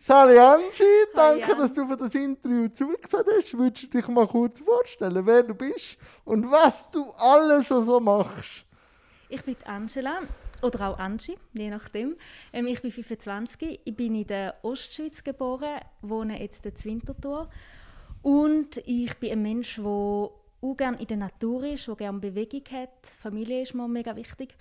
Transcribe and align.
Sally 0.00 0.38
Angie, 0.38 0.84
danke, 1.14 1.56
dass 1.56 1.72
du 1.72 1.86
für 1.86 1.96
das 1.96 2.14
Interview 2.14 2.68
zugesagt 2.68 3.28
hast. 3.36 3.58
Würdest 3.58 3.84
du 3.84 3.98
dich 3.98 4.08
mal 4.08 4.26
kurz 4.26 4.60
vorstellen, 4.60 5.26
wer 5.26 5.42
du 5.42 5.54
bist 5.54 5.98
und 6.24 6.50
was 6.50 6.90
du 6.90 7.04
alles 7.18 7.68
so 7.68 7.98
machst? 7.98 8.64
Ich 9.28 9.42
bin 9.42 9.56
Angela 9.64 10.20
oder 10.62 10.88
auch 10.88 10.98
Angie, 10.98 11.36
je 11.52 11.70
nachdem. 11.70 12.16
Ähm, 12.52 12.66
ich 12.66 12.80
bin 12.80 12.90
25, 12.90 13.80
ich 13.84 13.96
bin 13.96 14.14
in 14.14 14.26
der 14.26 14.54
Ostschweiz 14.62 15.22
geboren, 15.24 15.80
wohne 16.00 16.40
jetzt 16.40 16.64
in 16.66 16.84
Winterthur 16.84 17.48
und 18.22 18.76
ich 18.86 19.14
bin 19.18 19.32
ein 19.32 19.42
Mensch, 19.42 19.76
der 19.76 19.84
auch 19.84 20.76
gerne 20.76 21.00
in 21.00 21.06
der 21.06 21.16
Natur 21.16 21.64
ist, 21.64 21.86
der 21.88 21.96
gerne 21.96 22.18
Bewegung 22.18 22.64
hat. 22.72 23.06
Familie 23.20 23.62
ist 23.62 23.74
mir 23.74 23.88
mega 23.88 24.14
wichtig. 24.16 24.56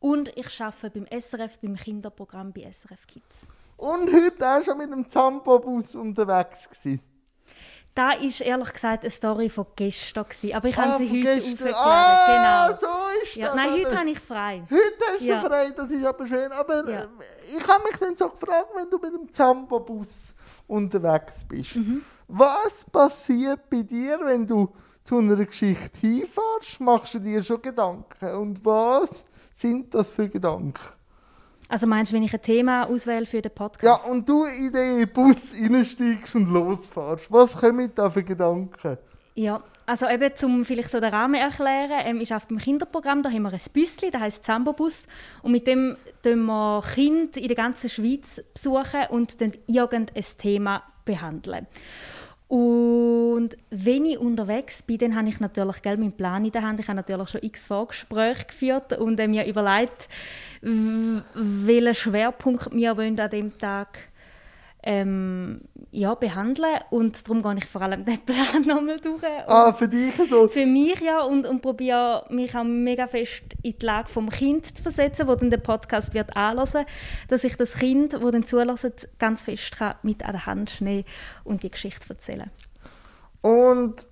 Und 0.00 0.34
ich 0.36 0.60
arbeite 0.60 0.90
beim 0.90 1.20
SRF, 1.20 1.58
beim 1.58 1.76
Kinderprogramm 1.76 2.52
bei 2.52 2.70
SRF 2.70 3.06
Kids. 3.06 3.46
Und 3.80 4.12
heute 4.12 4.46
auch 4.46 4.62
schon 4.62 4.76
mit 4.78 4.92
dem 4.92 5.08
Zampo-Bus 5.08 5.94
unterwegs 5.96 6.68
gewesen. 6.68 7.00
Da 7.94 8.12
ist 8.12 8.40
ehrlich 8.40 8.72
gesagt 8.72 9.02
eine 9.02 9.10
Story 9.10 9.48
von 9.48 9.66
gestern. 9.74 10.24
Gewesen, 10.24 10.54
aber 10.54 10.68
ich 10.68 10.78
Ah, 10.78 10.82
habe 10.82 10.98
sie 10.98 11.08
heute 11.10 11.40
gestern. 11.40 11.74
Ah, 11.74 12.68
genau. 12.68 12.78
so 12.78 12.86
ist 13.22 13.34
Ja, 13.36 13.46
das. 13.48 13.56
nein, 13.56 13.72
heute 13.72 13.98
habe 13.98 14.10
ich 14.10 14.20
frei. 14.20 14.62
Heute 14.70 15.12
hast 15.12 15.20
du 15.22 15.26
Ja. 15.26 15.40
frei, 15.42 15.70
das 15.70 15.90
ist 15.90 16.04
aber 16.04 16.26
schön. 16.26 16.52
Aber 16.52 16.88
Ja. 16.88 17.00
äh, 17.00 17.06
ich 17.58 17.66
habe 17.66 17.82
mich 17.84 17.96
dann 17.98 18.14
so 18.14 18.28
gefragt, 18.28 18.68
wenn 18.76 18.88
du 18.90 18.98
mit 18.98 19.12
dem 19.14 19.32
Zampo-Bus 19.32 20.34
unterwegs 20.68 21.44
bist. 21.48 21.76
Mhm. 21.76 22.02
Was 22.28 22.84
passiert 22.92 23.68
bei 23.70 23.82
dir, 23.82 24.20
wenn 24.22 24.46
du 24.46 24.72
zu 25.02 25.18
einer 25.18 25.44
Geschichte 25.44 25.98
hinfährst? 26.00 26.80
Machst 26.80 27.14
du 27.14 27.18
dir 27.18 27.42
schon 27.42 27.60
Gedanken? 27.60 28.34
Und 28.36 28.64
was 28.64 29.24
sind 29.52 29.92
das 29.94 30.12
für 30.12 30.28
Gedanken? 30.28 30.78
Also 31.70 31.86
meinst 31.86 32.10
du, 32.10 32.16
wenn 32.16 32.24
ich 32.24 32.34
ein 32.34 32.42
Thema 32.42 32.88
auswähle 32.88 33.26
für 33.26 33.40
den 33.40 33.52
Ja, 33.52 33.54
Podcast? 33.54 34.08
und 34.10 34.28
du 34.28 34.44
in 34.44 34.72
den 34.72 35.08
Bus 35.08 35.54
reinsteigst 35.54 36.34
und 36.34 36.52
losfährst. 36.52 37.30
Was 37.30 37.56
kommen 37.56 37.92
da 37.94 38.10
für 38.10 38.24
Gedanken? 38.24 38.98
Ja, 39.36 39.62
also 39.86 40.08
eben, 40.08 40.32
um 40.42 40.64
vielleicht 40.64 40.90
so 40.90 40.98
den 40.98 41.14
Rahmen 41.14 41.36
erklären, 41.36 42.00
ähm, 42.04 42.20
ist 42.20 42.32
auf 42.32 42.46
dem 42.46 42.58
Kinderprogramm, 42.58 43.22
da 43.22 43.30
haben 43.30 43.42
wir 43.42 43.52
ein 43.52 43.60
Büsschen, 43.72 44.10
das 44.10 44.20
heisst 44.20 44.44
Zambobus. 44.44 45.06
Und 45.42 45.52
mit 45.52 45.68
dem 45.68 45.96
besuchen 46.22 46.46
wir 46.46 46.82
Kinder 46.92 47.40
in 47.40 47.46
der 47.46 47.56
ganzen 47.56 47.88
Schweiz 47.88 48.42
besuchen 48.52 49.06
und 49.10 49.40
dann 49.40 49.52
irgendein 49.68 50.24
Thema 50.38 50.82
behandeln. 51.04 51.68
Und 52.48 53.50
wenn 53.70 54.06
ich 54.06 54.18
unterwegs 54.18 54.82
bin, 54.82 54.98
dann 54.98 55.14
habe 55.14 55.28
ich 55.28 55.38
natürlich 55.38 55.82
gell, 55.82 55.96
meinen 55.96 56.16
Plan 56.16 56.44
in 56.44 56.50
der 56.50 56.62
Hand. 56.62 56.80
Ich 56.80 56.88
habe 56.88 56.96
natürlich 56.96 57.28
schon 57.28 57.44
x 57.44 57.64
Vorgespräche 57.64 58.46
geführt 58.46 58.98
und 58.98 59.20
äh, 59.20 59.28
mir 59.28 59.46
überlegt, 59.46 60.08
welchen 60.62 61.94
Schwerpunkt 61.94 62.72
wir 62.72 62.96
wollen 62.96 63.18
an 63.18 63.30
dem 63.30 63.56
Tag 63.58 64.10
ähm, 64.82 65.62
ja, 65.90 66.14
behandeln. 66.14 66.80
Und 66.90 67.26
darum 67.26 67.42
gehe 67.42 67.54
ich 67.58 67.66
vor 67.66 67.82
allem 67.82 68.04
den 68.04 68.18
Plan 68.20 68.62
nochmal 68.66 68.98
durch. 68.98 69.22
Ah, 69.46 69.72
für 69.72 69.88
dich 69.88 70.14
so. 70.28 70.48
Für 70.48 70.66
mich 70.66 71.00
ja 71.00 71.22
und, 71.22 71.46
und 71.46 71.60
probiere 71.60 72.24
mich 72.30 72.56
auch 72.56 72.64
mega 72.64 73.06
fest 73.06 73.42
in 73.62 73.78
die 73.78 73.86
Lage 73.86 74.08
vom 74.08 74.30
Kind 74.30 74.76
zu 74.76 74.82
versetzen, 74.82 75.26
wo 75.26 75.34
dann 75.34 75.50
der 75.50 75.58
Podcast 75.58 76.14
wird 76.14 76.36
anhören, 76.36 76.86
dass 77.28 77.44
ich 77.44 77.56
das 77.56 77.74
Kind, 77.74 78.20
wo 78.20 78.30
dann 78.30 78.44
zulässt, 78.44 79.08
ganz 79.18 79.42
fest 79.42 79.76
kann 79.76 79.94
mit 80.02 80.24
an 80.24 80.32
der 80.32 80.46
Hand 80.46 80.80
nehmen 80.80 81.04
und 81.44 81.62
die 81.62 81.70
Geschichte 81.70 82.08
erzählen. 82.08 82.50
Und 83.42 84.06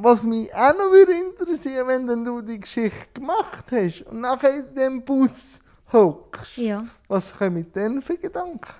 was 0.00 0.22
mich 0.22 0.52
auch 0.54 0.72
noch 0.72 0.90
würde 0.90 1.12
interessieren, 1.12 1.88
wenn 1.88 2.06
dann 2.06 2.24
du 2.24 2.40
die 2.40 2.60
Geschichte 2.60 3.08
gemacht 3.14 3.64
hast 3.70 4.02
und 4.02 4.20
nachher 4.20 4.54
in 4.58 4.74
dem 4.74 5.04
Bus 5.04 5.60
hockst, 5.92 6.56
Ja. 6.56 6.84
was 7.08 7.36
kommen 7.36 7.66
dann 7.72 8.02
für 8.02 8.16
Gedanken? 8.16 8.72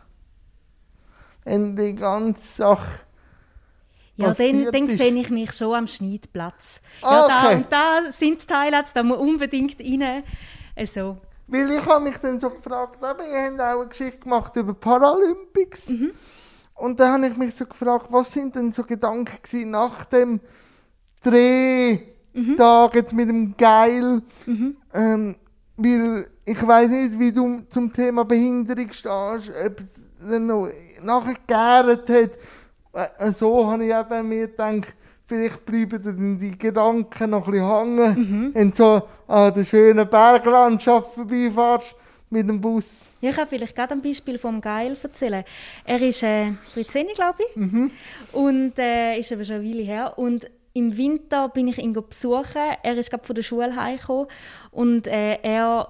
Wenn 1.45 1.77
die 1.77 1.95
ganze 1.95 2.47
Sache. 2.47 3.01
Ja, 4.17 4.33
dann, 4.35 4.71
dann 4.71 4.87
sehe 4.89 5.15
ich 5.15 5.31
mich 5.31 5.53
schon 5.53 5.75
am 5.75 5.87
Schneidplatz. 5.87 6.81
Ja, 7.03 7.27
da 7.27 7.47
okay. 7.47 7.57
und 7.57 7.73
da 7.73 8.01
sind 8.13 8.49
die 8.49 8.55
Highlights, 8.55 8.93
da 8.93 9.03
muss 9.03 9.19
unbedingt 9.19 9.81
rein. 9.81 10.23
Äh, 10.75 10.87
So. 10.87 11.17
Weil 11.49 11.71
ich 11.73 11.85
habe 11.85 12.05
mich 12.05 12.19
dann 12.19 12.39
so 12.39 12.51
gefragt, 12.51 12.99
ihr 13.03 13.09
habt 13.09 13.21
auch 13.21 13.77
eine 13.79 13.89
Geschichte 13.89 14.19
gemacht 14.21 14.55
über 14.57 14.75
Paralympics. 14.75 15.89
Mhm. 15.89 16.13
Und 16.75 16.99
da 16.99 17.13
habe 17.13 17.27
ich 17.27 17.37
mich 17.37 17.55
so 17.55 17.67
gefragt, 17.67 18.07
was 18.11 18.33
sind 18.33 18.55
denn 18.55 18.73
so 18.73 18.85
Gedanken 18.85 19.71
nach 19.71 20.05
dem 20.07 20.41
Drehtag 21.23 22.95
jetzt 22.95 23.13
mit 23.13 23.29
dem 23.29 23.55
Geil? 23.57 24.23
Ähm, 24.95 25.37
weil 25.77 26.27
ich 26.45 26.67
weiß 26.67 26.91
nicht, 26.91 27.19
wie 27.19 27.33
du 27.33 27.63
zum 27.69 27.93
Thema 27.93 28.25
Behinderung 28.25 28.89
stehst, 28.93 29.53
ob 29.67 29.79
es 29.81 30.01
dann 30.29 30.47
noch 30.47 30.69
nachher 31.03 31.35
gegärt 31.35 32.09
hat. 32.09 33.11
Äh, 33.19 33.33
So 33.33 33.71
habe 33.71 33.85
ich 33.85 33.93
eben 33.95 34.29
mir 34.29 34.49
gedacht, 34.49 34.95
vielleicht 35.27 35.65
bleiben 35.65 36.03
dann 36.03 36.39
die 36.39 36.57
Gedanken 36.59 37.31
noch 37.31 37.47
ein 37.47 37.53
bisschen 37.53 37.69
hängen, 38.07 38.51
wenn 38.55 38.71
du 38.71 38.77
so 38.77 39.03
an 39.29 39.55
der 39.55 39.65
schönen 39.65 40.09
Berglandschaft 40.09 41.15
vorbeifährst 41.15 41.97
mit 42.29 42.49
dem 42.49 42.61
Bus. 42.61 43.09
Ja, 43.21 43.31
ich 43.31 43.37
kann 43.37 43.47
vielleicht 43.47 43.75
gerade 43.75 43.95
ein 43.95 44.03
Beispiel 44.03 44.39
vom 44.39 44.61
Geil 44.61 44.97
erzählen. 45.03 45.45
Er 45.85 46.01
ist 46.03 46.23
äh, 46.23 46.53
13, 46.75 47.07
glaube 47.15 47.39
ich, 47.55 47.57
und 48.33 48.79
äh, 48.79 49.19
ist 49.19 49.33
aber 49.33 49.45
schon 49.45 49.57
eine 49.57 49.69
Weile 49.69 49.83
her. 49.83 50.19
Und 50.19 50.47
im 50.75 50.97
Winter 50.97 51.49
bin 51.49 51.69
ich 51.69 51.79
ihn 51.79 51.93
besuchen. 51.93 52.77
Er 52.83 52.97
ist 52.97 53.11
gerade 53.11 53.25
von 53.25 53.37
der 53.37 53.43
Schule 53.43 53.75
heimgekommen 53.77 54.27
und 54.71 55.07
äh, 55.07 55.39
er 55.43 55.89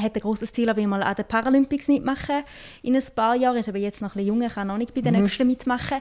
hat 0.00 0.14
ein 0.14 0.20
großes 0.20 0.52
Ziel, 0.52 0.68
er 0.68 0.76
will 0.76 0.86
mal 0.86 1.02
an 1.02 1.14
den 1.14 1.26
Paralympics 1.26 1.88
mitmachen 1.88 2.42
in 2.82 2.96
ein 2.96 3.04
paar 3.14 3.36
Jahren. 3.36 3.56
Er 3.56 3.60
ist 3.60 3.68
aber 3.68 3.78
jetzt 3.78 4.00
noch 4.00 4.10
ein 4.10 4.18
bisschen 4.18 4.28
jung, 4.28 4.42
er 4.42 4.50
kann 4.50 4.68
noch 4.68 4.78
nicht 4.78 4.94
bei 4.94 5.00
den 5.00 5.14
nächsten 5.14 5.46
mitmachen. 5.46 5.98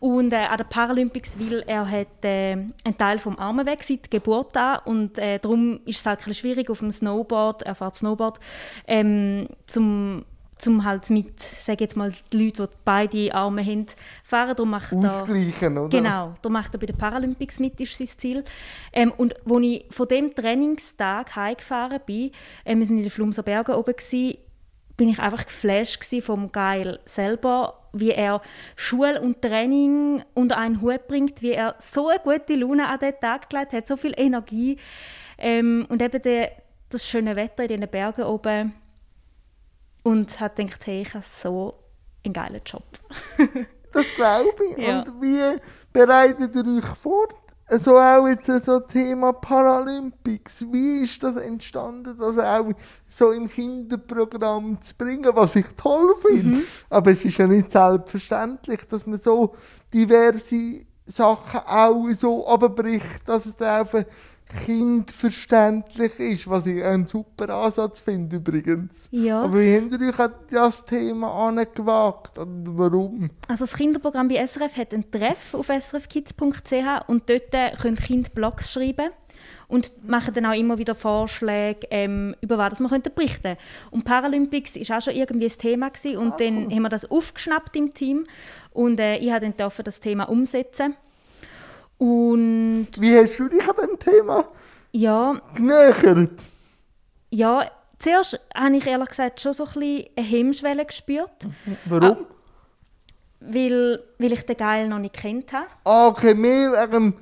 Und 0.00 0.32
äh, 0.32 0.36
an 0.36 0.58
den 0.58 0.68
Paralympics, 0.68 1.38
weil 1.38 1.64
er 1.66 1.90
hat 1.90 2.24
äh, 2.24 2.52
einen 2.52 2.98
Teil 2.98 3.18
vom 3.18 3.38
Armen 3.38 3.66
weg 3.66 3.82
seit 3.82 4.10
Geburt 4.10 4.56
an 4.56 4.80
und 4.84 5.18
äh, 5.18 5.38
darum 5.38 5.80
ist 5.84 6.00
es 6.00 6.06
halt 6.06 6.26
ein 6.26 6.34
schwierig 6.34 6.70
auf 6.70 6.80
dem 6.80 6.92
Snowboard, 6.92 7.62
er 7.62 7.74
fährt 7.74 7.96
Snowboard, 7.96 8.38
ähm, 8.86 9.48
zum 9.66 10.24
zum 10.58 10.84
halt 10.84 11.10
mit, 11.10 11.40
sage 11.40 11.84
jetzt 11.84 11.96
mal, 11.96 12.12
die 12.32 12.44
Leute, 12.44 12.64
die 12.64 12.76
beide 12.84 13.34
Arme 13.34 13.64
haben, 13.64 13.86
fahren. 14.24 14.56
Darum 14.56 14.70
macht 14.70 14.92
er, 14.92 14.98
Ausgleichen, 14.98 15.78
oder? 15.78 15.88
Genau, 15.88 16.34
da 16.42 16.48
macht 16.48 16.74
er 16.74 16.80
bei 16.80 16.86
den 16.86 16.96
Paralympics 16.96 17.60
mit, 17.60 17.80
ist 17.80 17.96
sein 17.96 18.08
Ziel. 18.08 18.44
Ähm, 18.92 19.12
und 19.16 19.34
als 19.34 19.64
ich 19.64 19.86
von 19.90 20.08
dem 20.08 20.34
Trainingstag 20.34 21.34
heimgefahren 21.36 22.00
bin, 22.06 22.32
äh, 22.64 22.76
wir 22.76 22.88
waren 22.88 22.96
in 22.96 23.02
den 23.02 23.10
Flumser 23.10 23.42
Bergen 23.42 23.74
oben, 23.74 23.94
gewesen, 23.94 24.38
bin 24.98 25.08
ich 25.08 25.20
einfach 25.20 25.46
geflasht 25.46 26.04
vom 26.22 26.52
Geil 26.52 26.98
selber, 27.06 27.78
wie 27.92 28.10
er 28.10 28.42
Schule 28.76 29.20
und 29.20 29.40
Training 29.40 30.22
unter 30.34 30.58
einen 30.58 30.82
Hut 30.82 31.06
bringt, 31.06 31.40
wie 31.40 31.52
er 31.52 31.76
so 31.78 32.08
eine 32.08 32.18
gute 32.18 32.54
Laune 32.56 32.86
an 32.86 32.98
den 32.98 33.14
Tag 33.20 33.48
gelegt 33.48 33.72
hat, 33.72 33.86
so 33.86 33.96
viel 33.96 34.12
Energie. 34.16 34.76
Ähm, 35.38 35.86
und 35.88 36.02
eben 36.02 36.20
der, 36.20 36.50
das 36.90 37.06
schöne 37.06 37.36
Wetter 37.36 37.70
in 37.70 37.80
den 37.80 37.88
Bergen 37.88 38.24
oben. 38.24 38.74
Und 40.08 40.40
hat 40.40 40.56
gedacht, 40.56 40.86
hey, 40.86 41.02
ich 41.02 41.12
habe 41.12 41.24
so 41.24 41.74
einen 42.24 42.32
geilen 42.32 42.62
Job. 42.64 42.84
Das 43.90 44.04
glaube 44.16 44.50
ich. 44.70 44.86
Ja. 44.86 45.00
Und 45.00 45.22
wie 45.22 45.58
bereitet 45.94 46.54
ihr 46.54 46.76
euch 46.76 46.84
vor? 46.84 47.26
So 47.80 47.98
auch 47.98 48.28
jetzt 48.28 48.66
so 48.66 48.80
Thema 48.80 49.32
Paralympics. 49.32 50.66
Wie 50.70 51.04
ist 51.04 51.22
das 51.22 51.36
entstanden, 51.36 52.14
das 52.18 52.38
auch 52.38 52.70
so 53.08 53.30
im 53.32 53.48
Kinderprogramm 53.48 54.78
zu 54.82 54.94
bringen, 54.94 55.30
was 55.34 55.56
ich 55.56 55.66
toll 55.74 56.14
finde. 56.20 56.58
Mhm. 56.58 56.64
Aber 56.90 57.10
es 57.10 57.24
ist 57.24 57.38
ja 57.38 57.46
nicht 57.46 57.70
selbstverständlich, 57.70 58.80
dass 58.90 59.06
man 59.06 59.18
so 59.18 59.54
diverse 59.92 60.84
Sachen 61.06 61.60
auch 61.66 62.10
so 62.10 62.46
abbricht, 62.46 63.26
dass 63.26 63.46
es 63.46 63.56
dann 63.56 63.82
auch 63.82 63.90
für 63.90 64.04
Kind 64.64 65.10
verständlich 65.10 66.18
ist, 66.18 66.48
was 66.48 66.66
ich 66.66 66.82
einen 66.82 67.06
super 67.06 67.50
Ansatz 67.50 68.00
finde 68.00 68.36
übrigens. 68.36 69.08
Ja. 69.10 69.42
Aber 69.42 69.60
wie 69.60 69.76
habt 69.76 69.92
ihr 70.00 70.08
euch 70.08 70.18
an 70.18 70.32
das 70.50 70.84
Thema 70.86 71.48
angewagt 71.48 72.38
und 72.38 72.78
warum? 72.78 73.30
Also 73.46 73.64
das 73.64 73.74
Kinderprogramm 73.74 74.28
bei 74.28 74.46
SRF 74.46 74.76
hat 74.76 74.94
einen 74.94 75.10
Treff 75.10 75.52
auf 75.52 75.66
srfkids.ch 75.66 77.08
und 77.08 77.28
dort 77.28 77.54
äh, 77.54 77.72
können 77.80 77.96
Kinder 77.96 78.30
Blogs 78.30 78.72
schreiben 78.72 79.10
und 79.68 80.08
machen 80.08 80.34
dann 80.34 80.46
auch 80.46 80.58
immer 80.58 80.78
wieder 80.78 80.94
Vorschläge, 80.94 81.86
ähm, 81.90 82.34
über 82.40 82.58
was 82.58 82.80
wir 82.80 82.88
könnten 82.88 83.14
berichten 83.14 83.56
Und 83.90 84.04
Paralympics 84.04 84.76
ist 84.76 84.90
auch 84.90 85.02
schon 85.02 85.14
irgendwie 85.14 85.46
ein 85.46 85.58
Thema 85.58 85.90
gewesen, 85.90 86.16
und 86.16 86.40
dann 86.40 86.70
haben 86.70 86.82
wir 86.82 86.88
das 86.88 87.10
aufgeschnappt 87.10 87.76
im 87.76 87.92
Team 87.92 88.26
und 88.72 88.98
äh, 88.98 89.16
ich 89.16 89.30
durfte 89.30 89.82
dann 89.82 89.84
das 89.84 90.00
Thema 90.00 90.24
umsetzen. 90.24 90.96
Und 91.98 92.88
Wie 92.98 93.16
hast 93.16 93.38
du 93.38 93.48
dich 93.48 93.68
an 93.68 93.74
dem 93.76 93.98
Thema 93.98 94.44
ja, 94.92 95.40
genähert? 95.54 96.30
ja, 97.30 97.70
zuerst 97.98 98.38
habe 98.54 98.76
ich 98.76 98.86
ehrlich 98.86 99.08
gesagt 99.08 99.40
schon 99.40 99.52
so 99.52 99.64
ein 99.64 99.72
bisschen 99.72 100.04
eine 100.16 100.26
Hemmschwelle 100.26 100.84
gespürt, 100.86 101.30
Warum? 101.86 102.18
weil, 103.40 104.02
weil 104.18 104.32
ich 104.32 104.42
den 104.46 104.56
Geil 104.56 104.88
noch 104.88 104.98
nicht 104.98 105.14
kennt 105.14 105.52
habe. 105.52 105.66
Ah, 105.84 106.06
okay, 106.08 106.34
mehr 106.34 106.70
wegen, 106.90 107.14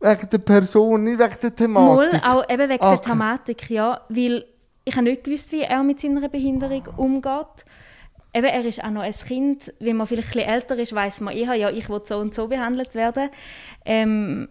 wegen 0.00 0.30
der 0.30 0.38
Person, 0.38 1.04
nicht 1.04 1.18
wegen 1.18 1.54
der 1.58 1.68
Mal, 1.68 2.08
Thematik. 2.10 2.28
auch 2.28 2.48
eben 2.48 2.68
wegen 2.68 2.82
Ah, 2.84 2.90
der 2.90 2.98
okay. 2.98 3.10
Thematik, 3.10 3.70
ja. 3.70 4.00
Weil 4.08 4.44
ich 4.84 4.94
habe 4.96 5.04
nicht 5.04 5.24
gewusst, 5.24 5.52
wie 5.52 5.62
er 5.62 5.82
mit 5.82 6.00
seiner 6.00 6.28
Behinderung 6.28 6.86
umgeht. 6.96 7.64
Eben, 8.34 8.46
er 8.46 8.64
ist 8.64 8.82
auch 8.82 8.90
noch 8.90 9.02
ein 9.02 9.12
Kind, 9.12 9.72
wenn 9.80 9.96
man 9.96 10.06
vielleicht 10.06 10.36
ein 10.36 10.42
älter 10.48 10.78
ist, 10.78 10.94
weiß 10.94 11.20
man 11.20 11.36
eher, 11.36 11.54
ja, 11.54 11.70
ich 11.70 11.88
will 11.88 12.00
so 12.04 12.18
und 12.18 12.34
so 12.34 12.48
behandelt 12.48 12.94
werden. 12.94 13.30
Ähm, 13.84 14.48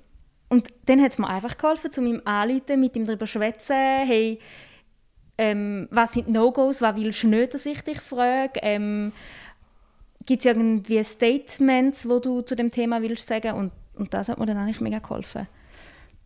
und 0.49 0.69
dann 0.85 1.01
hat 1.01 1.11
es 1.11 1.19
mir 1.19 1.27
einfach 1.27 1.57
geholfen, 1.57 1.91
zu 1.91 2.01
ihm 2.01 2.21
anzuleiten, 2.25 2.79
mit 2.79 2.95
ihm 2.95 3.05
darüber 3.05 3.25
zu 3.25 3.33
schwätzen, 3.33 3.75
hey, 3.75 4.39
ähm, 5.37 5.87
was 5.91 6.13
sind 6.13 6.27
No-Gos, 6.27 6.81
was 6.81 6.95
willst 6.95 7.23
du 7.23 7.27
nicht, 7.27 7.53
dass 7.53 7.65
ich 7.65 7.81
dich 7.81 8.01
frage, 8.01 8.59
ähm, 8.61 9.13
gibt 10.25 10.41
es 10.41 10.45
irgendwie 10.45 11.03
Statements, 11.03 12.09
wo 12.09 12.19
du 12.19 12.41
zu 12.41 12.55
dem 12.55 12.71
Thema 12.71 13.01
willst 13.01 13.27
sagen 13.27 13.53
und, 13.53 13.71
und 13.95 14.13
das 14.13 14.29
hat 14.29 14.37
mir 14.37 14.45
dann 14.45 14.57
eigentlich 14.57 14.81
mega 14.81 14.99
geholfen. 14.99 15.47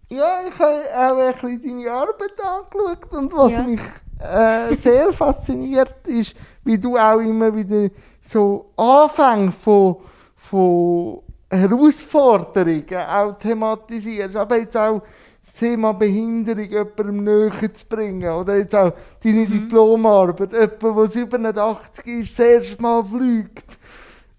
Ja, 0.09 0.39
ich 0.47 0.57
habe 0.59 0.83
auch 0.95 1.17
ein 1.17 1.33
bisschen 1.33 1.61
deine 1.61 1.91
Arbeit 1.91 2.33
angeschaut 2.41 3.13
und 3.13 3.33
was 3.33 3.51
Ja. 3.51 3.63
mich 3.63 3.81
äh, 4.19 4.75
sehr 4.75 5.11
fasziniert 5.13 6.07
ist, 6.07 6.35
wie 6.63 6.77
du 6.77 6.97
auch 6.97 7.19
immer 7.19 7.53
wieder 7.55 7.89
so 8.21 8.71
Anfänge 8.77 9.51
von, 9.51 9.97
von 10.35 11.19
Herausforderungen 11.49 12.85
auch 13.07 13.37
thematisierst, 13.37 14.35
aber 14.35 14.57
jetzt 14.57 14.77
auch 14.77 15.01
das 15.43 15.53
Thema 15.55 15.93
Behinderung 15.93 16.69
jemandem 16.69 17.23
näher 17.23 17.73
zu 17.73 17.85
bringen 17.85 18.31
oder 18.31 18.57
jetzt 18.57 18.75
auch 18.75 18.93
deine 19.21 19.45
Diplomarbeit, 19.45 20.53
jemand, 20.53 20.93
der 20.93 21.09
87 21.09 22.05
ist, 22.05 22.39
das 22.39 22.45
erste 22.45 22.81
Mal 22.81 23.03
fliegt. 23.03 23.77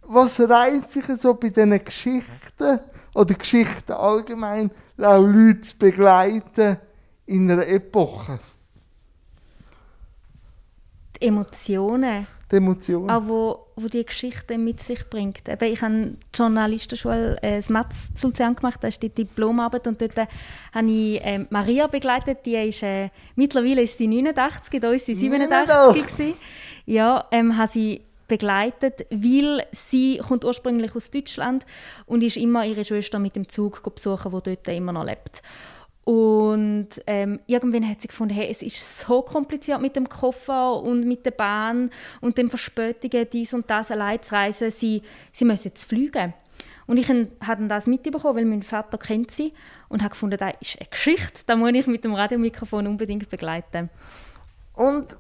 Was 0.07 0.41
reizt 0.41 0.91
sich 0.91 1.05
so 1.19 1.35
bei 1.35 1.51
diesen 1.51 1.85
Geschichten 1.85 2.81
oder 3.15 3.35
Geschichten 3.35 3.93
allgemein, 3.93 4.71
auch 4.99 5.21
Leute 5.21 5.61
zu 5.61 5.77
begleiten 5.79 6.79
in 7.27 7.51
einer 7.51 7.67
Epoche? 7.67 8.39
Die 11.21 11.27
Emotionen, 11.27 12.27
Die 12.51 12.57
Emotionen. 12.57 13.11
auch 13.11 13.23
wo, 13.27 13.67
wo 13.77 13.89
die 13.89 14.05
Geschichte 14.05 14.59
mit 14.59 14.81
sich 14.81 15.09
bringt. 15.09 15.49
Eben, 15.49 15.73
ich 15.73 15.81
habe 15.83 15.95
die 15.95 16.17
Journalistenschule 16.39 17.39
äh, 17.43 17.57
das 17.57 17.69
Matz 17.69 18.13
zu 18.15 18.29
Luzern 18.29 18.55
gemacht, 18.55 18.81
da 18.83 18.89
ist 18.89 19.03
die 19.03 19.09
Diplomarbeit 19.09 19.87
und 19.87 20.01
dort 20.01 20.19
äh, 20.19 20.27
habe 20.73 20.91
ich 20.91 21.21
ähm, 21.23 21.47
Maria 21.51 21.87
begleitet, 21.87 22.39
die 22.45 22.57
ist, 22.57 22.83
äh, 22.83 23.11
mittlerweile 23.37 23.83
ist 23.83 23.99
sie 23.99 24.07
89, 24.09 24.81
da 24.81 24.91
ist 24.93 25.07
sie 25.07 25.15
87 25.15 25.69
89. 25.69 26.07
gewesen. 26.07 26.35
Ja, 26.87 27.25
ähm, 27.31 27.57
habe 27.57 27.71
sie 27.71 28.03
begleitet, 28.29 29.07
weil 29.11 29.65
sie 29.73 30.19
kommt 30.19 30.45
ursprünglich 30.45 30.95
aus 30.97 31.11
Deutschland 31.11 31.65
und 32.07 32.23
ist 32.23 32.37
immer 32.37 32.65
ihre 32.65 32.85
Schwester 32.85 33.19
mit 33.19 33.37
dem 33.37 33.49
Zug 33.49 33.83
besuchen, 33.95 34.33
wo 34.33 34.41
dort 34.41 34.67
immer 34.69 34.93
noch 34.93 35.05
lebt. 35.05 35.43
Und 36.05 36.89
ähm, 37.07 37.41
irgendwann 37.47 37.89
hat 37.89 38.03
sie 38.03 38.09
gefunden, 38.09 38.35
hey, 38.35 38.49
es 38.51 38.63
ist 38.63 39.01
so 39.01 39.23
kompliziert 39.23 39.81
mit 39.81 39.97
dem 39.97 40.09
Koffer 40.09 40.83
und 40.83 41.07
mit 41.07 41.25
der 41.25 41.31
Bahn 41.31 41.91
und 42.21 42.37
den 42.37 42.51
Verspätungen, 42.51 43.27
dies 43.33 43.55
und 43.55 43.71
das 43.71 43.91
allein 43.91 44.23
zu 44.23 44.35
reisen. 44.35 44.71
Sie, 44.71 45.03
sie 45.33 45.47
müssen 45.47 45.69
jetzt 45.69 45.85
fliegen. 45.85 46.35
Und 46.87 46.99
ich 46.99 47.09
habe 47.09 47.67
das 47.67 47.87
mitbekommen, 47.87 48.37
weil 48.37 48.45
mein 48.45 48.63
Vater 48.63 48.99
kennt 48.99 49.31
sie 49.31 49.55
und 49.89 50.03
habe 50.03 50.11
gefunden, 50.11 50.37
das 50.39 50.53
ist 50.61 50.79
eine 50.79 50.89
Geschichte, 50.91 51.41
da 51.47 51.57
muss 51.57 51.73
ich 51.73 51.87
mit 51.87 52.05
dem 52.05 52.15
Radiomikrofon 52.15 52.87
unbedingt 52.87 53.31
begleiten. 53.31 53.89
Und 54.75 55.17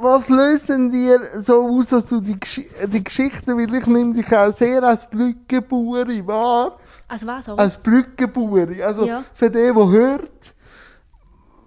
was 0.00 0.30
lösen 0.30 0.90
dir 0.90 1.20
so 1.42 1.68
aus, 1.68 1.88
dass 1.88 2.06
du 2.06 2.22
die, 2.22 2.40
Gesch 2.40 2.62
die 2.86 3.04
Geschichten, 3.04 3.58
weil 3.58 3.74
ich 3.74 3.86
nehme 3.86 4.14
dich 4.14 4.34
auch 4.34 4.50
sehr 4.52 4.82
als 4.82 5.08
Brückenbauerin 5.10 6.26
wahr, 6.26 6.78
Also 7.10 7.26
was, 7.26 7.44
sorry? 7.44 7.60
als 7.60 7.76
Brückenbauerin, 7.78 8.80
also 8.82 9.04
Ja. 9.06 9.24
für 9.34 9.50
den, 9.50 9.74
der 9.74 9.88
hört, 9.90 10.54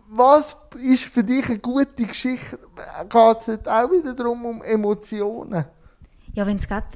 was 0.09 0.55
ist 0.81 1.05
für 1.05 1.23
dich 1.23 1.47
eine 1.49 1.59
gute 1.59 2.05
Geschichte? 2.05 2.57
Geht 3.09 3.37
es 3.41 3.47
jetzt 3.47 3.67
auch 3.69 3.91
wieder 3.91 4.13
darum, 4.13 4.45
um 4.45 4.61
Emotionen? 4.61 5.65
ja, 6.35 6.47
wenn 6.47 6.57
es 6.57 6.67
gerade 6.67 6.87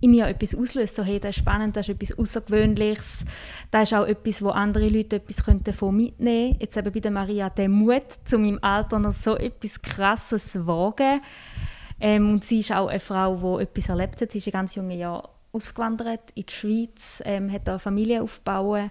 in 0.00 0.12
mir 0.12 0.28
etwas 0.28 0.54
auslöst, 0.54 0.94
so 0.96 1.02
hey, 1.02 1.18
das 1.18 1.30
ist 1.30 1.40
spannend, 1.40 1.76
das 1.76 1.88
ist 1.88 2.00
etwas 2.00 2.16
Außergewöhnliches, 2.18 3.24
das 3.70 3.90
ist 3.90 3.98
auch 3.98 4.06
etwas, 4.06 4.40
wo 4.42 4.50
andere 4.50 4.88
Leute 4.88 5.16
etwas 5.16 5.44
davon 5.64 5.96
mitnehmen 5.96 6.56
Jetzt 6.60 6.76
eben 6.76 6.92
bei 6.92 7.00
der 7.00 7.10
Maria 7.10 7.50
der 7.50 7.68
Mut, 7.68 8.04
zu 8.24 8.38
meinem 8.38 8.60
Alter 8.62 8.98
noch 9.00 9.12
so 9.12 9.36
etwas 9.36 9.82
Krasses 9.82 10.66
wagen. 10.66 11.20
Ähm, 12.00 12.30
und 12.34 12.44
sie 12.44 12.60
ist 12.60 12.70
auch 12.70 12.86
eine 12.86 13.00
Frau, 13.00 13.56
die 13.58 13.64
etwas 13.64 13.88
erlebt 13.88 14.20
hat. 14.20 14.30
Sie 14.30 14.38
ist 14.38 14.46
in 14.46 14.52
ganz 14.52 14.76
jungen 14.76 14.96
Jahren 14.96 15.28
ausgewandert 15.52 16.30
in 16.34 16.44
die 16.46 16.52
Schweiz, 16.52 17.22
ähm, 17.24 17.50
hat 17.50 17.66
da 17.66 17.72
eine 17.72 17.78
Familie 17.78 18.22
aufgebaut. 18.22 18.90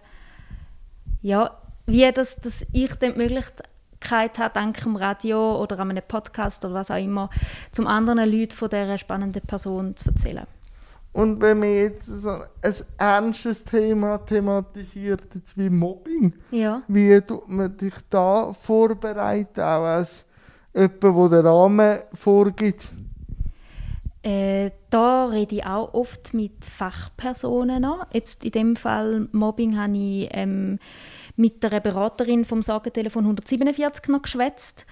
Ja, 1.22 1.58
wie 1.86 2.12
das, 2.12 2.36
dass 2.38 2.66
ich 2.72 2.94
dann 2.96 3.14
die 3.14 3.18
Möglichkeit 3.20 4.38
habe, 4.40 4.54
dank 4.54 4.82
dem 4.84 4.96
Radio 4.96 5.62
oder 5.62 5.80
an 5.80 5.92
einem 5.92 6.04
Podcast 6.08 6.64
oder 6.66 6.74
was 6.76 6.92
auch 6.92 7.02
immer, 7.02 7.30
zum 7.72 7.88
anderen 7.88 8.30
Leuten 8.30 8.52
von 8.56 8.70
dieser 8.70 8.98
spannenden 8.98 9.42
Person 9.44 9.96
zu 9.96 10.10
erzählen. 10.10 10.46
Und 11.14 11.42
wenn 11.42 11.58
man 11.60 11.74
jetzt 11.74 12.06
so 12.06 12.30
ein 12.30 12.74
ernstes 12.98 13.64
Thema 13.64 14.20
thematisiert, 14.20 15.24
jetzt 15.34 15.58
wie 15.58 15.70
Mobbing, 15.70 16.34
Ja. 16.52 16.84
wie 16.88 17.20
tut 17.22 17.48
man 17.50 17.76
dich 17.76 17.94
da 18.10 18.54
vorbereiten, 18.54 19.62
auch 19.62 19.84
als 19.86 20.26
jemand, 20.76 21.02
der 21.04 21.30
den 21.42 21.48
Rahmen 21.48 22.00
vorgibt? 22.14 22.92
Äh, 24.24 24.72
da 24.90 25.26
rede 25.26 25.56
ich 25.56 25.66
auch 25.66 25.94
oft 25.94 26.34
mit 26.34 26.66
Fachpersonen 26.66 27.86
an. 27.86 28.06
Jetzt 28.12 28.44
in 28.44 28.52
dem 28.52 28.76
Fall 28.76 29.28
Mobbing 29.32 29.78
habe 29.78 29.98
ich 29.98 30.30
ähm, 30.32 30.80
mit 31.36 31.64
einer 31.64 31.80
Beraterin 31.80 32.44
vom 32.44 32.62
Sorgentelefon 32.62 33.24
147 33.24 34.10
noch 34.10 34.24
geschwätzt. 34.24 34.86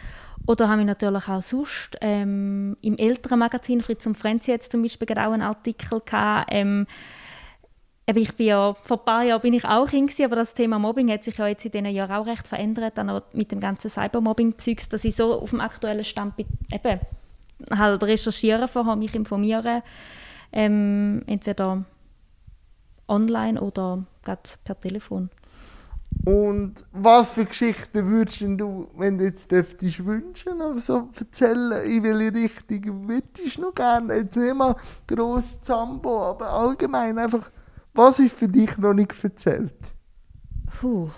Oder 0.48 0.70
habe 0.70 0.82
ich 0.82 0.88
natürlich 0.88 1.28
auch 1.28 1.42
sonst 1.42 1.98
ähm, 2.02 2.78
im 2.82 2.98
älteren 2.98 3.40
Magazin 3.40 3.82
Fritz 3.82 4.06
und 4.06 4.16
Frenzi 4.16 4.52
jetzt 4.52 4.72
zum 4.72 4.84
Beispiel 4.84 5.08
auch 5.14 5.32
einen 5.32 5.42
Artikel 5.42 6.02
gehabt. 6.06 6.50
Ähm, 6.52 6.86
ich 8.08 8.36
bin 8.36 8.48
ja, 8.48 8.74
vor 8.76 9.00
ein 9.00 9.06
paar 9.06 9.24
Jahren 9.24 9.42
bin 9.42 9.54
ich 9.54 9.66
auch 9.66 9.88
Kind, 9.88 10.14
aber 10.22 10.36
das 10.36 10.54
Thema 10.54 10.78
Mobbing 10.78 11.10
hat 11.10 11.24
sich 11.24 11.38
ja 11.38 11.48
jetzt 11.48 11.66
in 11.66 11.72
diesen 11.72 11.88
Jahren 11.88 12.12
auch 12.12 12.28
recht 12.28 12.48
verändert, 12.48 13.00
dann 13.00 13.10
auch 13.10 13.24
mit 13.34 13.52
dem 13.52 13.60
ganzen 13.60 13.90
Cybermobbing-Zeugs, 13.90 14.90
dass 14.90 15.04
ich 15.06 15.16
so 15.16 15.34
auf 15.34 15.50
dem 15.50 15.62
aktuellen 15.62 16.04
Stand 16.04 16.36
bin, 16.36 16.46
eben, 16.72 17.00
halt 17.72 18.04
recherchieren 18.04 18.68
vorher, 18.68 18.96
mich 18.96 19.16
informieren, 19.16 19.82
ähm, 20.52 21.24
entweder 21.28 21.86
online 23.08 23.60
oder 23.62 24.06
per 24.24 24.80
Telefon. 24.80 25.30
Und 26.24 26.86
was 26.92 27.32
für 27.32 27.46
Geschichten 27.46 28.10
würdest 28.10 28.42
du, 28.42 28.88
wenn 28.96 29.18
du 29.18 29.26
jetzt 29.26 29.52
dürftest, 29.52 30.06
wünschen, 30.06 30.62
oder 30.62 30.80
so 30.80 31.10
erzählen, 31.20 31.84
in 31.84 32.04
welche 32.04 32.34
Richtung 32.34 33.08
würdest 33.08 33.58
du 33.58 33.62
noch 33.62 33.76
gerne? 33.76 34.16
Jetzt 34.16 34.38
nicht 34.38 34.56
mal 34.56 34.76
gross 35.08 35.60
Zambo, 35.62 36.24
aber 36.24 36.50
allgemein 36.50 37.18
einfach, 37.20 37.52
was 37.94 38.20
ist 38.20 38.36
für 38.36 38.48
dich 38.48 38.78
noch 38.78 38.94
nicht 38.94 39.14
erzählt? 39.24 39.94
Puh. 40.80 41.10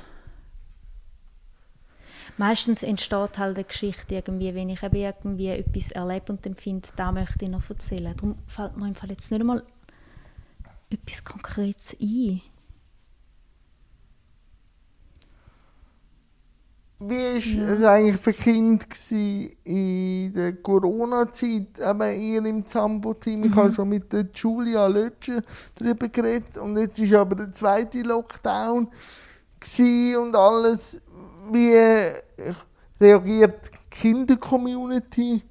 Meistens 2.37 2.83
entsteht 2.83 3.37
halt 3.39 3.57
eine 3.57 3.63
Geschichte 3.63 4.15
irgendwie, 4.15 4.53
wenn 4.53 4.69
ich 4.69 4.83
eben 4.83 4.95
irgendwie 4.95 5.47
etwas 5.47 5.91
erlebe 5.91 6.31
und 6.31 6.45
empfinde, 6.45 6.87
da 6.95 7.11
möchte 7.11 7.45
ich 7.45 7.51
noch 7.51 7.67
erzählen. 7.67 8.13
Darum 8.15 8.35
fällt 8.45 8.77
mir 8.77 8.87
im 8.87 8.95
Fall 8.95 9.09
jetzt 9.09 9.31
nicht 9.31 9.41
einmal 9.41 9.63
etwas 10.89 11.23
Konkretes 11.23 11.97
ein. 11.99 12.41
Wie 16.99 17.59
war 17.59 17.69
es 17.69 17.83
eigentlich 17.83 18.19
für 18.19 18.33
Kinder 18.33 18.85
in 19.63 20.33
der 20.33 20.53
Corona-Zeit, 20.55 21.79
eben 21.79 22.19
ihr 22.19 22.45
im 22.45 22.65
Zambo-Team? 22.65 23.45
Ich 23.45 23.55
habe 23.55 23.71
schon 23.71 23.89
mit 23.89 24.11
der 24.11 24.27
Julia 24.33 24.87
Lötscher 24.87 25.43
darüber 25.75 26.07
geredet 26.07 26.57
und 26.57 26.75
jetzt 26.77 26.97
ist 26.97 27.13
aber 27.13 27.35
der 27.35 27.51
zweite 27.51 28.01
Lockdown 28.01 28.87
und 30.17 30.35
alles. 30.35 30.99
Wie 31.51 31.73
reagiert 32.99 33.71
die 33.71 33.77
Kinder-Community 33.89 35.41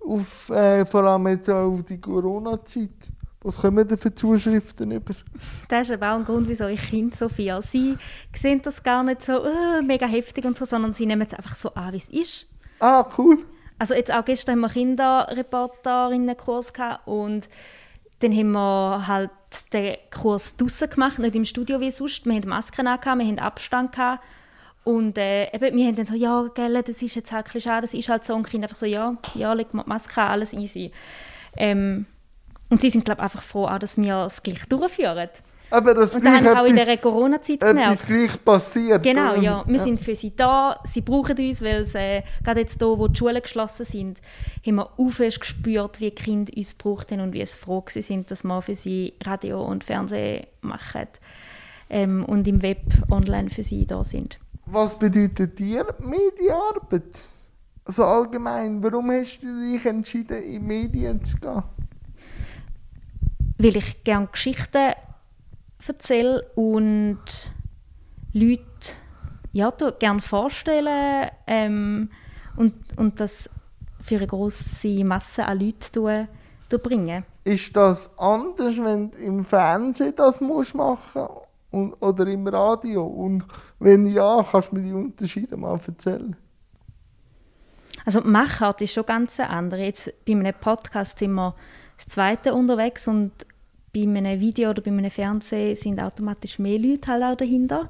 auf, 0.00 0.50
äh, 0.50 0.84
vor 0.84 1.04
allem 1.04 1.28
jetzt 1.28 1.48
auch 1.50 1.72
auf 1.72 1.84
die 1.84 2.00
Corona-Zeit? 2.00 3.12
Was 3.42 3.58
kommen 3.58 3.86
da 3.86 3.96
für 3.96 4.12
Zuschriften 4.14 4.90
über? 4.90 5.14
Das 5.68 5.88
ist 5.88 5.94
eben 5.94 6.02
auch 6.02 6.16
ein 6.16 6.24
Grund, 6.24 6.48
wieso 6.48 6.66
ich 6.66 6.82
Kinder 6.82 7.14
so 7.14 7.28
viel. 7.28 7.60
Sie 7.60 7.98
sehen 8.34 8.62
das 8.62 8.82
gar 8.82 9.02
nicht 9.02 9.22
so 9.22 9.44
äh, 9.44 9.82
mega 9.82 10.06
heftig 10.06 10.46
und 10.46 10.56
so, 10.56 10.64
sondern 10.64 10.94
sie 10.94 11.04
nehmen 11.04 11.26
es 11.28 11.34
einfach 11.34 11.54
so 11.54 11.74
an, 11.74 11.92
wie 11.92 11.98
es 11.98 12.08
ist. 12.08 12.46
Ah, 12.80 13.06
cool. 13.18 13.44
Also 13.78 13.92
jetzt 13.92 14.10
auch 14.12 14.24
gestern 14.24 14.54
haben 14.54 14.62
wir 14.62 14.70
Kinderreporterinnen-Kurs 14.70 16.72
gehabt 16.72 17.06
und 17.06 17.50
dann 18.20 18.32
haben 18.32 18.52
wir 18.52 19.06
halt 19.06 19.30
den 19.74 19.96
Kurs 20.10 20.56
draussen 20.56 20.88
gemacht, 20.88 21.18
nicht 21.18 21.36
im 21.36 21.44
Studio 21.44 21.80
wie 21.80 21.90
sonst. 21.90 22.24
Wir 22.24 22.36
hatten 22.36 22.48
Masken 22.48 22.86
an, 22.86 23.18
wir 23.18 23.26
hatten 23.26 23.38
Abstand 23.38 23.92
gehabt. 23.92 24.24
Und 24.84 25.16
äh, 25.16 25.54
eben, 25.54 25.76
wir 25.76 25.86
haben 25.86 25.96
dann 25.96 26.06
so, 26.06 26.14
ja, 26.14 26.46
gell, 26.54 26.82
das 26.82 27.00
ist 27.02 27.14
jetzt 27.14 27.32
halt 27.32 27.46
ein 27.54 27.60
schade, 27.60 27.82
das 27.82 27.94
ist 27.94 28.08
halt 28.08 28.24
so. 28.24 28.34
Und 28.34 28.46
die 28.46 28.50
Kinder 28.50 28.66
einfach 28.66 28.76
so, 28.76 28.86
ja, 28.86 29.16
ja, 29.34 29.52
leg 29.54 29.72
mal 29.72 29.82
die 29.84 29.88
Maske 29.88 30.20
an, 30.20 30.28
alles 30.28 30.52
easy. 30.52 30.92
Ähm, 31.56 32.06
und 32.68 32.82
sie 32.82 32.90
sind, 32.90 33.04
glaube 33.04 33.20
ich, 33.20 33.24
einfach 33.24 33.42
froh, 33.42 33.66
auch, 33.66 33.78
dass 33.78 33.96
wir 33.96 34.24
es 34.26 34.42
gleich 34.42 34.66
durchführen. 34.66 35.30
Aber 35.70 35.94
das 35.94 36.14
Und 36.14 36.24
das 36.24 36.32
gleich 36.32 36.44
habe 36.44 36.52
ich 36.52 36.58
auch 36.58 36.66
in 36.66 36.76
dieser 36.76 36.96
Corona-Zeit 36.98 37.60
gemerkt. 37.60 38.06
gleich 38.06 38.44
passiert. 38.44 39.02
Genau, 39.02 39.34
ja. 39.36 39.64
Wir 39.66 39.78
sind 39.78 39.98
für 39.98 40.14
sie 40.14 40.36
da, 40.36 40.78
sie 40.84 41.00
brauchen 41.00 41.36
uns, 41.36 41.62
weil 41.62 41.84
sie, 41.84 41.98
äh, 41.98 42.22
gerade 42.44 42.60
jetzt 42.60 42.78
hier, 42.78 42.86
wo 42.86 43.08
die 43.08 43.18
Schulen 43.18 43.42
geschlossen 43.42 43.84
sind, 43.84 44.20
haben 44.66 44.76
wir 44.76 45.10
fest 45.10 45.40
gespürt, 45.40 46.00
wie 46.00 46.10
die 46.10 46.14
Kinder 46.14 46.52
uns 46.56 46.76
gebraucht 46.76 47.10
haben 47.10 47.20
und 47.20 47.32
wie 47.32 47.40
es 47.40 47.54
froh 47.54 47.84
sie 47.88 48.02
sind, 48.02 48.30
dass 48.30 48.44
wir 48.44 48.62
für 48.62 48.74
sie 48.74 49.14
Radio 49.24 49.64
und 49.64 49.82
Fernsehen 49.82 50.46
machen 50.60 51.08
ähm, 51.90 52.24
und 52.24 52.46
im 52.46 52.62
Web 52.62 52.82
online 53.10 53.50
für 53.50 53.62
sie 53.62 53.86
da 53.86 54.04
sind. 54.04 54.38
Was 54.66 54.98
bedeutet 54.98 55.58
dir 55.58 55.86
Medienarbeit? 56.00 57.20
Also 57.84 58.04
allgemein, 58.04 58.82
warum 58.82 59.10
hast 59.10 59.42
du 59.42 59.60
dich 59.60 59.84
entschieden, 59.84 60.42
in 60.42 60.66
Medien 60.66 61.22
zu 61.22 61.36
gehen? 61.36 61.62
Weil 63.58 63.76
ich 63.76 64.02
gerne 64.02 64.28
Geschichten 64.28 64.92
erzähle 65.86 66.42
und 66.54 67.20
Leute 68.32 68.62
ja, 69.52 69.70
gerne 69.70 70.20
vorstellen 70.20 71.30
ähm, 71.46 72.10
und, 72.56 72.74
und 72.96 73.20
das 73.20 73.48
für 74.00 74.16
eine 74.16 74.26
grosse 74.26 75.04
Masse 75.04 75.46
an 75.46 75.60
Leuten 75.60 76.28
bringen. 76.82 77.24
Ist 77.44 77.76
das 77.76 78.10
anders, 78.18 78.76
wenn 78.78 79.10
du 79.10 79.18
im 79.18 79.44
Fernsehen 79.44 80.14
das 80.16 80.40
musst 80.40 80.74
machen 80.74 81.28
und, 81.74 81.94
oder 81.94 82.26
im 82.28 82.46
Radio? 82.46 83.04
Und 83.04 83.44
wenn 83.78 84.06
ja, 84.06 84.44
kannst 84.50 84.70
du 84.70 84.76
mir 84.76 84.82
die 84.82 84.92
Unterschiede 84.92 85.56
mal 85.56 85.78
erzählen? 85.86 86.36
Also 88.04 88.20
Machart 88.20 88.80
ist 88.80 88.92
schon 88.92 89.06
ganz 89.06 89.40
eine 89.40 89.50
andere. 89.50 89.84
Jetzt 89.84 90.12
bei 90.24 90.32
einem 90.32 90.54
Podcast 90.54 91.18
sind 91.18 91.32
wir 91.34 91.54
das 91.96 92.06
zweite 92.06 92.54
unterwegs 92.54 93.08
und 93.08 93.32
bei 93.94 94.02
einem 94.02 94.40
Video 94.40 94.70
oder 94.70 94.82
bei 94.82 94.90
einem 94.90 95.10
Fernsehen 95.10 95.74
sind 95.74 96.00
automatisch 96.00 96.58
mehr 96.58 96.78
Leute 96.78 97.12
halt 97.12 97.22
auch 97.22 97.36
dahinter. 97.36 97.88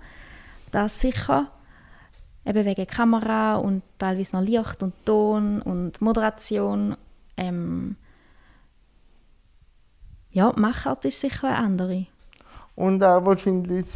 Das 0.71 1.01
sicher. 1.01 1.51
Eben 2.47 2.65
wegen 2.65 2.87
Kamera 2.87 3.57
und 3.57 3.83
teilweise 3.99 4.37
noch 4.37 4.43
Licht 4.43 4.83
und 4.83 4.93
Ton 5.07 5.63
und 5.63 6.01
Moderation. 6.01 6.97
Ähm 7.37 7.97
ja, 10.31 10.53
Machart 10.57 11.05
ist 11.07 11.21
sicher 11.21 11.49
eine 11.49 11.57
andere. 11.57 12.07
Und 12.75 13.03
auch 13.03 13.25
wahrscheinlich 13.25 13.87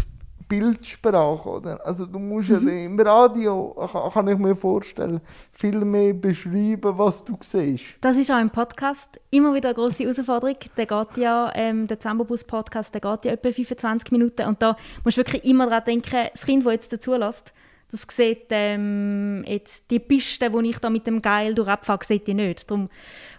Bildsprache, 0.48 1.48
oder? 1.48 1.86
Also 1.86 2.06
du 2.06 2.18
musst 2.18 2.48
ja 2.48 2.58
im 2.58 2.98
Radio, 2.98 3.74
kann, 4.12 4.28
ich 4.28 4.38
mir 4.38 4.56
vorstellen, 4.56 5.20
viel 5.52 5.84
mehr 5.84 6.14
beschreiben, 6.14 6.96
was 6.96 7.22
du 7.22 7.36
siehst. 7.40 7.98
Das 8.00 8.16
ist 8.16 8.30
auch 8.30 8.40
im 8.40 8.50
Podcast 8.50 9.20
immer 9.30 9.54
wieder 9.54 9.70
eine 9.70 9.74
grosse 9.74 10.04
Herausforderung. 10.04 10.56
Der 10.76 10.86
geht 10.86 11.16
ja, 11.18 11.52
ähm, 11.54 11.86
der 11.86 12.00
Zambobus-Podcast, 12.00 12.94
der 12.94 13.00
geht 13.00 13.24
ja 13.26 13.32
etwa 13.32 13.50
25 13.50 14.10
Minuten 14.10 14.46
und 14.46 14.62
da 14.62 14.76
musst 15.04 15.18
du 15.18 15.20
wirklich 15.20 15.44
immer 15.44 15.66
daran 15.66 15.84
denken, 15.84 16.28
das 16.32 16.46
Kind, 16.46 16.64
das 16.64 16.72
jetzt 16.72 16.92
dazu 16.92 17.14
lässt, 17.14 17.52
das 17.90 18.06
sieht 18.10 18.46
ähm, 18.50 19.44
jetzt 19.46 19.90
die 19.90 19.98
Piste, 19.98 20.50
die 20.50 20.70
ich 20.70 20.78
da 20.78 20.90
mit 20.90 21.06
dem 21.06 21.22
Geil 21.22 21.54
durchabfahre, 21.54 22.04
sieht 22.04 22.26
die 22.26 22.34
nicht. 22.34 22.70
Darum 22.70 22.90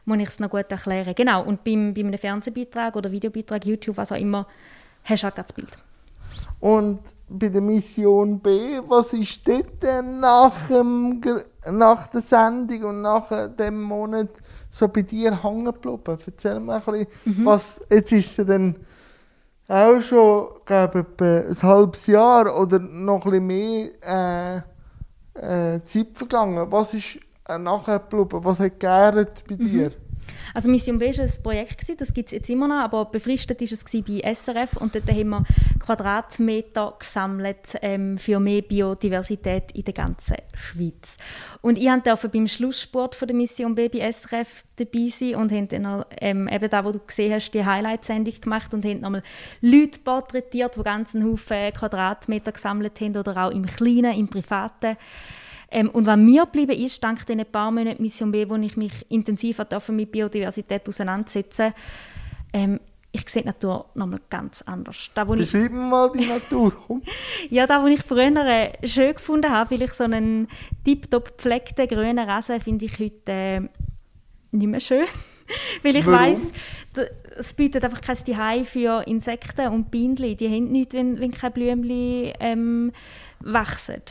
muss 0.06 0.18
ich 0.20 0.28
es 0.28 0.40
noch 0.40 0.50
gut 0.50 0.72
erklären. 0.72 1.14
Genau, 1.16 1.44
und 1.44 1.64
beim, 1.64 1.94
bei 1.94 2.02
einem 2.02 2.18
Fernsehbeitrag 2.18 2.96
oder 2.96 3.12
Videobeitrag, 3.12 3.66
YouTube, 3.66 3.98
was 3.98 4.12
auch 4.12 4.18
immer, 4.18 4.48
hast 5.04 5.24
du 5.24 5.28
auch 5.28 5.32
das 5.32 5.54
Bild. 5.54 5.78
Und 6.60 7.00
bei 7.30 7.50
der 7.50 7.62
Mission 7.62 8.40
B, 8.40 8.80
was 8.88 9.14
ist 9.14 9.48
dort 9.48 9.82
denn 9.82 10.20
nach, 10.20 10.68
dem, 10.68 11.22
nach 11.72 12.08
der 12.08 12.22
Sendung 12.22 12.84
und 12.84 13.02
nach 13.02 13.32
äh, 13.32 13.50
dem 13.50 13.82
Monat 13.82 14.30
so 14.70 14.88
bei 14.88 15.04
dir 15.04 15.42
hängen 15.42 15.66
geblieben? 15.66 16.18
Erzähl 16.26 16.60
mal 16.60 16.82
ein 16.86 17.06
bisschen, 17.24 17.46
was, 17.46 17.80
jetzt 17.90 18.12
ist 18.12 18.40
es 18.40 18.46
dann 18.46 18.76
auch 19.70 20.02
schon, 20.02 20.48
glaube 20.66 21.06
ich, 21.18 21.22
ein 21.22 21.64
halbes 21.64 22.08
Jahr 22.08 22.60
oder 22.60 22.80
noch 22.80 23.26
ein 23.26 23.32
bisschen 23.32 23.48
mehr 23.48 24.64
äh, 25.36 25.76
äh, 25.76 25.84
Zeit 25.84 26.08
vergangen. 26.14 26.70
Was 26.72 26.94
ist 26.94 27.20
äh, 27.48 27.58
nachher 27.58 28.00
geblieben? 28.00 28.44
Was 28.44 28.60
hat 28.60 28.80
geändert 28.80 29.44
bei 29.48 29.56
dir? 29.56 29.92
Also 30.54 30.70
Mission 30.70 31.00
B 31.00 31.08
war 31.18 31.24
ein 31.24 31.44
Projekt, 31.44 31.80
gewesen, 31.80 31.98
das 31.98 32.14
gibt 32.14 32.28
es 32.28 32.34
jetzt 32.34 32.50
immer 32.50 32.68
noch, 32.68 32.84
aber 32.84 33.06
befristet 33.06 33.62
war 33.62 33.68
es 33.68 33.84
bei 33.84 34.34
SRF 34.34 34.78
und 34.78 34.96
dort 34.96 35.10
haben 35.10 35.30
wir 35.30 35.44
Quadratmeter 35.80 36.96
gesammelt 37.00 37.78
ähm, 37.82 38.18
für 38.18 38.40
mehr 38.40 38.62
Biodiversität 38.62 39.72
in 39.74 39.84
der 39.84 39.94
ganzen 39.94 40.38
Schweiz. 40.56 41.18
Und 41.62 41.78
ich 41.78 41.90
durfte 42.04 42.30
beim 42.30 42.48
Schlusssport 42.48 43.16
von 43.16 43.28
der 43.28 43.36
Mission 43.36 43.76
B 43.76 43.90
bei 43.90 44.12
SRF 44.12 44.64
dabei 44.76 45.10
sein 45.10 45.36
und 45.36 45.52
haben 45.52 45.68
dann 45.68 46.06
ähm, 46.20 46.48
eben 46.48 46.70
da, 46.70 46.86
wo 46.86 46.92
du 46.92 47.00
gesehen 47.00 47.34
hast, 47.34 47.52
die 47.52 47.66
Highlight-Sendung 47.66 48.42
gemacht 48.42 48.74
und 48.74 48.86
haben 48.86 49.02
nochmal 49.02 49.24
Leute 49.62 50.00
porträtiert, 50.00 50.76
die 50.76 50.84
ganz 50.84 51.16
einen 51.16 51.32
Haufen 51.32 51.74
Quadratmeter 51.74 52.52
gesammelt 52.52 53.00
haben 53.02 53.18
oder 53.18 53.46
auch 53.46 53.52
im 53.52 53.66
Kleinen, 53.66 54.18
im 54.18 54.28
Privaten. 54.28 54.98
Ähm, 55.72 55.90
und 55.90 56.06
was 56.06 56.18
mir 56.18 56.46
geblieben 56.46 56.72
ist, 56.84 57.04
dank 57.04 57.26
diesen 57.26 57.46
paar 57.46 57.72
Monaten 57.72 58.02
Mission 58.02 58.32
B, 58.32 58.50
wo 58.50 58.56
ich 58.56 58.76
mich 58.78 59.06
intensiv 59.10 59.62
mit 59.90 60.12
Biodiversität 60.12 60.88
auseinandersetzen 60.88 61.74
ähm, 62.54 62.80
ich 63.12 63.28
sehe 63.30 63.42
die 63.42 63.48
Natur 63.48 63.86
nochmal 63.96 64.22
ganz 64.30 64.62
anders. 64.64 65.10
Da, 65.16 65.28
wo 65.28 65.34
ich, 65.34 65.40
Beschreib 65.52 65.72
mir 65.72 65.80
mal 65.80 66.12
die 66.12 66.28
Natur. 66.28 66.74
Ja, 67.50 67.66
da, 67.66 67.82
wo 67.82 67.88
ich 67.88 68.04
früher 68.04 68.36
äh, 68.46 68.88
schön 68.88 69.14
gefunden 69.16 69.50
habe, 69.52 69.72
weil 69.72 69.82
ich 69.82 69.94
so 69.94 70.04
einen 70.04 70.48
tiptop 70.86 71.38
gepflegten 71.38 71.88
grünen 71.88 72.20
Rasen 72.30 72.60
finde 72.60 72.86
ich 72.86 73.00
heute 73.00 73.32
äh, 73.32 73.62
nicht 74.52 74.68
mehr 74.68 74.80
schön. 74.80 75.06
weil 75.84 75.96
ich 75.96 76.06
d- 76.96 77.10
es 77.38 77.54
bietet 77.54 77.84
einfach 77.84 78.02
kein 78.02 78.16
Zuhause 78.16 78.66
für 78.66 79.08
Insekten 79.08 79.70
und 79.70 79.90
Bienen. 79.90 80.16
Die 80.16 80.48
haben 80.48 80.72
nichts, 80.72 80.94
wenn, 80.94 81.20
wenn 81.20 81.32
keine 81.32 81.52
Blümchen 81.52 82.34
ähm, 82.40 82.92
wachsen. 83.40 84.02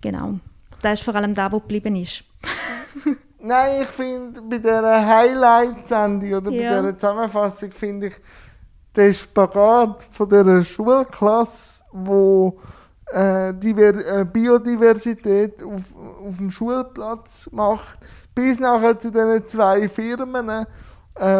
Genau. 0.00 0.40
Das 0.82 1.00
ist 1.00 1.04
vor 1.04 1.14
allem 1.14 1.34
da, 1.34 1.50
wo 1.50 1.60
geblieben 1.60 1.96
ist. 1.96 2.22
Nein, 3.38 3.82
ich 3.82 3.88
finde, 3.88 4.40
bei 4.42 4.58
dieser 4.58 5.06
Highlight-Sendung 5.06 6.32
oder 6.34 6.50
bei 6.50 6.56
Ja. 6.56 6.80
dieser 6.80 6.98
Zusammenfassung 6.98 7.70
finde 7.72 8.08
ich 8.08 8.14
den 8.96 9.14
Spagat 9.14 10.06
von 10.10 10.28
dieser 10.28 10.64
Schulklasse, 10.64 11.82
wo 11.92 12.58
äh, 13.12 13.52
Diver 13.54 13.94
äh, 14.20 14.24
Biodiversität 14.24 15.62
auf, 15.62 15.82
auf 16.26 16.36
dem 16.38 16.50
Schulplatz 16.50 17.48
macht, 17.52 17.98
bis 18.34 18.58
nachher 18.58 18.98
zu 18.98 19.10
diesen 19.10 19.46
zwei 19.46 19.88
Firmen, 19.88 20.48
äh, 20.48 20.64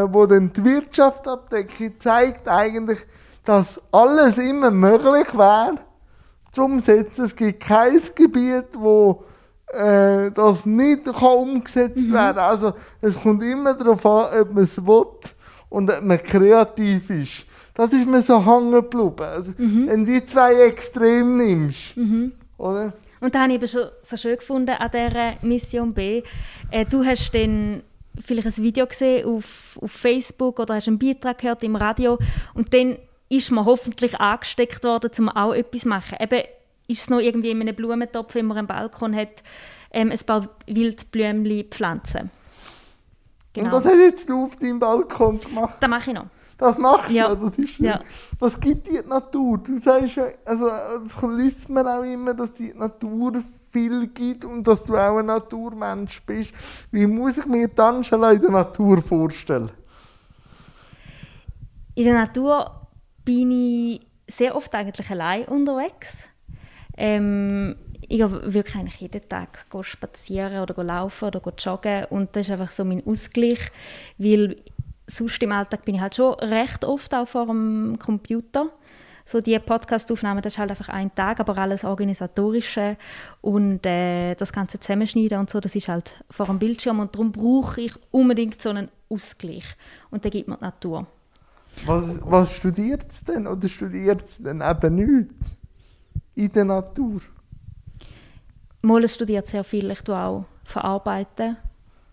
wo 0.08 0.26
dann 0.26 0.52
die 0.52 0.64
Wirtschaft 0.64 1.26
abdecken, 1.26 1.94
zeigt 1.98 2.48
eigentlich, 2.48 3.00
dass 3.44 3.80
alles 3.90 4.38
immer 4.38 4.70
möglich 4.70 5.36
wäre 5.36 5.78
zum 6.56 6.72
Umsetzen. 6.72 7.26
Es 7.26 7.36
gibt 7.36 7.60
kein 7.60 8.00
Gebiet, 8.14 8.66
wo 8.74 9.24
äh, 9.68 10.30
das 10.32 10.66
nicht 10.66 11.04
kann 11.04 11.36
umgesetzt 11.38 12.12
werden 12.12 12.38
Also 12.38 12.72
es 13.00 13.20
kommt 13.20 13.42
immer 13.42 13.74
darauf 13.74 14.04
an, 14.06 14.40
ob 14.40 14.54
man 14.54 14.64
es 14.64 14.84
will 14.84 15.06
und 15.68 15.90
ob 15.90 16.02
man 16.02 16.22
kreativ 16.22 17.10
ist. 17.10 17.46
Das 17.74 17.92
ist 17.92 18.06
mir 18.06 18.22
so 18.22 18.44
hängen 18.44 18.72
geblieben. 18.72 19.20
Also, 19.20 19.52
Wenn 19.58 20.04
du 20.04 20.12
die 20.12 20.24
zwei 20.24 20.54
Extreme 20.54 21.44
nimmst, 21.44 21.94
oder? 22.56 22.94
Und 23.20 23.34
da 23.34 23.42
habe 23.42 23.52
ich 23.52 23.56
eben 23.56 23.68
schon 23.68 23.88
so 24.02 24.16
schön 24.16 24.36
gefunden 24.36 24.70
an 24.70 24.90
dieser 24.90 25.34
Mission 25.42 25.92
B. 25.92 26.22
Äh, 26.70 26.84
du 26.86 27.04
hast 27.04 27.34
dann 27.34 27.82
vielleicht 28.18 28.46
ein 28.46 28.62
Video 28.62 28.86
gesehen 28.86 29.26
auf, 29.26 29.78
auf 29.80 29.90
Facebook 29.90 30.58
oder 30.58 30.74
hast 30.74 30.88
einen 30.88 30.98
Beitrag 30.98 31.38
gehört 31.38 31.62
im 31.64 31.76
Radio 31.76 32.18
und 32.54 32.72
dann 32.72 32.96
ist 33.28 33.50
man 33.50 33.64
hoffentlich 33.64 34.18
angesteckt 34.20 34.84
worden, 34.84 35.10
um 35.18 35.28
auch 35.28 35.52
etwas 35.52 35.82
zu 35.82 35.88
machen. 35.88 36.16
Eben 36.20 36.42
ist 36.88 37.00
es 37.00 37.10
noch 37.10 37.18
irgendwie 37.18 37.50
in 37.50 37.60
einem 37.60 37.74
Blumentopf, 37.74 38.34
wenn 38.34 38.46
man 38.46 38.58
einen 38.58 38.66
Balkon 38.66 39.14
hat, 39.14 39.42
ähm, 39.90 40.10
ein 40.10 40.18
paar 40.18 40.48
Wildblümchen 40.66 41.64
pflanzen. 41.70 42.30
Genau. 43.52 43.66
Und 43.76 43.84
das 43.84 43.92
hast 43.92 44.00
jetzt 44.00 44.28
du 44.28 44.44
auf 44.44 44.56
deinem 44.56 44.78
Balkon 44.78 45.40
gemacht. 45.40 45.76
das 45.80 45.90
mache 45.90 46.10
ich 46.10 46.16
noch. 46.16 46.26
Das 46.58 46.78
machst 46.78 47.10
Ja. 47.10 47.28
ja. 47.28 47.34
das 47.34 47.58
ist 47.58 47.70
schön. 47.70 47.86
Ja. 47.86 48.00
Was 48.38 48.58
gibt 48.58 48.86
dir 48.86 49.02
die 49.02 49.08
Natur? 49.08 49.58
Du 49.58 49.76
sagst 49.78 50.16
ja, 50.16 50.28
also 50.44 50.68
das 50.68 51.36
liest 51.36 51.68
man 51.68 51.86
auch 51.86 52.02
immer, 52.02 52.32
dass 52.32 52.52
die 52.52 52.72
Natur 52.72 53.42
viel 53.70 54.06
gibt 54.08 54.44
und 54.44 54.66
dass 54.66 54.82
du 54.82 54.96
auch 54.96 55.18
ein 55.18 55.26
Naturmensch 55.26 56.22
bist. 56.22 56.54
Wie 56.90 57.06
muss 57.06 57.36
ich 57.36 57.46
mir 57.46 57.68
die 57.68 57.80
Angela 57.80 58.32
in 58.32 58.40
der 58.40 58.50
Natur 58.50 59.02
vorstellen? 59.02 59.70
In 61.94 62.04
der 62.04 62.14
Natur 62.14 62.72
bin 63.26 63.50
ich 63.50 64.00
sehr 64.26 64.56
oft 64.56 64.74
eigentlich 64.74 65.10
allein 65.10 65.44
unterwegs. 65.44 66.26
Ähm, 66.96 67.76
ich 68.00 68.18
gehe 68.18 68.54
wirklich 68.54 68.76
eigentlich 68.76 69.00
jeden 69.00 69.28
Tag 69.28 69.66
spazieren 69.82 70.60
oder 70.60 70.82
laufen 70.82 71.26
oder 71.26 71.42
joggen 71.58 72.06
und 72.06 72.34
das 72.34 72.46
ist 72.46 72.52
einfach 72.52 72.70
so 72.70 72.84
mein 72.84 73.06
Ausgleich, 73.06 73.58
weil 74.16 74.56
sonst 75.06 75.42
im 75.42 75.52
Alltag 75.52 75.84
bin 75.84 75.96
ich 75.96 76.00
halt 76.00 76.14
schon 76.14 76.34
recht 76.34 76.84
oft 76.84 77.14
auch 77.14 77.28
vor 77.28 77.46
dem 77.46 77.98
Computer. 77.98 78.70
So 79.28 79.40
die 79.40 79.58
Podcast-Aufnahmen, 79.58 80.40
das 80.40 80.54
ist 80.54 80.58
halt 80.60 80.70
einfach 80.70 80.88
ein 80.88 81.12
Tag, 81.12 81.40
aber 81.40 81.58
alles 81.58 81.84
Organisatorische 81.84 82.96
und 83.40 83.84
äh, 83.84 84.36
das 84.36 84.52
ganze 84.52 84.78
Zusammenschneiden 84.78 85.40
und 85.40 85.50
so, 85.50 85.58
das 85.58 85.74
ist 85.74 85.88
halt 85.88 86.24
vor 86.30 86.46
dem 86.46 86.60
Bildschirm 86.60 87.00
und 87.00 87.12
darum 87.12 87.32
brauche 87.32 87.80
ich 87.80 87.92
unbedingt 88.12 88.62
so 88.62 88.70
einen 88.70 88.88
Ausgleich 89.08 89.64
und 90.10 90.24
da 90.24 90.28
gibt 90.28 90.46
mir 90.46 90.56
die 90.56 90.64
Natur. 90.64 91.08
Was, 91.84 92.20
was 92.22 92.54
studiert 92.54 93.10
es 93.10 93.22
denn? 93.24 93.46
Oder 93.46 93.68
studiert 93.68 94.24
es 94.24 94.38
denn 94.38 94.62
eben 94.62 94.94
nichts? 94.94 95.56
In 96.34 96.52
der 96.52 96.64
Natur? 96.64 97.20
Mal 98.82 99.08
studiert 99.08 99.46
sehr 99.46 99.64
viel. 99.64 99.90
Ich 99.90 100.02
tue 100.02 100.18
auch 100.18 100.44
verarbeiten, 100.64 101.56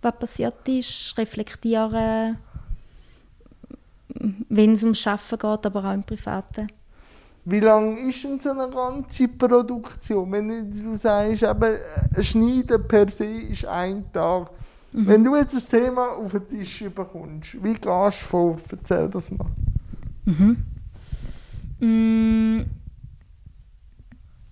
was 0.01 0.17
passiert 0.17 0.67
ist, 0.67 1.17
reflektieren, 1.17 2.38
wenn 4.50 4.74
es 4.74 4.84
ums 4.84 5.05
Arbeiten 5.08 5.38
geht, 5.39 5.65
aber 5.65 5.86
auch 5.86 5.93
im 5.93 6.03
Privaten. 6.03 6.67
Wie 7.46 7.60
lang 7.60 7.98
ist 7.98 8.24
denn 8.24 8.39
so 8.39 8.51
eine 8.51 8.70
ganze 8.70 9.27
Produktion? 9.27 10.32
Wenn 10.32 10.72
du 10.72 10.96
sagst, 10.96 11.43
eben, 11.43 11.77
äh, 12.15 12.24
Schneiden 12.24 12.88
per 12.88 13.10
se 13.10 13.25
ist 13.25 13.65
ein 13.65 14.12
Tag. 14.13 14.50
Mhm. 14.93 15.07
Wenn 15.07 15.23
du 15.23 15.35
jetzt 15.35 15.55
das 15.55 15.67
Thema 15.67 16.09
auf 16.12 16.31
den 16.31 16.47
Tisch 16.47 16.83
bekommst, 16.83 17.62
wie 17.63 17.73
gehst 17.73 17.85
du 17.85 18.25
vor? 18.25 18.59
Erzähl 18.71 19.09
das 19.09 19.31
mal. 19.31 19.50
Mhm. 20.25 20.57
Mm. 21.79 22.65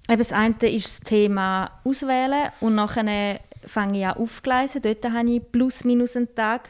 Eben 0.09 0.17
das 0.17 0.33
eine 0.33 0.55
ist 0.63 0.87
das 0.87 0.99
Thema 1.01 1.71
Auswählen 1.85 2.51
und 2.59 2.75
nachher 2.75 3.39
fange 3.65 3.99
ich 3.99 4.05
an 4.05 4.17
aufgleisen. 4.17 4.81
Dort 4.81 5.05
habe 5.05 5.29
ich 5.29 5.51
plus 5.51 5.83
minus 5.85 6.17
einen 6.17 6.33
Tag. 6.35 6.69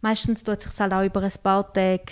Meistens 0.00 0.42
tut 0.42 0.58
es 0.58 0.64
sich 0.64 0.80
halt 0.80 0.92
auch 0.92 1.04
über 1.04 1.22
ein 1.22 1.32
paar 1.42 1.72
Tage 1.72 2.06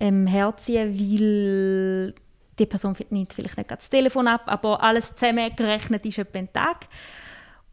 ähm, 0.00 0.26
herziehen, 0.26 0.98
weil 0.98 2.14
die 2.58 2.66
Person 2.66 2.96
nimmt 3.10 3.32
vielleicht 3.32 3.56
nicht 3.56 3.70
das 3.70 3.90
Telefon 3.90 4.28
ab, 4.28 4.42
aber 4.46 4.82
alles 4.82 5.14
zusammengerechnet 5.14 6.06
ist 6.06 6.18
etwa 6.18 6.38
ein 6.38 6.52
Tag. 6.52 6.86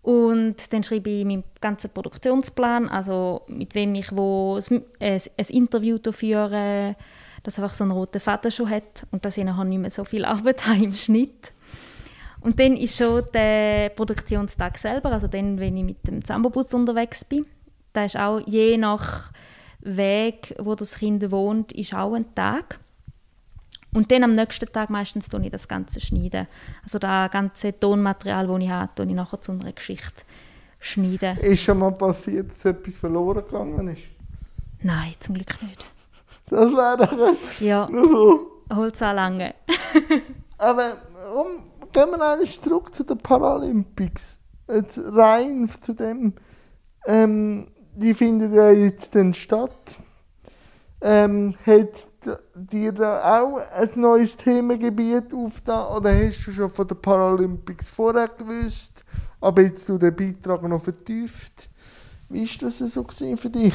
Und 0.09 0.73
dann 0.73 0.81
schreibe 0.81 1.11
ich 1.11 1.23
meinen 1.23 1.43
ganzen 1.61 1.91
Produktionsplan, 1.91 2.89
also 2.89 3.43
mit 3.47 3.75
wem 3.75 3.93
ich 3.93 4.11
wo 4.11 4.57
ein, 4.57 4.81
ein, 4.99 5.21
ein 5.37 5.45
Interview 5.49 5.99
führe, 6.11 6.95
dass 7.43 7.59
einfach 7.59 7.75
so 7.75 7.83
einen 7.83 7.91
roten 7.91 8.19
Faden 8.19 8.49
schon 8.49 8.71
hat 8.71 9.05
und 9.11 9.23
dass 9.23 9.37
ich 9.37 9.43
nachher 9.43 9.65
nicht 9.65 9.77
mehr 9.77 9.91
so 9.91 10.03
viel 10.05 10.25
Arbeit 10.25 10.65
habe 10.65 10.83
im 10.83 10.95
Schnitt. 10.95 11.53
Und 12.41 12.59
dann 12.59 12.75
ist 12.75 12.97
schon 12.97 13.23
der 13.35 13.89
Produktionstag 13.89 14.79
selber, 14.79 15.11
also 15.11 15.27
dann, 15.27 15.59
wenn 15.59 15.77
ich 15.77 15.83
mit 15.83 16.07
dem 16.07 16.25
Zambobus 16.25 16.73
unterwegs 16.73 17.23
bin. 17.23 17.45
Da 17.93 18.05
ist 18.05 18.17
auch 18.17 18.39
je 18.47 18.77
nach 18.77 19.31
Weg, 19.81 20.55
wo 20.57 20.73
das 20.73 20.97
Kind 20.97 21.29
wohnt, 21.29 21.71
ist 21.73 21.93
auch 21.93 22.15
ein 22.15 22.33
Tag. 22.33 22.79
Und 23.93 24.11
dann 24.11 24.23
am 24.23 24.33
nächsten 24.33 24.71
Tag 24.71 24.89
meistens 24.89 25.27
schneide 25.27 25.45
ich 25.45 25.51
das 25.51 25.67
Ganze 25.67 25.99
schneiden. 25.99 26.47
Also 26.83 26.99
das 26.99 27.31
ganze 27.31 27.77
Tonmaterial, 27.79 28.47
das 28.47 28.59
ich 28.59 28.69
habe, 28.69 28.91
schneide 28.95 29.09
ich 29.11 29.15
nachher 29.15 29.41
zu 29.41 29.51
einer 29.51 29.71
Geschichte 29.73 30.23
schneiden. 30.79 31.37
Ist 31.37 31.63
schon 31.63 31.79
mal 31.79 31.91
passiert, 31.91 32.51
dass 32.51 32.65
etwas 32.65 32.97
verloren 32.97 33.43
gegangen 33.43 33.87
ist? 33.89 34.03
Nein, 34.81 35.13
zum 35.19 35.35
Glück 35.35 35.61
nicht. 35.61 35.85
Das 36.47 36.71
wäre 36.71 36.97
doch 36.97 37.59
Ja, 37.61 37.87
so. 37.91 38.63
Holz 38.73 38.99
lange. 38.99 39.55
Aber 40.57 40.97
um, 41.35 41.63
gehen 41.91 42.09
wir 42.11 42.21
eigentlich 42.21 42.61
zurück 42.61 42.93
zu 42.93 43.03
den 43.03 43.17
Paralympics. 43.17 44.39
Jetzt 44.67 44.99
rein 45.03 45.67
zu 45.81 45.93
dem, 45.93 46.33
ähm, 47.05 47.71
die 47.95 48.13
finden 48.13 48.53
ja 48.53 48.71
jetzt 48.71 49.15
dann 49.15 49.33
statt. 49.33 49.99
Ähm, 51.01 51.55
hat 51.65 52.09
dir 52.53 52.91
da 52.91 53.41
auch 53.41 53.57
ein 53.57 53.89
neues 53.95 54.35
Themengebiet 54.35 55.33
aufgetan 55.33 55.95
oder 55.95 56.13
hast 56.13 56.45
du 56.45 56.51
schon 56.51 56.69
von 56.69 56.87
den 56.87 57.01
Paralympics 57.01 57.89
vorher 57.89 58.27
gewusst, 58.27 59.05
aber 59.39 59.61
jetzt 59.61 59.87
du 59.87 59.97
den 59.97 60.13
Beitrag 60.13 60.61
noch 60.63 60.83
vertieft? 60.83 61.69
Wie 62.27 62.45
war 62.45 62.67
das 62.67 62.79
so 62.79 63.05
für 63.37 63.49
dich? 63.49 63.73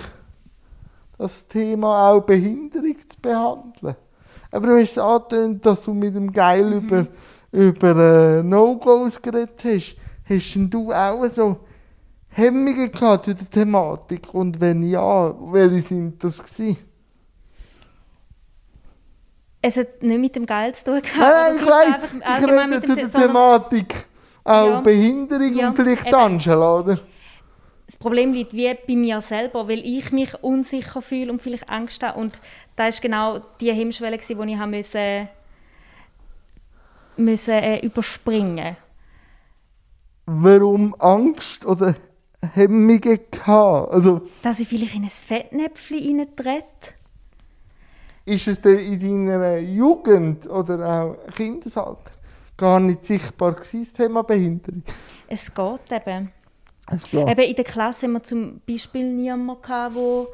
Das 1.17 1.47
Thema 1.49 2.11
auch 2.11 2.21
Behinderung 2.21 2.97
zu 3.09 3.21
behandeln. 3.21 3.97
Aber 4.51 4.67
du 4.67 4.81
hast 4.81 4.99
angetönt, 4.99 5.65
dass 5.65 5.83
du 5.83 5.95
mit 5.95 6.15
dem 6.15 6.31
Geil 6.31 6.65
mhm. 6.65 6.77
über, 6.77 7.07
über 7.51 7.97
äh, 7.97 8.43
No-Gos 8.43 9.21
geredet 9.21 9.61
hast. 9.65 9.97
Hast 10.29 10.57
du 10.71 10.93
auch 10.93 11.27
so 11.29 11.61
Hemmungen 12.29 12.93
gehabt 12.93 13.25
zu 13.25 13.35
der 13.35 13.49
Thematik? 13.49 14.33
Und 14.35 14.61
wenn 14.61 14.83
ja, 14.83 15.35
welche 15.53 15.83
sind 15.83 16.23
das 16.23 16.39
gewesen? 16.39 16.77
Es 19.67 19.79
hat 19.79 20.03
nicht 20.03 20.21
mit 20.21 20.37
dem 20.37 20.45
Geld 20.45 20.77
zu 20.77 20.85
tun 20.85 21.01
gehabt. 21.01 21.19
Nein, 21.19 21.57
ich 21.57 21.67
weiß, 21.67 22.43
ich 22.43 22.49
rede 22.49 22.83
zu 22.83 22.95
der 22.97 23.11
Thematik. 23.11 24.07
Auch 24.45 24.67
ja. 24.67 24.81
Behinderung 24.81 25.55
ja, 25.55 25.69
und 25.69 25.77
vielleicht 25.77 26.07
eben. 26.07 26.15
Angela, 26.15 26.81
oder? 26.81 27.01
Das 27.87 27.97
Problem 27.97 28.35
liegt 28.35 28.53
wie 28.53 28.75
bei 28.75 28.95
mir 28.95 29.23
selber, 29.23 29.67
weil 29.67 29.79
ich 29.79 30.13
mich 30.13 30.35
unsicher 30.43 31.01
fühle 31.01 31.33
und 31.33 31.41
vielleicht 31.41 31.71
Angst 31.71 32.03
habe. 32.03 32.19
Und 32.19 32.43
da 32.77 32.89
ist 32.89 33.01
genau 33.01 33.39
die 33.59 33.73
Hemmschwelle, 33.73 34.19
die 34.19 34.33
ich 34.35 34.59
haben 34.59 34.71
müssen, 34.71 35.31
müssen 37.17 37.55
äh, 37.55 37.79
überspringen 37.79 38.77
Warum 40.27 40.95
Angst 40.99 41.65
oder 41.65 41.95
Hemmungen 42.53 43.01
gehabt? 43.01 43.95
Also, 43.95 44.29
Dass 44.43 44.59
ich 44.59 44.69
vielleicht 44.69 44.95
in 44.95 45.05
ein 45.05 45.11
Fettnäpfchen 45.11 46.19
reintrete 46.21 46.95
ist 48.25 48.49
es 48.49 48.61
denn 48.61 48.79
in 48.79 49.27
deiner 49.27 49.59
Jugend 49.59 50.49
oder 50.49 50.87
auch 50.87 51.35
Kindesalter 51.35 52.13
gar 52.57 52.81
nicht 52.81 53.05
sichtbar 53.05 53.53
gewesen, 53.53 53.81
das 53.81 53.93
Thema 53.93 54.23
Behinderung? 54.23 54.83
Es 55.29 55.53
geht 55.53 55.93
eben. 55.93 56.31
Es 56.91 57.11
geht. 57.11 57.29
Eben 57.29 57.43
in 57.43 57.55
der 57.55 57.65
Klasse 57.65 58.07
haben 58.07 58.13
wir 58.13 58.23
zum 58.23 58.61
Beispiel 58.67 59.13
niemanden 59.13 59.61
gehabt, 59.63 59.95
wo 59.95 60.29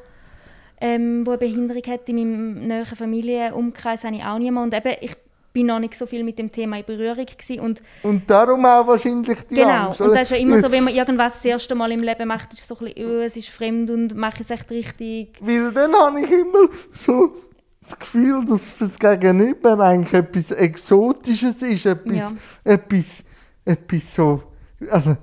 ähm, 0.81 1.27
wo 1.27 1.31
eine 1.31 1.39
Behinderung 1.39 1.83
hat. 1.87 2.09
In 2.09 2.17
meinem 2.17 2.67
näheren 2.67 2.97
Familienumkreis 2.97 4.05
habe 4.05 4.17
ich 4.17 4.25
auch 4.25 4.39
niemanden. 4.39 4.75
Und 4.75 4.87
eben, 4.87 4.97
ich 5.01 5.15
bin 5.53 5.67
noch 5.67 5.79
nicht 5.79 5.95
so 5.95 6.07
viel 6.07 6.25
mit 6.25 6.39
dem 6.39 6.51
Thema 6.51 6.79
in 6.79 6.85
Berührung 6.85 7.27
gewesen. 7.27 7.61
Und, 7.61 7.83
und 8.03 8.29
darum 8.31 8.65
auch 8.65 8.87
wahrscheinlich 8.87 9.43
die 9.47 9.57
genau. 9.57 9.87
Angst. 9.87 9.99
Genau, 9.99 10.11
und 10.11 10.17
das 10.17 10.23
ist 10.23 10.31
ja 10.31 10.37
immer 10.39 10.61
so, 10.61 10.71
wenn 10.71 10.85
man 10.85 10.95
irgendwas 10.95 11.35
das 11.35 11.45
erste 11.45 11.75
Mal 11.75 11.93
im 11.93 12.01
Leben 12.01 12.29
macht, 12.29 12.53
ist 12.53 12.61
es 12.61 12.69
so 12.69 12.77
ein 12.79 12.87
bisschen, 12.87 13.11
oh, 13.11 13.21
es 13.21 13.37
ist 13.37 13.49
fremd 13.49 13.91
und 13.91 14.15
mache 14.15 14.37
ich 14.37 14.41
es 14.43 14.51
echt 14.51 14.71
richtig. 14.71 15.39
Weil 15.41 15.73
dann 15.73 15.93
habe 15.93 16.21
ich 16.21 16.31
immer 16.31 16.69
so 16.93 17.33
das 17.81 17.99
Gefühl, 17.99 18.45
dass 18.45 18.69
für 18.69 18.87
das 18.87 18.99
Gegenüber 18.99 19.79
eigentlich 19.81 20.13
etwas 20.13 20.51
Exotisches 20.51 21.63
ist, 21.63 21.87
etwas, 21.87 22.17
ja. 22.17 22.33
etwas, 22.65 23.25
etwas 23.65 24.15
so, 24.15 24.43
also 24.91 25.11
ein 25.11 25.19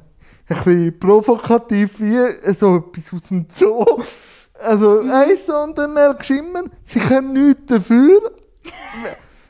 bisschen 0.47 0.99
provokativ, 0.99 1.99
wie 1.99 2.53
so 2.53 2.77
etwas 2.77 3.13
aus 3.13 3.23
dem 3.27 3.45
Zoo. 3.49 3.85
Also, 4.59 5.03
mhm. 5.03 5.11
eins 5.11 5.49
und 5.49 5.77
dann 5.77 5.93
merkst 5.93 6.29
du 6.31 6.33
immer, 6.35 6.63
sie 6.83 6.99
können 6.99 7.33
nichts 7.33 7.65
dafür. 7.67 8.31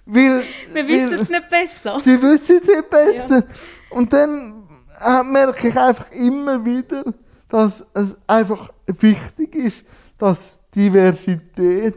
weil, 0.05 0.43
Wir 0.73 0.87
wissen 0.87 1.19
es 1.19 1.29
nicht 1.29 1.49
besser. 1.49 1.99
Sie 2.03 2.21
wissen 2.21 2.59
es 2.61 2.67
nicht 2.67 2.89
besser. 2.89 3.37
Ja. 3.37 3.97
Und 3.97 4.11
dann 4.11 4.67
äh, 5.01 5.23
merke 5.23 5.69
ich 5.69 5.77
einfach 5.77 6.11
immer 6.11 6.65
wieder, 6.65 7.03
dass 7.47 7.85
es 7.93 8.17
einfach 8.27 8.69
wichtig 8.85 9.55
ist, 9.55 9.85
dass 10.17 10.59
Diversität 10.75 11.95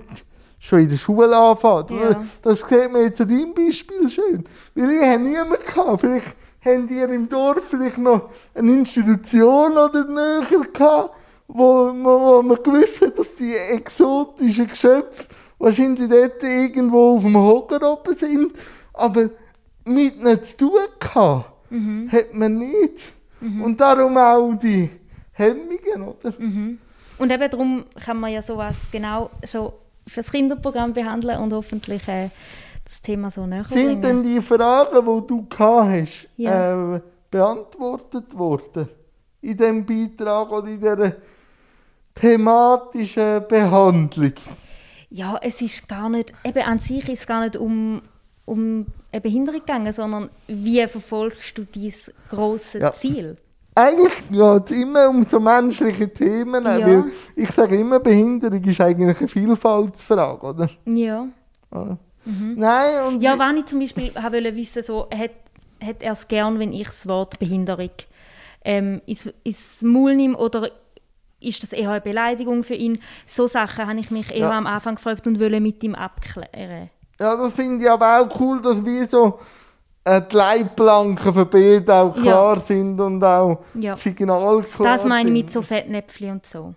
schon 0.61 0.81
in 0.81 0.89
der 0.91 0.97
Schule 0.99 1.37
anfängt. 1.37 1.91
Ja. 1.91 2.25
Das 2.43 2.61
sieht 2.61 2.93
man 2.93 3.03
jetzt 3.03 3.21
an 3.21 3.29
deinem 3.29 3.55
Beispiel 3.55 4.09
schön. 4.09 4.45
Weil 4.75 4.91
ich 4.91 5.03
habe 5.03 5.19
niemanden 5.19 5.65
gehabt. 5.65 6.01
Vielleicht 6.03 6.37
habt 6.65 6.91
ihr 6.91 7.09
im 7.09 7.29
Dorf 7.29 7.65
vielleicht 7.69 7.99
noch 7.99 8.29
eine 8.55 8.71
Institution 8.71 9.73
oder 9.73 10.05
näher 10.05 10.47
gehabt, 10.73 11.17
wo, 11.49 11.93
wo 11.95 12.43
man 12.43 12.63
gewusst 12.63 13.01
hat, 13.01 13.19
dass 13.19 13.35
die 13.37 13.55
exotischen 13.73 14.69
Geschöpfe 14.69 15.25
wahrscheinlich 15.59 16.09
dort 16.09 16.43
irgendwo 16.43 17.17
auf 17.17 17.23
dem 17.23 17.37
Hocker 17.37 17.93
oben 17.93 18.15
sind. 18.15 18.53
Aber 18.93 19.31
mit 19.87 20.21
ihnen 20.21 20.45
zu 20.45 20.57
tun 20.59 20.79
gehabt, 21.01 21.71
mhm. 21.71 22.13
hat 22.13 22.35
man 22.35 22.59
nicht. 22.59 23.15
Mhm. 23.41 23.63
Und 23.63 23.81
darum 23.81 24.17
auch 24.19 24.53
die 24.55 24.91
Hemmungen, 25.33 26.03
oder? 26.07 26.35
Mhm. 26.39 26.79
Und 27.17 27.31
eben 27.31 27.51
darum 27.51 27.85
kann 28.05 28.21
man 28.21 28.31
ja 28.31 28.43
sowas 28.43 28.77
genau 28.93 29.31
schon 29.45 29.73
für 30.11 30.23
das 30.23 30.33
Kinderprogramm 30.33 30.93
behandeln 30.93 31.39
und 31.39 31.53
hoffentlich 31.53 32.07
äh, 32.09 32.31
das 32.85 33.01
Thema 33.01 33.31
so 33.31 33.47
näher 33.47 33.65
Sind 33.65 34.03
denn 34.03 34.23
die 34.23 34.41
Fragen, 34.41 35.07
die 35.07 35.27
du 35.27 35.47
hast, 35.59 36.29
ja. 36.37 36.97
äh, 36.97 37.01
beantwortet 37.31 38.37
worden? 38.37 38.89
In 39.41 39.57
diesem 39.57 39.87
Beitrag 39.87 40.51
oder 40.51 40.69
in 40.69 40.81
dieser 40.81 41.13
thematischen 42.15 43.47
Behandlung? 43.49 44.33
Ja, 45.11 45.39
es 45.41 45.63
ist 45.63 45.89
gar 45.89 46.09
nicht, 46.09 46.33
eben 46.45 46.63
an 46.63 46.81
sich 46.81 47.09
ist 47.09 47.21
es 47.21 47.27
gar 47.27 47.41
nicht 47.43 47.57
um, 47.57 48.03
um 48.45 48.87
eine 49.13 49.21
Behinderung 49.21 49.61
gegangen, 49.61 49.93
sondern 49.93 50.29
wie 50.49 50.85
verfolgst 50.87 51.57
du 51.57 51.65
dieses 51.65 52.13
große 52.29 52.79
ja. 52.79 52.93
Ziel? 52.93 53.37
Eigentlich 53.75 54.13
geht 54.31 54.71
es 54.71 54.77
immer 54.77 55.09
um 55.09 55.23
so 55.25 55.41
menschliche 55.41 56.13
Themen. 56.13 56.65
Ja. 56.65 56.87
Weil 56.87 57.05
ich 57.37 57.51
sage 57.51 57.79
immer, 57.79 58.01
Behinderung 58.01 58.63
ist 58.65 58.81
eigentlich 58.81 59.19
eine 59.19 59.29
Vielfaltsfrage, 59.29 60.47
oder? 60.47 60.69
Ja. 60.87 61.27
ja. 61.73 61.99
Mhm. 62.25 62.55
Nein, 62.57 63.07
und 63.07 63.23
ja, 63.23 63.39
wenn 63.39 63.57
ich 63.59 63.67
zum 63.67 63.81
Beispiel 63.81 64.15
wollte 64.15 64.55
wissen, 64.55 64.83
so, 64.83 65.09
hat, 65.11 65.31
hat 65.83 66.03
er 66.03 66.13
es 66.13 66.29
gern, 66.29 66.59
wenn 66.59 66.73
ich 66.73 66.87
das 66.87 67.09
Wort 67.09 67.39
Behinderung 67.39 67.91
ähm, 68.65 69.01
ins, 69.07 69.29
ins 69.43 69.81
Maul 69.81 70.17
nehme 70.17 70.37
oder 70.37 70.71
ist 71.41 71.63
das 71.63 71.73
eher 71.73 71.91
eine 71.91 72.01
Beleidigung 72.03 72.63
für 72.63 72.75
ihn? 72.75 73.01
So 73.25 73.47
Sachen 73.47 73.87
habe 73.87 73.99
ich 73.99 74.11
mich 74.11 74.31
eher 74.31 74.41
Ja. 74.41 74.51
am 74.51 74.67
Anfang 74.67 74.97
gefragt 74.97 75.27
und 75.27 75.41
wollte 75.41 75.61
mit 75.61 75.83
ihm 75.83 75.95
abklären. 75.95 76.91
Ja, 77.19 77.37
das 77.37 77.55
finde 77.55 77.85
ich 77.85 77.91
aber 77.91 78.21
auch 78.21 78.41
cool, 78.41 78.61
dass 78.61 78.85
wie 78.85 79.05
so 79.07 79.39
die 80.07 80.37
Leitplanken 80.37 81.33
für 81.35 81.45
beide 81.47 81.95
auch 81.95 82.17
Ja. 82.17 82.23
klar 82.23 82.61
sind 82.61 82.99
und 83.01 83.23
auch 83.23 83.61
Ja. 83.75 83.97
Signal 83.97 84.63
klar 84.63 84.97
Das 84.97 85.05
meine 85.05 85.29
ich 85.29 85.35
mit 85.45 85.53
so 85.53 85.61
Fettnäpfchen 85.63 86.31
und 86.33 86.47
so. 86.47 86.75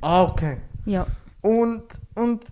Ah, 0.00 0.22
okay. 0.22 0.58
Ja. 0.86 1.06
Und, 1.42 1.82
und 2.14 2.44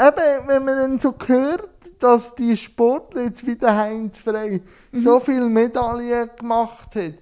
eben, 0.00 0.46
wenn 0.48 0.64
man 0.64 0.76
dann 0.76 0.98
so 0.98 1.14
hört, 1.26 1.68
dass 2.00 2.34
die 2.34 2.56
Sportler 2.56 3.22
jetzt 3.24 3.46
wie 3.46 3.54
der 3.56 3.76
Heinz 3.76 4.18
Frey 4.20 4.60
Mhm. 4.90 4.98
so 5.00 5.20
viele 5.20 5.46
Medaillen 5.48 6.30
gemacht 6.38 6.94
hat, 6.96 7.14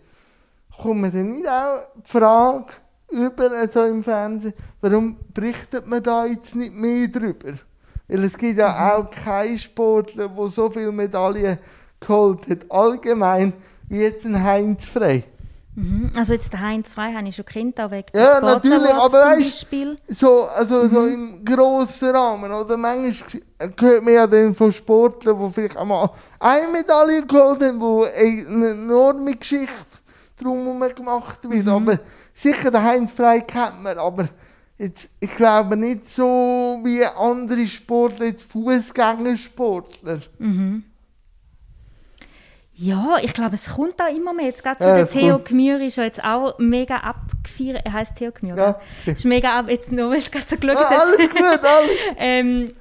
kommt 0.81 1.01
man 1.03 1.13
dann 1.13 1.33
nicht 1.33 1.47
auch 1.49 1.81
die 1.97 2.11
Frage 2.11 2.73
über 3.11 3.69
so 3.69 3.85
im 3.85 4.03
Fernsehen, 4.03 4.55
warum 4.81 5.17
berichtet 5.35 5.87
man 5.87 6.03
da 6.03 6.25
jetzt 6.25 6.55
nicht 6.55 6.73
mehr 6.73 7.07
drüber? 7.09 7.53
Weil 8.09 8.25
es 8.25 8.37
gibt 8.39 8.59
ja 8.59 8.69
Mhm. 8.69 9.05
auch 9.07 9.11
keinen 9.11 9.59
Sportler, 9.59 10.29
der 10.29 10.49
so 10.49 10.71
viele 10.71 10.91
Medaillen 10.91 11.59
geholt 12.01 12.49
hat, 12.49 12.71
allgemein, 12.71 13.53
wie 13.89 13.99
jetzt 14.01 14.25
ein 14.25 14.43
Heinz 14.43 14.85
Frey. 14.85 15.25
Mhm. 15.77 16.11
Also 16.17 16.35
jetzt 16.35 16.53
den 16.53 16.61
Heinz 16.61 16.91
Frey 16.93 17.13
habe 17.15 17.29
ich 17.29 17.37
schon 17.37 17.45
kennt, 17.45 17.81
auch 17.81 17.91
wegen 17.91 18.09
Ja, 18.15 18.41
natürlich, 18.41 18.93
aber 18.93 19.19
weißt-. 19.37 19.67
So, 20.09 20.43
also 20.43 20.89
so 20.89 21.01
Mhm. 21.03 21.13
im 21.13 21.45
grossen 21.45 22.09
Rahmen, 22.11 22.51
oder? 22.53 22.77
Manchmal 22.77 23.43
hört 23.79 24.05
man 24.05 24.15
ja 24.15 24.27
dann 24.27 24.55
von 24.55 24.73
Sportlern, 24.73 25.39
die 25.39 25.53
vielleicht 25.53 25.77
einmal 25.77 26.11
eine 26.41 26.69
Medaille 26.69 27.25
geholt 27.25 27.63
haben, 27.63 27.81
wo 27.81 28.03
eine 28.05 28.71
enorme 28.71 29.37
Geschichte 29.37 29.73
drumherum 30.39 30.83
gemacht 30.95 31.39
wird. 31.49 31.65
Mhm. 31.67 31.69
Aber 31.71 31.99
sicher, 32.35 32.71
den 32.71 32.83
Heinz 32.83 33.13
Frey 33.13 33.43
kennt 33.43 33.83
man, 33.83 33.97
aber 33.99 34.29
jetzt, 34.77 35.09
ich 35.21 35.35
glaube 35.37 35.77
nicht 35.77 36.05
so 36.07 36.81
wie 36.83 37.05
andere 37.05 37.67
Sportler, 37.69 38.27
jetzt 38.27 38.51
Fußgängersportler. 38.51 40.19
Mhm. 40.39 40.85
Ja, 42.83 43.17
ich 43.21 43.35
glaube, 43.35 43.57
es 43.57 43.67
kommt 43.75 44.01
auch 44.01 44.09
immer 44.09 44.33
mehr. 44.33 44.47
Jetzt 44.47 44.63
gerade 44.63 44.83
so 44.83 44.89
Ja, 44.89 44.95
der 44.95 45.05
es 45.05 45.11
Theo 45.11 45.33
kommt. 45.35 45.45
Gmür 45.49 45.81
ist 45.83 45.97
ja 45.97 46.05
jetzt 46.05 46.25
auch 46.25 46.59
mega 46.59 46.97
abgefeiert. 46.97 47.83
Er 47.85 47.93
heißt 47.93 48.17
Theo 48.17 48.33
Gmür, 48.33 48.57
Ja. 48.57 48.81
gell? 49.05 49.13
Ist 49.15 49.25
mega 49.27 49.59
ab, 49.59 49.67
jetzt 49.69 49.93
nur, 49.93 50.11
weil 50.11 50.21
du 50.23 50.31
gerade 50.31 50.47
so 50.49 50.57
geschaut 50.57 50.77
Ah, 50.79 50.89
hast. 50.91 51.03
alles 51.03 51.29
gut, 51.31 51.41
alles. 51.45 51.91
ähm, 52.17 52.73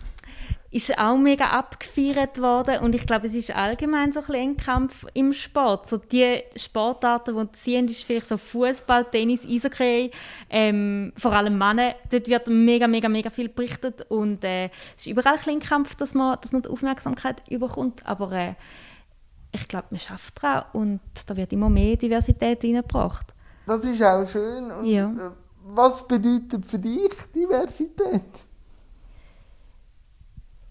ist 0.71 0.97
auch 0.99 1.17
mega 1.17 1.47
abgefeiert 1.47 2.39
worden 2.39 2.77
und 2.81 2.93
ich 2.95 3.05
glaube, 3.07 3.25
es 3.27 3.33
ist 3.33 3.53
allgemein 3.53 4.11
so 4.13 4.19
ein, 4.21 4.35
ein 4.35 4.55
Kampf 4.57 5.05
im 5.15 5.33
Sport. 5.33 5.87
So 5.89 5.97
die 5.97 6.43
Sportarten, 6.55 7.35
die 7.35 7.51
ziehen, 7.53 7.87
ist 7.89 8.03
vielleicht 8.03 8.29
so 8.29 8.37
Fußball, 8.37 9.05
Tennis, 9.05 9.45
Eishockey, 9.45 10.11
ähm, 10.49 11.11
vor 11.17 11.33
allem 11.33 11.57
Männer. 11.57 11.95
Dort 12.11 12.27
wird 12.29 12.47
mega, 12.47 12.87
mega, 12.87 13.09
mega 13.09 13.31
viel 13.31 13.49
berichtet 13.49 14.05
und 14.09 14.43
äh, 14.45 14.65
es 14.95 15.01
ist 15.01 15.07
überall 15.07 15.39
ein 15.47 15.59
Kampf, 15.59 15.95
dass 15.95 16.13
man, 16.13 16.37
dass 16.39 16.51
man 16.53 16.61
die 16.61 16.69
Aufmerksamkeit 16.69 17.41
überkommt. 17.49 18.05
Aber 18.05 18.31
äh, 18.31 18.53
ich 19.51 19.67
glaube, 19.67 19.87
man 19.91 19.99
schafft 19.99 20.43
daran 20.43 20.65
und 20.73 20.99
da 21.25 21.35
wird 21.35 21.51
immer 21.53 21.69
mehr 21.69 21.95
Diversität 21.97 22.63
reingebracht. 22.63 23.33
Das 23.65 23.83
ist 23.83 24.01
auch 24.03 24.27
schön. 24.27 24.71
Und, 24.71 24.85
Ja. 24.85 25.09
äh, 25.11 25.31
was 25.65 26.07
bedeutet 26.07 26.65
für 26.65 26.79
dich 26.79 27.11
Diversität? 27.35 28.23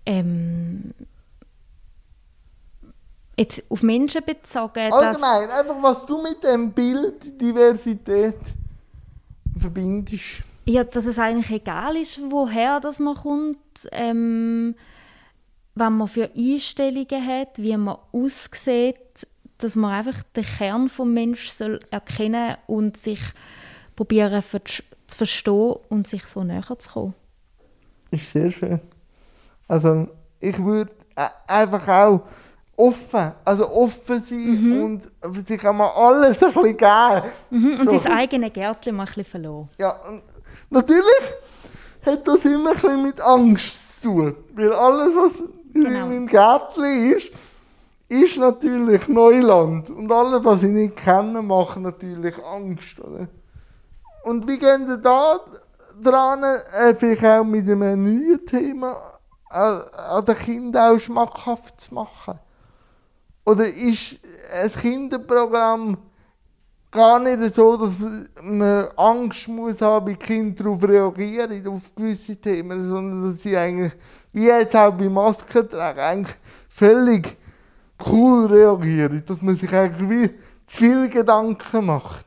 Ähm, 0.07 0.95
jetzt 3.37 3.62
auf 3.69 3.83
Menschen 3.83 4.23
bezogen, 4.25 4.91
dass... 4.91 5.23
Allgemein, 5.23 5.51
einfach 5.51 5.83
was 5.83 6.07
du 6.07 6.23
mit 6.23 6.43
dem 6.43 6.73
Bild 6.73 7.41
Diversität 7.41 8.38
verbindest. 9.59 10.43
Ja, 10.64 10.85
dass 10.85 11.07
es 11.07 11.19
eigentlich 11.19 11.51
egal 11.51 11.97
ist, 11.97 12.21
woher 12.31 12.81
das 12.81 12.99
man 12.99 13.14
kommt, 13.14 13.59
ähm, 13.93 14.75
was 15.79 15.91
man 15.91 16.09
für 16.09 16.31
Einstellungen 16.37 17.27
hat, 17.27 17.59
wie 17.59 17.77
man 17.77 17.97
aussieht, 18.12 18.97
dass 19.59 19.77
man 19.77 19.93
einfach 19.93 20.23
den 20.35 20.45
Kern 20.45 20.87
des 20.87 20.99
Menschen 20.99 21.51
soll 21.57 21.81
erkennen 21.91 22.57
und 22.67 22.97
sich 22.97 23.21
probieren 23.97 24.43
zu 24.43 25.17
verstehen 25.17 25.77
und 25.88 26.07
sich 26.07 26.25
so 26.27 26.45
näher 26.45 26.79
zu 26.79 26.91
kommen. 26.91 27.14
Ist 28.11 28.31
sehr 28.31 28.51
schön. 28.51 28.81
Also, 29.67 30.09
ich 30.41 30.59
würde 30.64 30.91
äh, 31.17 31.29
einfach 31.47 31.88
auch 31.88 32.21
offen, 32.77 33.33
also 33.45 33.69
offen 33.71 34.21
sein 34.23 34.83
und 35.23 35.47
sich 35.47 35.67
einmal 35.67 35.91
alles 35.91 36.43
ein 36.43 36.53
bisschen 36.53 36.77
geben. 36.77 37.23
Mhm, 37.51 37.81
und 37.81 37.91
So. 37.91 37.99
sein 37.99 38.12
eigenes 38.12 38.53
Gärtchen 38.53 38.95
mal 38.95 39.03
ein 39.03 39.07
bisschen 39.09 39.25
verloren. 39.25 39.69
Ja, 39.79 39.99
natürlich 40.71 41.05
hat 42.07 42.27
das 42.27 42.45
immer 42.45 42.71
ein 42.71 42.75
bisschen 42.77 43.03
mit 43.03 43.21
Angst 43.21 44.01
zu 44.03 44.09
tun. 44.09 44.37
Weil 44.55 44.73
alles, 44.73 45.14
was 45.17 45.43
Genau. 45.85 46.05
in 46.05 46.09
meinem 46.09 46.27
Gärtchen 46.27 47.14
ist, 47.14 47.31
ist 48.09 48.38
natürlich 48.38 49.09
Neuland. 49.09 49.91
Und 49.91 50.11
alles, 50.11 50.45
was 50.45 50.62
ich 50.62 50.71
nicht 50.71 50.97
kenne, 50.97 51.43
macht 51.43 51.79
natürlich 51.79 52.35
Angst. 52.43 53.01
Oder? 53.01 53.29
Und 54.25 54.47
wie 54.47 54.59
gehen 54.59 54.88
wir 54.88 54.97
da 54.97 55.38
dran, 56.03 56.43
äh, 56.43 56.95
vielleicht 56.95 57.25
auch 57.25 57.45
mit 57.45 57.69
einem 57.69 58.05
neuen 58.05 58.47
Thema, 58.47 59.19
äh, 59.51 59.57
an 59.57 60.25
den 60.25 60.37
Kindern 60.37 60.97
auch 60.97 60.99
schmackhaft 60.99 61.81
zu 61.81 61.95
machen? 61.95 62.38
Oder 63.45 63.67
ist 63.67 64.19
ein 64.62 64.73
Kinderprogramm 64.73 65.97
gar 66.90 67.18
nicht 67.18 67.55
so, 67.55 67.77
dass 67.77 67.94
man 68.42 68.88
Angst 68.96 69.48
muss 69.48 69.81
haben, 69.81 70.07
wie 70.07 70.16
Kinder 70.16 70.64
darauf 70.64 70.83
reagieren, 70.83 71.66
auf 71.66 71.94
gewisse 71.94 72.37
Themen, 72.37 72.85
sondern 72.85 73.29
dass 73.29 73.40
sie 73.42 73.57
eigentlich, 73.57 73.92
wie 74.33 74.46
jetzt 74.46 74.74
auch 74.77 74.92
bei 74.94 75.09
Maskentragen, 75.09 76.01
eigentlich 76.01 76.37
völlig 76.68 77.37
cool 78.07 78.46
reagieren. 78.46 79.22
Dass 79.27 79.42
man 79.42 79.57
sich 79.57 79.72
eigentlich 79.72 80.11
wie 80.11 80.29
zu 80.66 80.77
viel 80.79 81.09
Gedanken 81.09 81.87
macht. 81.87 82.27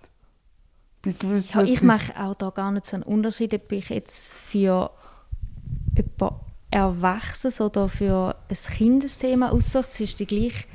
Bei 1.02 1.12
gewissen 1.12 1.58
Ja, 1.58 1.64
ich 1.64 1.80
Themen. 1.80 1.88
mache 1.88 2.20
auch 2.20 2.36
da 2.36 2.50
gar 2.50 2.72
nicht 2.72 2.86
so 2.86 2.96
einen 2.96 3.04
Unterschied, 3.04 3.54
ob 3.54 3.72
ich 3.72 3.90
jetzt 3.90 4.34
für 4.34 4.92
jemand 5.96 6.42
Erwachsenes 6.70 7.60
oder 7.60 7.90
für 7.90 8.36
ein 8.48 8.58
Kindesthema 8.78 9.50
aussuche. 9.50 9.86
Es 9.92 10.00
ist 10.00 10.20
die 10.20 10.26
gleiche 10.26 10.66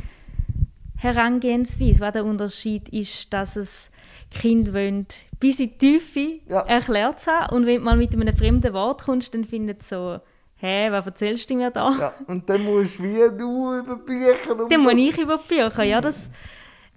Herangehensweise. 0.99 2.01
Was 2.01 2.13
der 2.13 2.25
Unterschied 2.25 2.89
ist, 2.91 3.33
dass 3.33 3.57
es 3.57 3.91
Kind 4.31 4.73
wollen, 4.75 5.07
bis 5.41 5.61
in 5.61 5.71
die 5.71 5.79
Tiefe 5.79 6.41
Ja. 6.49 6.61
erklärt 6.63 7.21
zu 7.21 7.31
haben. 7.31 7.55
Und 7.57 7.67
wenn 7.67 7.77
du 7.79 7.83
mal 7.85 7.97
mit 7.97 8.13
einem 8.13 8.37
fremden 8.37 8.73
Wort 8.73 9.03
kommst, 9.03 9.35
dann 9.35 9.45
findet 9.45 9.83
so, 9.83 10.19
hä, 10.57 10.91
was 10.91 11.07
erzählst 11.07 11.49
du 11.51 11.55
mir 11.55 11.71
da? 11.71 11.91
Ja, 11.99 12.15
und 12.27 12.49
dann 12.49 12.65
musst 12.65 12.99
du 12.99 13.05
wie 13.05 13.39
du 13.39 13.79
über 13.79 13.97
Bücher 13.97 14.59
und 14.61 14.71
Dann 14.73 14.81
muss 14.81 14.95
ich 14.95 15.19
über 15.19 15.39
Bücher. 15.39 15.85
Ja, 15.85 16.01
das, 16.01 16.31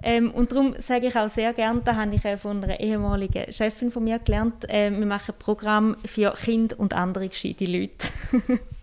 ähm, 0.02 0.32
und 0.32 0.52
darum 0.52 0.76
sage 0.80 1.08
ich 1.08 1.16
auch 1.18 1.30
sehr 1.30 1.54
gerne, 1.54 1.82
da 1.84 1.96
habe 1.96 2.16
ich 2.16 2.24
äh, 2.26 2.38
von 2.38 2.64
einer 2.64 2.80
ehemaligen 2.80 3.52
Chefin 3.52 3.92
von 3.92 4.04
mir 4.06 4.18
gelernt, 4.20 4.68
äh, 4.70 4.90
wir 4.92 5.06
machen 5.06 5.34
ein 5.36 5.40
Programm 5.40 5.98
für 6.06 6.34
Kinder 6.34 6.80
und 6.80 6.94
andere 6.94 7.28
gescheite 7.28 7.66
Leute. 7.66 8.08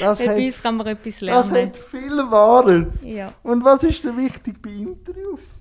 das, 0.00 0.18
Bei 0.18 0.28
hat, 0.28 0.36
uns 0.38 0.62
kann 0.62 0.76
man 0.76 0.86
etwas 0.88 1.14
das 1.14 1.20
lernen. 1.20 1.56
hat 1.68 1.76
viel 1.76 2.16
Wahres. 2.30 3.02
Ja. 3.02 3.32
Und 3.42 3.64
was 3.64 3.82
ist 3.84 4.02
denn 4.04 4.16
wichtig 4.16 4.60
bei 4.60 4.70
Interviews? 4.70 5.58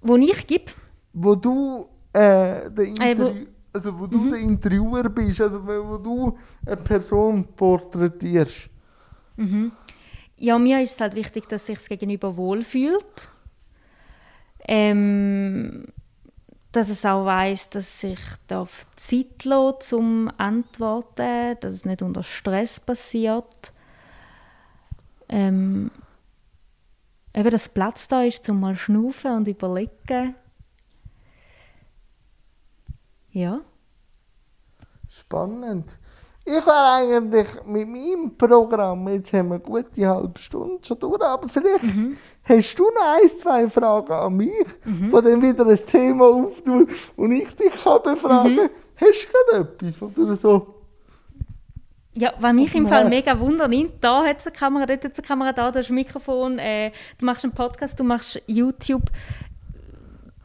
Wo 0.00 0.16
ich 0.16 0.46
gebe, 0.46 0.66
wo 1.12 1.34
du 1.34 1.88
äh, 2.12 2.70
der 2.70 2.78
Äh, 2.78 3.18
wo- 3.18 3.26
Interview, 3.26 3.46
also 3.72 3.98
wo 3.98 4.06
du 4.06 4.30
der 4.30 4.38
Interviewer 4.40 5.08
bist, 5.08 5.40
also 5.40 5.64
wo 5.66 5.98
du 5.98 6.38
eine 6.66 6.76
Person 6.76 7.44
porträtierst. 7.54 8.70
ja, 10.36 10.58
mir 10.58 10.80
ist 10.82 10.94
es 10.94 11.00
halt 11.00 11.14
wichtig, 11.14 11.48
dass 11.48 11.66
sich 11.66 11.78
das 11.78 11.88
Gegenüber 11.88 12.36
wohlfühlt. 12.36 13.28
Ähm, 14.66 15.86
dass 16.72 16.90
es 16.90 17.04
auch 17.04 17.24
weiß, 17.24 17.70
dass 17.70 18.00
sich 18.00 18.18
darf 18.46 18.86
Zeit 18.96 19.44
lässt 19.44 19.82
zum 19.84 20.30
Antworten, 20.36 21.56
dass 21.60 21.74
es 21.74 21.84
nicht 21.84 22.02
unter 22.02 22.22
Stress 22.22 22.78
passiert. 22.78 23.72
Ähm, 25.28 25.90
eben, 27.34 27.50
dass 27.50 27.68
Platz 27.68 28.08
da 28.08 28.22
ist, 28.22 28.44
zum 28.44 28.60
mal 28.60 28.76
schnaufen 28.76 29.32
und 29.32 29.48
überlegen. 29.48 30.34
Ja. 33.30 33.60
Spannend. 35.08 35.98
Ich 36.44 36.54
wäre 36.54 36.94
eigentlich 36.96 37.48
mit 37.66 37.88
meinem 37.88 38.36
Programm, 38.36 39.06
jetzt 39.08 39.32
haben 39.34 39.48
wir 39.48 39.56
eine 39.56 39.64
gute 39.64 40.08
halbe 40.08 40.40
Stunde 40.40 40.82
schon 40.82 40.98
durch, 40.98 41.20
aber 41.20 41.48
vielleicht 41.48 41.84
hast 42.48 42.78
du 42.78 42.84
noch 42.84 43.16
ein, 43.22 43.28
zwei 43.30 43.68
Fragen 43.68 44.12
an 44.12 44.36
mich, 44.36 44.66
wo 45.10 45.20
dann 45.20 45.42
wieder 45.42 45.66
ein 45.66 45.86
Thema 45.86 46.26
auftut 46.26 46.88
und 47.16 47.32
ich 47.32 47.54
dich 47.54 47.72
kann 47.82 48.02
befragen 48.02 48.70
Hast 48.96 49.28
du 49.28 49.56
gerade 49.56 49.68
etwas, 49.84 50.14
du 50.14 50.34
so... 50.34 50.74
Ja, 52.14 52.32
was 52.40 52.52
mich 52.52 52.74
im 52.74 52.88
Fall 52.88 53.08
mega 53.08 53.38
wundert, 53.38 53.70
da 54.00 54.24
hat 54.24 54.40
es 54.40 54.46
eine 54.46 54.56
Kamera, 54.56 54.86
dort 54.86 55.04
hat 55.04 55.12
es 55.12 55.18
eine 55.18 55.26
Kamera, 55.28 55.52
da, 55.52 55.70
du 55.70 55.78
hast 55.78 55.90
ein 55.90 55.94
Mikrofon, 55.94 56.58
äh, 56.58 56.90
du 57.16 57.24
machst 57.24 57.44
einen 57.44 57.54
Podcast, 57.54 58.00
du 58.00 58.02
machst 58.02 58.42
YouTube. 58.48 59.04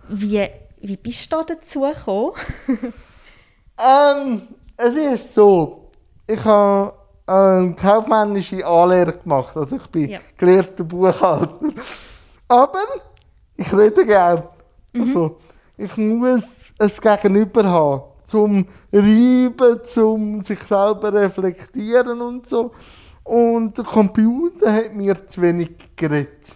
Wie, 0.07 0.47
wie 0.81 0.97
bist 0.97 1.31
du 1.31 1.37
da 1.37 1.43
dazu 1.43 1.81
gekommen? 1.81 2.33
Ähm, 3.79 4.43
es 4.77 4.95
ist 4.95 5.33
so, 5.33 5.89
ich 6.27 6.43
habe 6.45 6.93
eine 7.25 7.73
kaufmännische 7.75 8.65
Anlehre 8.65 9.13
gemacht, 9.13 9.55
also 9.55 9.75
ich 9.75 9.88
bin 9.88 10.09
Ja. 10.09 10.19
gelehrter 10.38 10.83
Buchhalter. 10.83 11.69
Aber 12.47 12.79
ich 13.55 13.71
rede 13.73 14.05
gern. 14.05 14.43
Also, 14.95 15.38
ich 15.77 15.95
muss 15.97 16.73
es 16.77 17.01
Gegenüber 17.01 17.63
haben, 17.63 18.03
zum 18.25 18.67
Reiben, 18.91 19.83
zum 19.83 20.41
sich 20.41 20.62
selber 20.63 21.13
reflektieren 21.13 22.21
und 22.21 22.47
so. 22.47 22.71
Und 23.23 23.77
der 23.77 23.86
Computer 23.86 24.71
hat 24.71 24.93
mir 24.93 25.25
zu 25.25 25.41
wenig 25.41 25.71
geredet. 25.95 26.55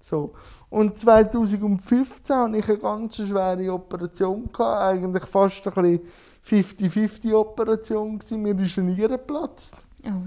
So. 0.00 0.32
Und 0.68 0.98
2015 0.98 2.36
hatte 2.36 2.56
ich 2.56 2.68
eine 2.68 2.78
ganz 2.78 3.16
schwere 3.16 3.72
Operation. 3.72 4.50
Gehabt, 4.52 4.80
eigentlich 4.82 5.24
fast 5.24 5.66
ein 5.66 5.72
bisschen 5.74 6.00
50-50-Operation. 6.48 8.18
gewesen. 8.18 8.42
Mir 8.42 8.58
ist 8.60 8.78
eine 8.78 8.92
Niere 8.92 9.18
geplatzt. 9.18 9.74
Oh. 10.04 10.22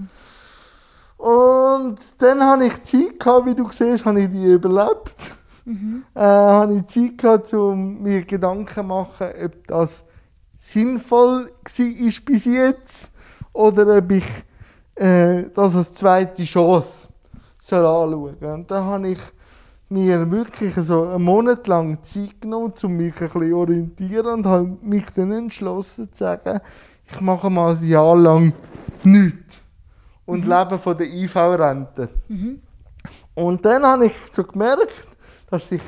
Und 1.20 1.98
dann 2.18 2.42
hatte 2.42 2.64
ich 2.64 2.82
Zeit, 2.82 3.20
gehabt, 3.20 3.46
wie 3.46 3.54
du 3.54 3.70
siehst, 3.70 4.04
habe 4.04 4.22
ich 4.22 4.30
die 4.30 4.52
überlebt. 4.52 5.36
Äh, 6.14 6.20
habe 6.20 6.74
ich 6.74 6.86
Zeit 6.86 7.18
gehabt, 7.18 7.52
um 7.54 8.02
mir 8.02 8.22
Gedanken 8.24 8.74
zu 8.74 8.82
machen, 8.82 9.28
ob 9.44 9.66
das 9.66 10.04
sinnvoll 10.56 11.46
war 11.46 12.24
bis 12.24 12.44
jetzt 12.44 13.12
oder 13.52 13.98
ob 13.98 14.10
ich 14.10 14.24
äh, 14.96 15.44
das 15.54 15.74
als 15.74 15.94
zweite 15.94 16.44
Chance 16.44 17.08
soll 17.60 17.86
anschauen 17.86 18.36
soll. 18.40 18.52
Und 18.52 18.70
dann 18.70 18.84
habe 18.84 19.08
ich 19.08 19.20
mir 19.90 20.30
wirklich 20.30 20.74
so 20.76 21.02
einen 21.08 21.24
Monat 21.24 21.66
lang 21.66 22.02
Zeit 22.02 22.40
genommen, 22.40 22.72
um 22.82 22.92
mich 22.96 23.20
ein 23.20 23.28
bisschen 23.28 23.50
zu 23.50 23.56
orientieren 23.56 24.26
und 24.26 24.46
habe 24.46 24.78
mich 24.82 25.04
dann 25.14 25.32
entschlossen 25.32 26.12
zu 26.12 26.18
sagen, 26.18 26.60
ich 27.10 27.20
mache 27.20 27.50
mal 27.50 27.76
ein 27.76 27.84
Jahr 27.84 28.16
lang 28.16 28.52
nichts 29.02 29.62
und 30.24 30.46
lebe 30.46 30.78
von 30.78 30.96
der 30.96 31.08
IV-Rente. 31.12 32.08
Und 33.34 33.64
dann 33.64 33.82
habe 33.84 34.06
ich 34.06 34.14
so 34.32 34.44
gemerkt, 34.44 35.06
dass 35.50 35.72
ich 35.72 35.82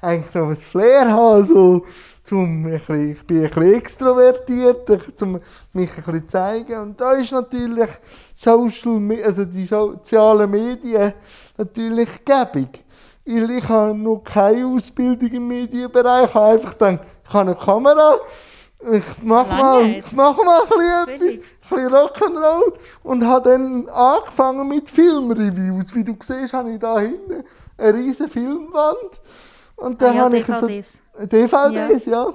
eigentlich 0.00 0.34
noch 0.34 0.50
ein 0.50 0.56
Flair 0.56 1.10
habe, 1.10 1.46
so, 1.46 1.86
zum 2.24 2.66
ich 2.66 2.86
bin 2.86 3.44
ein 3.44 3.50
bisschen 3.50 3.74
extrovertiert, 3.74 4.90
um 5.22 5.40
mich 5.72 5.90
ein 5.90 6.02
bisschen 6.04 6.20
zu 6.20 6.26
zeigen. 6.26 6.80
Und 6.80 7.00
da 7.00 7.12
ist 7.12 7.32
natürlich 7.32 7.90
Social, 8.34 9.00
also 9.24 9.44
die 9.46 9.64
sozialen 9.64 10.50
Medien 10.50 11.14
natürlich 11.56 12.22
gäbig. 12.24 12.84
Weil 13.26 13.50
ich 13.50 13.68
habe 13.68 13.94
noch 13.94 14.22
keine 14.24 14.66
Ausbildung 14.66 15.30
im 15.30 15.48
Medienbereich, 15.48 16.26
ich 16.26 16.34
habe 16.34 16.46
einfach 16.54 16.72
gedacht, 16.72 17.00
ich 17.24 17.32
habe 17.32 17.50
eine 17.50 17.56
Kamera, 17.56 18.14
ich 18.92 19.22
mache 19.22 19.48
mal, 19.48 19.86
ich 19.86 20.12
mache 20.12 20.44
mal 20.44 20.60
ein 20.60 20.68
bisschen 20.68 21.08
etwas, 21.08 21.44
ein 21.70 21.70
bisschen 21.70 21.92
Rock'n'Roll 21.92 22.72
und 23.02 23.24
habe 23.26 23.50
dann 23.50 23.88
angefangen 23.88 24.68
mit 24.68 24.88
Filmreviews. 24.88 25.94
Wie 25.94 26.04
du 26.04 26.14
siehst, 26.20 26.52
habe 26.52 26.72
ich 26.72 26.78
da 26.78 27.00
hinten 27.00 27.42
eine 27.76 27.94
riesige 27.98 28.28
Filmwand. 28.28 29.20
Und 29.74 30.00
dann 30.00 30.12
Ah 30.12 30.14
ja, 30.14 30.24
habe 30.24 30.38
ich 30.38 30.46
so 30.46 30.66
DVDs. 30.66 30.98
DVDs, 31.18 32.06
ja. 32.06 32.32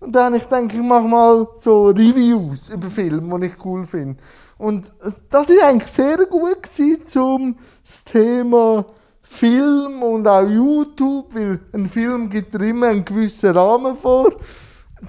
Und 0.00 0.12
dann 0.12 0.26
habe 0.26 0.36
ich 0.36 0.44
gedacht, 0.44 0.72
ich 0.72 0.80
mache 0.80 1.08
mal 1.08 1.48
so 1.58 1.88
Reviews 1.88 2.68
über 2.68 2.88
Filme, 2.88 3.40
die 3.40 3.46
ich 3.46 3.64
cool 3.64 3.84
finde. 3.84 4.16
Und 4.56 4.92
das 5.00 5.20
war 5.32 5.68
eigentlich 5.68 5.90
sehr 5.90 6.18
gut 6.26 6.62
gewesen, 6.62 7.20
um 7.20 7.58
das 7.84 8.04
Thema 8.04 8.84
Film 9.30 10.02
und 10.02 10.26
auch 10.26 10.42
YouTube, 10.48 11.34
weil 11.34 11.60
ein 11.72 11.88
Film 11.88 12.28
gibt 12.28 12.54
immer 12.54 12.88
einen 12.88 13.04
gewissen 13.04 13.56
Rahmen 13.56 13.96
vor, 13.96 14.30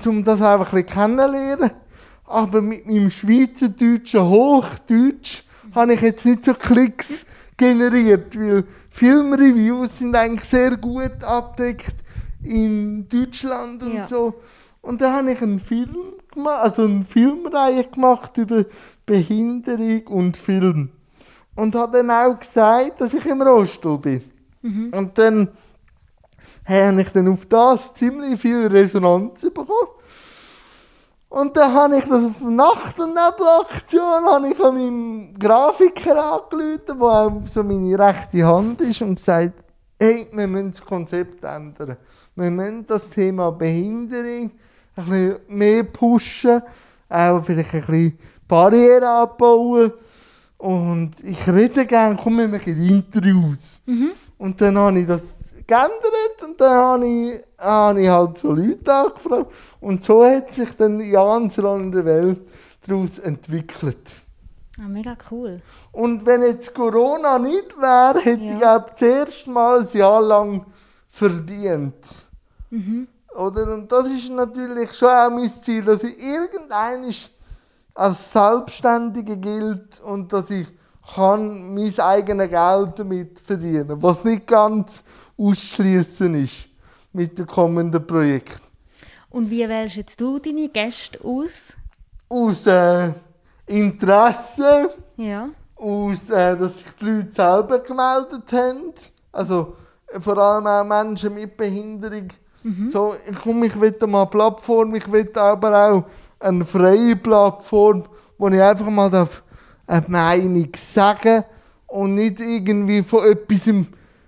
um 0.05 0.23
das 0.23 0.41
einfach 0.41 0.73
ein 0.73 0.83
bisschen 0.83 1.17
kennenzulernen. 1.17 1.71
Aber 2.25 2.61
mit 2.61 2.85
meinem 2.85 3.09
schweizerdeutschen 3.09 4.21
Hochdeutsch 4.29 5.43
habe 5.73 5.93
ich 5.93 6.01
jetzt 6.01 6.25
nicht 6.25 6.45
so 6.45 6.53
Klicks 6.53 7.25
generiert, 7.57 8.37
weil 8.37 8.65
Filmreviews 8.91 9.97
sind 9.97 10.15
eigentlich 10.15 10.47
sehr 10.47 10.77
gut 10.77 11.23
abdeckt 11.23 11.95
in 12.43 13.07
Deutschland 13.09 13.81
und 13.81 13.93
Ja. 13.93 14.05
so. 14.07 14.35
Und 14.81 15.01
dann 15.01 15.13
habe 15.13 15.31
ich 15.31 15.41
einen 15.41 15.59
Film 15.59 15.95
gemacht, 16.31 16.59
also 16.61 16.83
eine 16.83 17.03
Filmreihe 17.03 17.83
gemacht 17.85 18.37
über 18.37 18.65
Behinderung 19.05 20.05
und 20.07 20.37
Film. 20.37 20.89
Und 21.59 21.75
habe 21.75 21.97
dann 21.97 22.11
auch 22.11 22.39
gesagt, 22.39 23.01
dass 23.01 23.13
ich 23.13 23.25
im 23.25 23.41
Rollstuhl 23.41 23.97
bin. 23.97 24.23
Und 24.93 25.17
dann 25.17 25.49
habe 26.65 27.01
ich 27.01 27.09
dann 27.09 27.27
auf 27.27 27.45
das 27.47 27.93
ziemlich 27.93 28.39
viel 28.39 28.67
Resonanz 28.67 29.41
bekommen. 29.41 29.67
Und 31.29 31.55
dann 31.55 31.73
habe 31.73 31.97
ich 31.97 32.05
das 32.05 32.25
auf 32.25 32.41
Nacht- 32.41 32.99
und 32.99 33.09
Nebelaktion 33.09 34.25
habe 34.25 34.49
ich 34.49 34.59
an 34.59 34.73
meinem 34.73 35.33
Grafiker 35.37 36.33
angerufen, 36.33 36.79
der 36.87 37.01
auch 37.01 37.41
so 37.45 37.63
meine 37.63 37.99
rechte 37.99 38.45
Hand 38.45 38.81
ist, 38.81 39.01
und 39.01 39.15
gesagt, 39.15 39.53
hey, 39.99 40.27
wir 40.31 40.47
müssen 40.47 40.71
das 40.71 40.81
Konzept 40.83 41.43
ändern. 41.43 41.97
Wir 42.35 42.49
müssen 42.49 42.85
das 42.87 43.09
Thema 43.09 43.51
Behinderung 43.51 44.51
ein 44.95 45.05
bisschen 45.05 45.39
mehr 45.49 45.83
pushen, 45.83 46.61
auch 47.09 47.43
vielleicht 47.43 47.73
ein 47.73 47.81
bisschen 47.81 48.19
Barrieren 48.47 49.03
abbauen. 49.03 49.93
Und 50.59 51.11
ich 51.23 51.47
rede 51.47 51.85
gerne, 51.85 52.19
komm, 52.21 52.37
wir 52.37 52.47
machen 52.47 52.75
Interviews. 52.77 53.79
Und 54.37 54.61
dann 54.61 54.77
habe 54.77 54.99
ich 54.99 55.07
das 55.07 55.37
geändert 55.65 56.43
und 56.43 56.59
dann 56.59 56.77
habe 56.77 57.07
ich, 57.07 57.43
habe 57.57 58.01
ich 58.01 58.09
halt 58.09 58.37
so 58.37 58.51
Leute 58.51 58.93
angefragt. 58.93 59.51
Und 59.79 60.03
so 60.03 60.23
hat 60.25 60.53
sich 60.53 60.75
dann 60.75 60.99
Jans 60.99 61.55
der 61.55 62.05
Welt 62.05 62.41
daraus 62.85 63.19
entwickelt. 63.19 64.11
Ah, 64.77 64.87
mega 64.87 65.15
cool. 65.31 65.61
Und 65.91 66.25
wenn 66.25 66.41
jetzt 66.43 66.73
Corona 66.73 67.37
nicht 67.39 67.77
wäre, 67.79 68.19
hätte 68.19 68.43
Ja. 68.43 68.51
ich 68.53 68.59
glaube 68.59 68.85
das 68.91 69.01
erste 69.01 69.49
Mal 69.49 69.79
ein 69.81 69.97
Jahr 69.97 70.21
lang 70.21 70.65
verdient. 71.09 71.95
Oder? 73.35 73.73
Und 73.73 73.91
das 73.91 74.11
ist 74.11 74.29
natürlich 74.29 74.91
schon 74.93 75.09
auch 75.09 75.29
mein 75.29 75.49
Ziel, 75.49 75.83
dass 75.83 76.03
ich 76.03 76.17
irgendein 76.21 77.13
als 77.99 78.31
Selbstständige 78.31 79.37
gilt 79.37 79.99
und 80.01 80.31
dass 80.31 80.49
ich 80.49 80.67
kann 81.15 81.73
mein 81.73 81.99
eigenes 81.99 82.49
Geld 82.49 82.99
damit 82.99 83.39
verdienen 83.39 84.01
was 84.01 84.23
nicht 84.23 84.45
ganz 84.47 85.03
ausschließen 85.37 86.33
ist 86.43 86.67
mit 87.13 87.37
dem 87.37 87.47
kommenden 87.47 88.05
Projekt. 88.05 88.61
Und 89.29 89.49
wie 89.49 89.67
wählst 89.67 89.95
jetzt 89.95 90.21
du 90.21 90.39
deine 90.39 90.69
Gäste 90.69 91.19
aus? 91.23 91.73
Aus 92.29 92.65
äh, 92.67 93.11
Interesse, 93.65 94.91
Ja. 95.17 95.49
aus, 95.75 96.29
äh, 96.29 96.55
dass 96.57 96.79
sich 96.79 96.87
die 96.99 97.05
Leute 97.05 97.31
selber 97.31 97.79
gemeldet 97.79 98.51
haben. 98.51 98.93
Also 99.31 99.75
äh, 100.07 100.19
vor 100.19 100.37
allem 100.37 100.67
auch 100.67 100.83
Menschen 100.83 101.33
mit 101.33 101.57
Behinderung. 101.57 102.29
So, 102.91 103.13
ich 103.25 103.37
komm, 103.41 103.63
ich 103.63 103.79
will 103.79 103.95
mal 104.07 104.23
eine 104.23 104.29
Plattform, 104.29 104.93
ich 104.93 105.09
will 105.09 105.31
aber 105.37 105.91
auch 105.91 106.03
eine 106.39 106.65
freie 106.65 107.15
Plattform, 107.15 108.03
wo 108.37 108.47
ich 108.47 108.61
einfach 108.61 108.89
mal 108.89 109.09
darf 109.09 109.43
eine 109.85 110.05
Meinung 110.07 110.69
sagen 110.75 111.43
und 111.87 112.15
nicht 112.15 112.39
irgendwie 112.39 113.03
von 113.03 113.25
etwas 113.25 113.85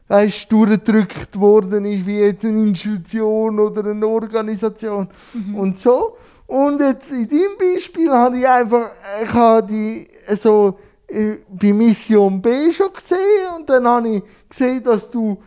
weißt, 0.07 0.51
durchgedrückt 0.51 1.39
worden 1.39 1.85
ist, 1.85 2.05
wie 2.05 2.19
jetzt 2.19 2.43
eine 2.43 2.63
Institution 2.63 3.59
oder 3.59 3.89
eine 3.89 4.05
Organisation 4.05 5.07
und 5.55 5.79
so. 5.79 6.17
Und 6.47 6.81
jetzt 6.81 7.09
in 7.11 7.27
deinem 7.27 7.57
Beispiel 7.57 8.11
habe 8.11 8.37
ich 8.37 8.47
einfach, 8.47 8.89
ich 9.23 9.33
habe 9.33 9.67
die 9.67 10.07
so 10.37 10.77
äh, 11.07 11.37
bei 11.49 11.71
Mission 11.71 12.41
B 12.41 12.73
schon 12.73 12.91
gesehen 12.91 13.55
und 13.57 13.69
dann 13.69 13.87
habe 13.87 14.09
ich 14.09 14.23
gesehen, 14.49 14.83
dass 14.83 15.09
du 15.09 15.41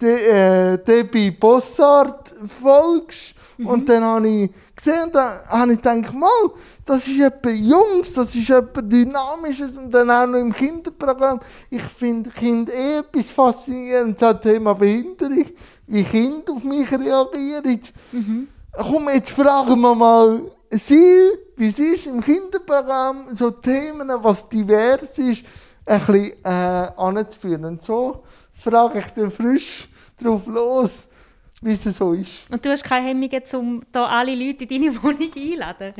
De, 0.00 0.14
äh, 0.14 0.78
Debbie 0.78 1.32
Bossart 1.32 2.34
folgst 2.60 3.34
und 3.64 3.88
dann 3.88 4.04
habe 4.04 4.28
ich 4.28 4.50
gesehen 4.76 5.04
und 5.04 5.14
dann 5.14 5.32
habe 5.48 5.72
ich 5.72 5.82
gedacht, 5.82 6.14
mal, 6.14 6.28
das 6.84 7.06
ist 7.08 7.20
etwas 7.20 7.58
Jungs, 7.58 8.12
das 8.14 8.34
ist 8.34 8.50
etwas 8.50 8.84
Dynamisches 8.86 9.76
und 9.76 9.92
dann 9.92 10.10
auch 10.10 10.26
noch 10.26 10.38
im 10.38 10.52
Kinderprogramm. 10.52 11.40
Ich 11.70 11.82
finde 11.82 12.30
Kind 12.30 12.70
eh 12.70 12.98
etwas 12.98 13.30
faszinierend, 13.30 14.20
das 14.20 14.40
Thema 14.40 14.74
Behinderung, 14.74 15.46
wie 15.86 16.04
Kinder 16.04 16.52
auf 16.52 16.62
mich 16.62 16.90
reagieren. 16.90 17.80
Komm, 18.72 19.08
jetzt 19.12 19.30
fragen 19.30 19.80
wir 19.80 19.94
mal 19.94 20.42
sie, 20.70 21.30
wie 21.56 21.68
es 21.68 21.78
ist 21.78 22.06
im 22.06 22.20
Kinderprogramm, 22.20 23.34
so 23.34 23.50
Themen, 23.50 24.10
was 24.22 24.48
divers 24.48 25.18
ist, 25.18 25.42
ein 25.84 26.00
bisschen 26.00 26.44
äh, 26.44 26.88
anzuführen. 26.96 27.64
Und 27.64 27.82
so 27.82 28.22
frage 28.52 29.00
ich 29.00 29.06
dann 29.14 29.30
frisch 29.30 29.88
drauf 30.22 30.46
los, 30.46 31.07
wie 31.62 31.72
es 31.72 31.82
so 31.96 32.12
ist. 32.12 32.50
Und 32.50 32.64
du 32.64 32.70
hast 32.70 32.84
keine 32.84 33.06
Hemmungen, 33.08 33.42
um 33.54 33.82
da 33.92 34.06
alle 34.06 34.34
Leute 34.34 34.64
in 34.64 34.68
deine 34.82 34.94
Wohnung 35.02 35.30
einzuladen? 35.34 35.94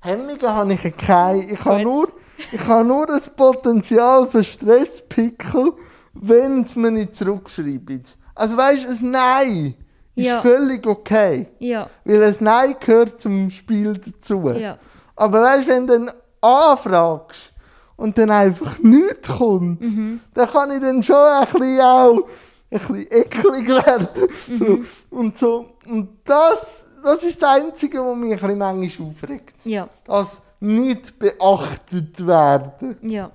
Hemmungen 0.00 0.42
habe 0.42 0.72
ich 0.74 0.96
keine. 0.96 1.44
Ich 1.52 1.64
habe 1.64 1.82
nur, 1.82 2.08
ich 2.52 2.66
habe 2.66 2.84
nur 2.84 3.06
das 3.06 3.28
Potenzial 3.30 4.26
für 4.28 4.42
Stresspickel, 4.42 5.72
wenn 6.14 6.62
es 6.62 6.74
mir 6.76 6.90
nicht 6.90 7.14
zurückschreibt. 7.14 8.16
Also 8.34 8.56
weißt 8.56 8.84
du, 8.84 8.88
ein 8.88 9.10
Nein 9.10 9.74
ist 10.16 10.26
Ja. 10.26 10.40
völlig 10.40 10.86
okay. 10.86 11.48
Ja, 11.58 11.88
Weil 12.04 12.22
ein 12.24 12.36
Nein 12.40 12.74
gehört 12.80 13.20
zum 13.20 13.50
Spiel 13.50 13.94
dazu. 13.98 14.50
ja. 14.50 14.78
Aber 15.16 15.42
weißt 15.42 15.68
du, 15.68 15.72
wenn 15.72 15.86
du 15.86 15.98
dann 15.98 16.10
anfragst 16.40 17.52
und 17.96 18.16
dann 18.16 18.30
einfach 18.30 18.78
nichts 18.78 19.28
kommt, 19.28 19.80
Mhm. 19.82 20.20
dann 20.34 20.48
kann 20.48 20.70
ich 20.72 20.80
dann 20.80 21.02
schon 21.02 21.14
ein 21.16 21.46
bisschen 21.46 21.80
auch 21.80 22.22
bisschen 22.70 23.06
eklig 23.10 23.68
werden. 23.68 24.08
Mhm. 24.48 24.54
So. 24.56 24.78
Und, 25.10 25.38
so. 25.38 25.66
und 25.86 26.08
das, 26.24 26.84
das 27.02 27.22
ist 27.22 27.42
das 27.42 27.60
Einzige, 27.62 27.98
was 27.98 28.16
mich 28.16 28.42
ein 28.42 28.58
manchmal 28.58 29.08
aufregt. 29.08 29.54
Ja, 29.64 29.88
Das 30.04 30.28
nicht 30.60 31.18
beachtet 31.18 32.26
werden. 32.26 32.96
ja. 33.02 33.30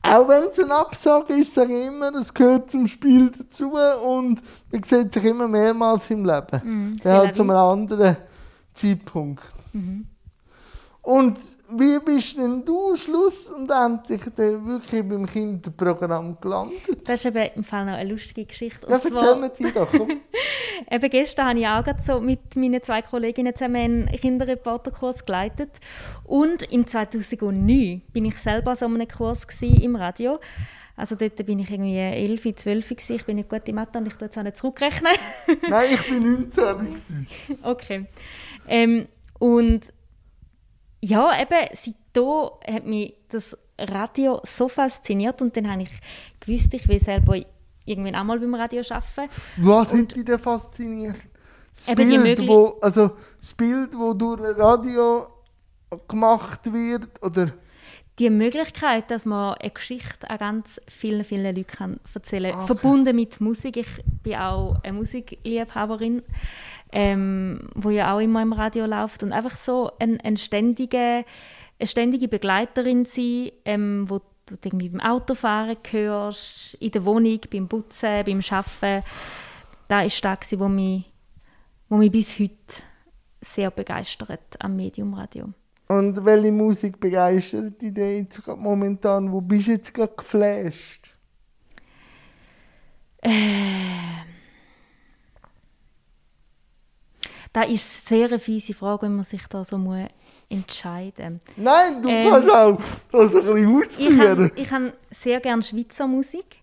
Auch 0.00 0.28
wenn 0.28 0.44
es 0.44 0.58
eine 0.60 0.74
Absage 0.74 1.34
ist, 1.34 1.52
sage 1.54 1.76
ich 1.76 1.86
immer, 1.88 2.14
es 2.14 2.32
gehört 2.32 2.70
zum 2.70 2.86
Spiel 2.86 3.32
dazu 3.36 3.72
und 4.06 4.40
man 4.70 4.82
sieht 4.84 5.12
sich 5.12 5.24
immer 5.24 5.48
mehrmals 5.48 6.08
im 6.10 6.24
Leben. 6.24 6.60
Mhm, 6.62 6.96
c'est 7.02 7.32
zu 7.34 7.42
einem 7.42 7.50
anderen 7.50 8.16
Zeitpunkt. 8.74 9.42
Und 11.02 11.38
wie 11.70 11.98
bist 11.98 12.36
denn 12.38 12.64
du 12.64 12.94
Schluss 12.96 13.46
und 13.46 13.70
endlich 13.70 14.22
dann 14.36 14.66
wirklich 14.66 15.06
beim 15.06 15.26
Kinderprogramm 15.26 16.38
gelandet? 16.40 16.78
Das 17.04 17.24
ist 17.24 17.26
eben 17.26 17.50
im 17.56 17.64
Fall 17.64 17.84
noch 17.84 17.92
eine 17.92 18.10
lustige 18.10 18.46
Geschichte. 18.46 18.86
Und 18.86 18.92
Ja, 18.92 18.98
erzähl 19.02 19.36
mir 19.40 19.50
die 19.50 19.72
doch. 19.72 19.92
Eben 20.90 21.10
gestern 21.10 21.48
habe 21.48 21.58
ich 21.58 21.66
auch 21.66 21.84
gerade 21.84 22.00
so 22.00 22.20
mit 22.20 22.56
meinen 22.56 22.82
zwei 22.82 23.02
Kolleginnen 23.02 23.54
zusammen 23.54 23.76
einen 23.76 24.06
Kinderreporterkurs 24.06 25.26
geleitet. 25.26 25.70
Und 26.24 26.62
im 26.72 26.86
2009 26.86 28.02
bin 28.12 28.24
ich 28.24 28.38
selber 28.38 28.70
an 28.70 28.76
so 28.76 28.86
einem 28.86 29.08
Kurs 29.08 29.46
im 29.60 29.96
Radio. 29.96 30.38
Also 30.96 31.14
dort 31.14 31.44
bin 31.46 31.58
ich 31.58 31.70
irgendwie 31.70 31.96
11, 31.96 32.56
12 32.56 32.88
gewesen. 32.88 33.16
Ich 33.16 33.24
bin 33.24 33.36
nicht 33.36 33.48
gut 33.48 33.68
in 33.68 33.74
Mathe 33.74 33.98
und 33.98 34.06
ich 34.06 34.14
tue 34.14 34.26
jetzt 34.26 34.38
auch 34.38 34.42
nicht 34.42 34.56
zurückrechnen. 34.56 35.12
Nein, 35.68 35.90
ich 35.92 36.08
bin 36.08 36.22
19 36.22 36.48
gewesen. 36.78 37.28
okay. 37.62 38.06
Ähm, 38.66 39.06
und 39.38 39.92
ja, 41.00 41.40
eben, 41.40 41.68
seitdem 41.72 42.74
hat 42.74 42.84
mich 42.86 43.14
das 43.28 43.56
Radio 43.78 44.40
so 44.44 44.68
fasziniert 44.68 45.40
und 45.42 45.56
dann 45.56 45.70
habe 45.70 45.82
ich 45.82 45.90
gewusst, 46.40 46.74
ich 46.74 46.88
will 46.88 46.98
selber 47.00 47.36
irgendwann 47.84 48.16
auch 48.16 48.24
mal 48.24 48.38
beim 48.40 48.54
Radio 48.54 48.82
arbeiten. 48.90 49.30
Was 49.58 49.92
hat 49.92 50.14
dich 50.16 50.24
denn 50.24 50.38
fasziniert? 50.38 51.16
Das 51.74 51.88
Eben 51.88 52.10
die 52.10 52.16
Bild, 52.18 52.22
Möglich- 52.40 52.48
wo, 52.48 52.76
also 52.80 53.12
das 53.40 53.54
Bild, 53.54 53.94
das 53.94 54.18
durch 54.18 54.40
Radio 54.58 55.26
gemacht 56.08 56.72
wird, 56.72 57.08
oder 57.22 57.52
die 58.18 58.30
Möglichkeit, 58.30 59.10
dass 59.10 59.24
man 59.24 59.54
eine 59.54 59.70
Geschichte 59.70 60.28
an 60.28 60.38
ganz 60.38 60.80
vielen, 60.88 61.24
vielen 61.24 61.44
Leuten 61.44 61.66
kann 61.66 62.00
erzählen 62.12 62.52
kann. 62.52 62.64
Okay. 62.64 62.66
Verbunden 62.66 63.16
mit 63.16 63.40
Musik. 63.40 63.76
Ich 63.76 63.88
bin 64.22 64.34
auch 64.36 64.76
eine 64.82 64.94
Musikliebhaberin, 64.94 66.22
ähm, 66.92 67.68
wo 67.74 67.90
ja 67.90 68.14
auch 68.14 68.20
immer 68.20 68.42
im 68.42 68.52
Radio 68.52 68.86
läuft. 68.86 69.22
Und 69.22 69.32
einfach 69.32 69.56
so 69.56 69.92
ein, 69.98 70.20
ein 70.20 70.36
ständige, 70.36 71.24
eine 71.78 71.86
ständige 71.86 72.28
Begleiterin 72.28 73.04
sein, 73.04 73.52
ähm, 73.64 74.10
wo 74.10 74.20
du 74.46 74.56
irgendwie 74.64 74.88
beim 74.88 75.00
Autofahren 75.00 75.76
hörst, 75.90 76.74
in 76.74 76.90
der 76.90 77.04
Wohnung, 77.04 77.40
beim 77.50 77.68
Putzen, 77.68 78.24
beim 78.24 78.40
Arbeiten. 78.50 79.04
Das 79.86 80.06
ist 80.06 80.24
das, 80.24 80.58
was 80.58 80.68
mich, 80.68 81.04
was 81.88 81.98
mich 81.98 82.12
bis 82.12 82.38
heute 82.40 82.82
sehr 83.40 83.70
begeistert 83.70 84.60
am 84.60 84.76
Medium 84.76 85.14
Radio. 85.14 85.52
Und 85.88 86.24
welche 86.24 86.52
Musik 86.52 87.00
begeistert 87.00 87.80
dich 87.80 87.94
denn 87.94 88.18
jetzt 88.24 88.44
gerade 88.44 88.60
momentan? 88.60 89.32
Wo 89.32 89.40
bist 89.40 89.68
du 89.68 89.72
jetzt 89.72 89.94
gerade 89.94 90.12
geflasht? 90.16 91.16
Das 97.52 97.68
ist 97.68 98.06
sehr 98.06 98.26
eine 98.26 98.38
fiese 98.38 98.74
Frage, 98.74 99.02
wenn 99.06 99.16
man 99.16 99.24
sich 99.24 99.46
da 99.48 99.64
so 99.64 99.78
muss 99.78 100.06
entscheiden 100.50 101.40
muss. 101.46 101.54
Nein, 101.56 102.02
du 102.02 102.08
Ähm, 102.08 102.30
kannst 102.30 102.50
auch 102.50 102.78
das 103.10 103.34
ein 103.34 103.44
bisschen 103.44 103.56
Ich 103.58 103.64
habe 103.66 103.76
ausführen. 103.86 104.52
ich 104.54 104.70
hab 104.72 104.82
sehr 105.10 105.40
gerne 105.40 105.62
Schweizer 105.62 106.06
Musik. 106.06 106.56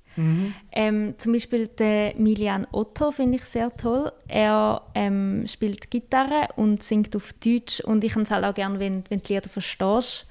Ähm, 0.71 1.15
zum 1.17 1.33
Beispiel 1.33 1.67
den 1.67 2.23
Milian 2.23 2.67
Otto 2.71 3.11
finde 3.11 3.37
ich 3.37 3.45
sehr 3.45 3.75
toll. 3.75 4.11
Er 4.27 4.81
ähm, 4.93 5.45
spielt 5.47 5.91
Gitarre 5.91 6.47
und 6.55 6.83
singt 6.83 7.15
auf 7.15 7.33
Deutsch 7.33 7.81
und 7.81 8.03
ich 8.03 8.11
habe 8.13 8.21
es 8.23 8.31
halt 8.31 8.45
auch 8.45 8.53
gerne, 8.53 8.79
wenn, 8.79 9.03
wenn 9.09 9.19
du 9.19 9.25
die 9.25 9.33
Lieder 9.33 9.49
verstehst. 9.49 10.25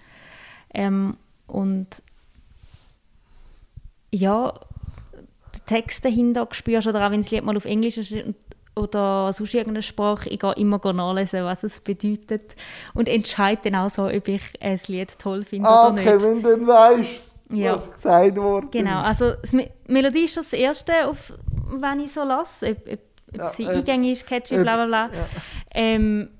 Ähm, 0.72 1.16
und 1.46 1.86
ja, 4.10 4.54
den 5.54 5.66
Text 5.66 6.04
dahinter 6.04 6.48
spürst 6.52 6.86
oder 6.86 7.06
auch 7.06 7.10
wenn 7.10 7.20
das 7.22 7.30
Lied 7.30 7.44
mal 7.44 7.56
auf 7.56 7.64
Englisch 7.64 7.98
ist 7.98 8.14
oder 8.76 9.32
sonst 9.32 9.54
irgendeine 9.54 9.82
Sprache, 9.82 10.28
ich 10.28 10.40
gehe 10.40 10.52
immer 10.54 10.80
nachlesen, 10.92 11.44
was 11.44 11.62
es 11.62 11.80
bedeutet 11.80 12.56
und 12.94 13.08
entscheide 13.08 13.70
dann 13.70 13.76
auch 13.76 13.90
so, 13.90 14.06
ob 14.06 14.28
ich 14.28 14.42
ein 14.60 14.80
Lied 14.88 15.16
toll 15.18 15.44
finde 15.44 15.68
Ah, 15.68 15.88
oder 15.88 16.00
okay, 16.00 16.12
nicht. 16.14 16.24
wenn 16.24 16.42
du 16.42 16.48
dann 16.50 16.66
weißt, 16.66 17.22
Ja. 17.50 17.76
was 17.76 17.92
gesagt 17.92 18.36
worden 18.36 18.70
Genau, 18.70 19.00
also 19.00 19.32
Me 19.52 19.70
Melodie 19.86 20.24
ist 20.24 20.36
das 20.36 20.52
Erste, 20.52 21.06
auf 21.06 21.32
wenn 21.68 22.00
ich 22.00 22.12
so 22.12 22.24
lasse, 22.24 22.70
ob, 22.70 22.78
ob, 22.92 22.98
ob 23.32 23.36
Ja, 23.38 23.48
sie 23.48 23.66
eingängig 23.66 24.12
ist, 24.20 24.26
catchy, 24.26 24.56
bla 24.62 24.74
bla 24.74 24.86
bla. 24.86 25.06
ja. 25.14 25.26
Ähm, 25.72 26.30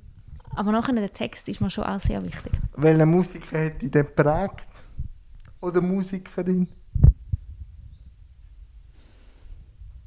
aber 0.57 0.71
nachher 0.73 0.95
der 0.95 1.12
Text 1.12 1.49
ist 1.49 1.61
mir 1.61 1.71
schon 1.71 1.85
auch 1.85 1.99
sehr 2.01 2.23
wichtig. 2.23 2.53
Welcher 2.77 3.07
Musiker 3.07 3.67
hat 3.67 3.83
dich 3.83 3.90
denn 3.90 4.07
geprägt? 4.07 4.67
Oder 5.61 5.81
Musikerin? 5.81 6.69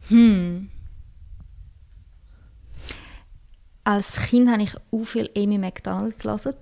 Hm. 0.08 0.70
Als 3.84 4.16
Kind 4.28 4.50
habe 4.50 4.64
ich 4.64 4.76
auch 4.92 5.04
viel 5.06 5.30
Amy 5.36 5.58
McDonald 5.58 6.20
gelesen, 6.20 6.54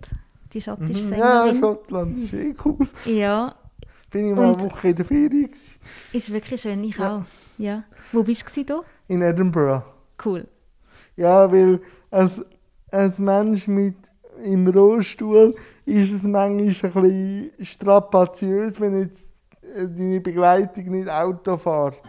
die 0.53 0.61
schottische 0.61 1.05
Mhm. 1.07 1.13
Ja, 1.17 1.41
Sängerin. 1.43 1.59
Schottland 1.59 2.17
ist 2.19 2.33
eh 2.33 2.55
cool. 2.65 2.87
Ja, 3.05 3.55
Bin 4.15 4.29
ich 4.29 4.33
mal 4.35 4.51
Und- 4.51 4.61
eine 4.61 4.71
Woche 4.71 4.87
in 4.87 4.95
der 4.95 5.03
Ferien 5.05 5.29
gewesen. 5.51 5.79
ist 6.13 6.31
wirklich 6.31 6.61
schön, 6.61 6.81
ich 6.85 6.95
Ja. 6.97 7.17
auch. 7.17 7.23
Ja. 7.57 7.83
Wo 8.13 8.23
bist 8.23 8.45
du 8.55 8.63
da? 8.63 8.79
in 9.09 9.21
Edinburgh. 9.21 9.83
Cool. 10.23 10.47
Ja, 11.17 11.51
weil 11.51 11.81
als, 12.09 12.41
als 12.91 13.19
Mensch 13.19 13.67
mit 13.67 13.95
im 14.41 14.67
Rollstuhl 14.67 15.53
ist 15.85 16.13
es 16.13 16.23
manchmal 16.23 16.59
ein 16.59 16.65
bisschen 16.65 17.51
strapaziös, 17.61 18.79
wenn 18.79 19.01
jetzt 19.01 19.33
äh, 19.61 19.85
deine 19.85 20.21
Begleitung 20.21 20.85
nicht 20.85 21.09
Auto 21.09 21.57
fährt. 21.57 21.99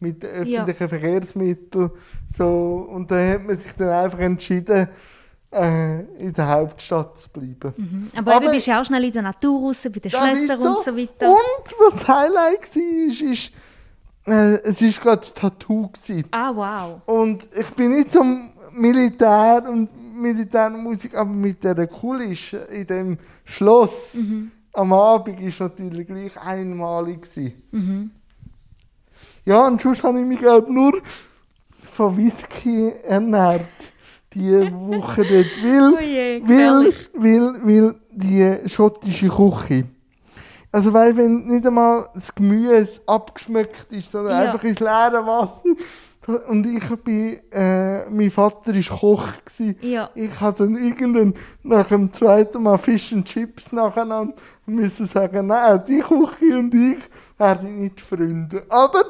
Mit 0.00 0.24
öffentlichen 0.24 0.88
Verkehrsmitteln. 0.88 1.90
So, 2.36 2.88
und 2.90 3.08
da 3.12 3.16
hat 3.30 3.44
man 3.44 3.56
sich 3.56 3.72
dann 3.74 3.90
einfach 3.90 4.18
entschieden, 4.18 4.88
äh, 5.54 6.00
in 6.18 6.32
der 6.32 6.48
Hauptstadt 6.48 7.18
zu 7.18 7.30
bleiben. 7.30 7.72
Mhm. 7.76 8.10
Aber, 8.16 8.36
Aber- 8.36 8.46
du 8.46 8.52
bist 8.52 8.66
ja 8.66 8.80
auch 8.80 8.84
schnell 8.84 9.04
in 9.04 9.12
der 9.12 9.22
Natur 9.22 9.60
raus, 9.60 9.82
bei 9.84 10.00
den 10.00 10.10
Schlössern 10.10 10.60
so. 10.60 10.76
und 10.78 10.84
so 10.84 10.96
weiter. 10.96 11.30
Und 11.30 11.74
was 11.78 11.94
das 11.94 12.08
Highlight 12.08 12.76
war, 12.76 13.30
ist, 13.30 13.52
äh, 14.26 14.54
es 14.68 14.82
war 14.82 15.02
gerade 15.02 15.20
das 15.20 15.34
Tattoo. 15.34 15.88
Gewesen. 15.88 16.24
Ah, 16.30 16.52
wow. 16.54 17.00
Und 17.06 17.48
ich 17.56 17.70
bin 17.70 17.92
nicht 17.92 18.12
zum 18.12 18.50
Militär 18.72 19.64
und 19.68 19.88
Militärmusik, 20.20 21.14
aber 21.14 21.30
mit 21.30 21.62
dieser 21.62 21.86
Kulisse 21.86 22.58
in 22.58 22.86
dem 22.86 23.18
Schloss 23.44 24.16
am 24.72 24.92
Abend 24.92 25.40
war 25.40 25.68
natürlich 25.68 26.06
gleich 26.06 26.36
einmalig. 26.40 27.22
Gewesen. 27.22 28.10
Ja, 29.44 29.66
und 29.66 29.80
sonst 29.80 30.02
habe 30.02 30.20
ich 30.20 30.26
mich 30.26 30.38
glaub, 30.38 30.68
nur 30.68 31.00
von 31.92 32.16
Whisky 32.16 32.92
ernährt. 33.04 33.93
Diese 34.34 34.70
Woche 34.72 35.22
dort. 35.24 35.62
Weil, 35.62 35.94
Oh 35.94 36.00
je, 36.00 36.42
weil, 36.44 36.92
weil, 37.14 37.66
weil 37.66 37.94
die 38.10 38.68
schottische 38.68 39.28
Küche. 39.28 39.84
Also 40.72 40.92
weil 40.92 41.16
wenn 41.16 41.46
nicht 41.46 41.66
einmal 41.66 42.08
das 42.14 42.34
Gemüse 42.34 43.00
abgeschmeckt 43.06 43.92
ist, 43.92 44.10
sondern 44.10 44.32
Ja. 44.32 44.38
einfach 44.52 44.64
ins 44.64 44.80
leere 44.80 45.24
Wasser. 45.24 45.62
Und 46.48 46.66
ich 46.66 46.88
bin, 47.04 47.38
äh, 47.52 48.08
mein 48.08 48.30
Vater 48.30 48.74
war 48.74 48.98
Koch. 48.98 49.28
Gewesen. 49.44 49.76
Ja. 49.82 50.08
Ich 50.14 50.40
hatte 50.40 50.64
dann 50.64 50.74
irgendwann 50.82 51.34
nach 51.62 51.86
dem 51.88 52.10
zweiten 52.12 52.62
Mal 52.62 52.78
Fish 52.78 53.12
and 53.12 53.26
Chips 53.26 53.70
nacheinander 53.72 54.34
müssen 54.66 55.04
sagen, 55.06 55.46
nein, 55.46 55.82
die 55.86 56.00
Küche 56.00 56.58
und 56.58 56.74
ich 56.74 56.98
werden 57.38 57.82
nicht 57.82 58.00
Freunde. 58.00 58.62
Aber 58.70 59.02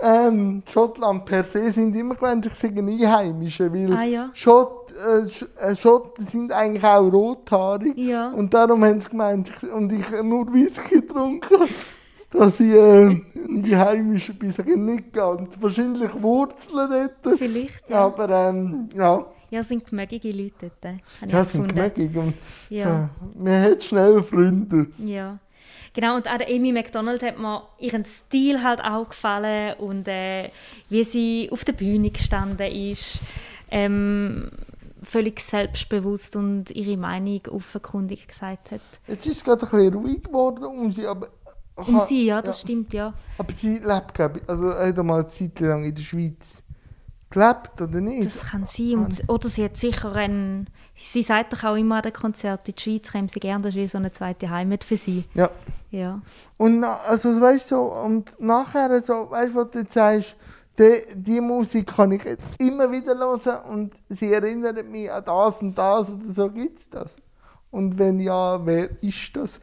ähm, 0.00 0.62
Schottland 0.68 1.24
per 1.24 1.44
se 1.44 1.70
sind 1.70 1.94
immer 1.96 2.14
gemeint, 2.14 2.46
ich 2.46 2.54
sage 2.54 2.78
Einheimische, 2.80 3.72
weil 3.72 3.92
Ah, 3.92 4.04
ja. 4.04 4.30
Schott, 4.32 4.92
äh, 4.92 5.70
äh, 5.72 5.76
Schotten 5.76 6.24
sind 6.24 6.52
eigentlich 6.52 6.84
auch 6.84 7.12
rothaarig. 7.12 7.96
Ja. 7.96 8.30
Und 8.30 8.52
darum 8.54 8.84
haben 8.84 9.00
sie 9.00 9.08
gemeint, 9.08 9.50
ich, 9.50 9.70
und 9.72 9.92
ich 9.92 10.08
nur 10.22 10.52
Whisky 10.52 11.00
getrunken, 11.00 11.68
dass 12.30 12.60
ich 12.60 12.72
äh, 12.72 13.20
die 13.34 13.76
Heimische 13.76 14.34
bin, 14.34 14.50
sage 14.50 14.72
ich 14.72 14.76
nicht 14.78 15.12
ganz. 15.12 15.56
Wahrscheinlich 15.60 16.10
Wurzeln 16.22 16.90
dort. 17.22 17.38
Vielleicht, 17.38 17.88
ja. 17.88 18.04
Aber 18.06 18.28
ähm, 18.28 18.88
ja, 18.94 19.24
Ja, 19.50 19.60
es 19.60 19.68
sind 19.68 19.84
gemögige 19.88 20.30
Leute 20.30 20.70
dort. 20.80 20.84
äh, 20.84 20.88
Habe 20.88 21.26
ich 21.26 21.32
ja, 21.32 21.44
sind 21.44 21.68
gefunden. 21.68 21.74
gemäckig. 21.74 22.16
Und 22.16 22.34
Ja. 22.68 23.10
so, 23.34 23.42
man 23.42 23.62
hat 23.62 23.82
schnell 23.82 24.22
Freunde. 24.22 24.86
Ja. 24.98 25.38
Genau, 25.94 26.16
und 26.16 26.28
auch 26.28 26.38
der 26.38 26.48
Amy 26.48 26.72
McDonald 26.72 27.22
hat 27.22 27.38
mir 27.38 27.62
ihren 27.78 28.04
Stil 28.04 28.62
halt 28.62 28.80
auch 28.80 29.08
gefallen 29.08 29.74
und 29.78 30.06
äh, 30.08 30.50
wie 30.88 31.04
sie 31.04 31.48
auf 31.50 31.64
der 31.64 31.72
Bühne 31.72 32.10
gestanden 32.10 32.70
ist. 32.70 33.20
ähm, 33.70 34.50
völlig 35.02 35.40
selbstbewusst 35.40 36.36
und 36.36 36.70
ihre 36.70 36.96
Meinung 36.96 37.40
offenkundig 37.50 38.26
gesagt 38.28 38.72
hat. 38.72 38.80
Jetzt 39.06 39.26
ist 39.26 39.36
es 39.36 39.44
gerade 39.44 39.64
ein 39.66 39.70
bisschen 39.70 39.94
ruhig 39.94 40.22
geworden 40.22 40.64
um 40.64 40.92
sie, 40.92 41.06
aber... 41.06 41.28
Um 41.76 42.00
sie, 42.00 42.26
ja, 42.26 42.42
das 42.42 42.62
ja. 42.62 42.66
stimmt, 42.66 42.92
ja. 42.92 43.14
Aber 43.38 43.52
sie 43.52 43.78
lebt, 43.78 44.12
glaube 44.12 44.40
ich, 44.40 44.48
also 44.48 44.74
hat 44.74 44.96
mal 44.96 45.20
eine 45.20 45.26
Zeit 45.28 45.60
lang 45.60 45.84
in 45.84 45.94
der 45.94 46.02
Schweiz 46.02 46.64
gelebt, 47.30 47.80
oder 47.80 48.00
nicht? 48.00 48.26
Das 48.26 48.46
kann 48.46 48.66
sein. 48.66 48.94
Und, 48.94 49.22
oder 49.28 49.48
sie 49.48 49.64
hat 49.64 49.76
sicher 49.76 50.14
einen... 50.14 50.68
Sie 51.00 51.22
sagt 51.22 51.52
doch 51.52 51.62
auch 51.62 51.76
immer 51.76 51.96
an 51.96 52.02
den 52.02 52.12
Konzerten, 52.12 52.70
in 52.70 52.74
die 52.74 52.82
Schweiz 52.82 53.12
kommen 53.12 53.28
sie 53.28 53.38
gerne, 53.38 53.62
das 53.62 53.74
ist 53.74 53.80
wie 53.80 53.86
so 53.86 53.98
eine 53.98 54.10
zweite 54.10 54.50
Heimat 54.50 54.82
für 54.82 54.96
sie. 54.96 55.24
Ja. 55.34 55.50
Ja. 55.90 56.20
Und 56.56 56.82
also, 56.82 57.40
weißt 57.40 57.70
du, 57.70 57.76
so, 57.76 57.82
und 57.92 58.32
nachher 58.40 59.00
so, 59.00 59.30
weißt 59.30 59.54
du, 59.54 59.58
was 59.58 59.70
du 59.70 59.78
jetzt 59.78 59.92
sagst, 59.92 60.36
die, 60.78 61.02
die 61.14 61.40
Musik 61.40 61.86
kann 61.94 62.12
ich 62.12 62.24
jetzt 62.24 62.50
immer 62.58 62.90
wieder 62.90 63.16
hören 63.16 63.70
und 63.70 63.94
sie 64.08 64.32
erinnert 64.32 64.88
mich 64.88 65.10
an 65.10 65.24
das 65.24 65.60
und 65.60 65.76
das 65.76 66.08
oder 66.08 66.32
so 66.32 66.50
gibt 66.50 66.78
es 66.78 66.90
das. 66.90 67.10
Und 67.70 67.98
wenn 67.98 68.20
ja, 68.20 68.64
wer 68.64 68.90
ist 69.02 69.36
das? 69.36 69.60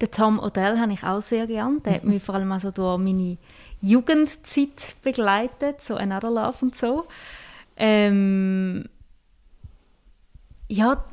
Den 0.00 0.10
Tom 0.10 0.38
Odell 0.38 0.78
habe 0.78 0.92
ich 0.92 1.02
auch 1.02 1.20
sehr 1.20 1.46
gern. 1.46 1.82
Der 1.84 1.94
hat 1.94 2.04
mich 2.04 2.22
vor 2.22 2.34
allem 2.34 2.50
also 2.52 2.70
durch 2.70 2.98
meine 2.98 3.38
Jugendzeit 3.84 4.96
begleitet, 5.02 5.80
so 5.80 5.96
Another 5.96 6.30
Love 6.30 6.56
und 6.62 6.74
so. 6.74 7.06
Ähm, 7.76 8.88
ja, 10.68 11.04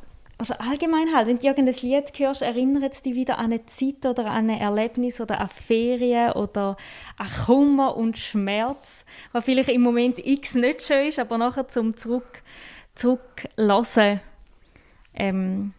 oder 0.42 0.60
allgemein 0.60 1.14
halt, 1.14 1.28
wenn 1.28 1.38
du 1.38 1.46
irgendein 1.46 1.74
Lied 1.82 2.18
hörst, 2.18 2.42
erinnert 2.42 2.94
es 2.94 3.02
dich 3.02 3.14
wieder 3.14 3.38
an 3.38 3.52
eine 3.52 3.64
Zeit 3.66 4.04
oder 4.04 4.26
an 4.26 4.50
ein 4.50 4.58
Erlebnis 4.58 5.20
oder 5.20 5.40
an 5.40 5.48
Ferien 5.48 6.32
oder 6.32 6.76
an 7.16 7.28
Kummer 7.46 7.96
und 7.96 8.18
Schmerz, 8.18 9.04
was 9.30 9.44
vielleicht 9.44 9.68
im 9.68 9.82
Moment 9.82 10.18
X 10.18 10.54
nicht 10.54 10.82
schön 10.82 11.08
ist, 11.08 11.18
aber 11.18 11.38
nachher 11.38 11.68
zum 11.68 11.96
zurück, 11.96 12.42
zurücklassen, 12.94 14.20
ähm, 15.14 15.74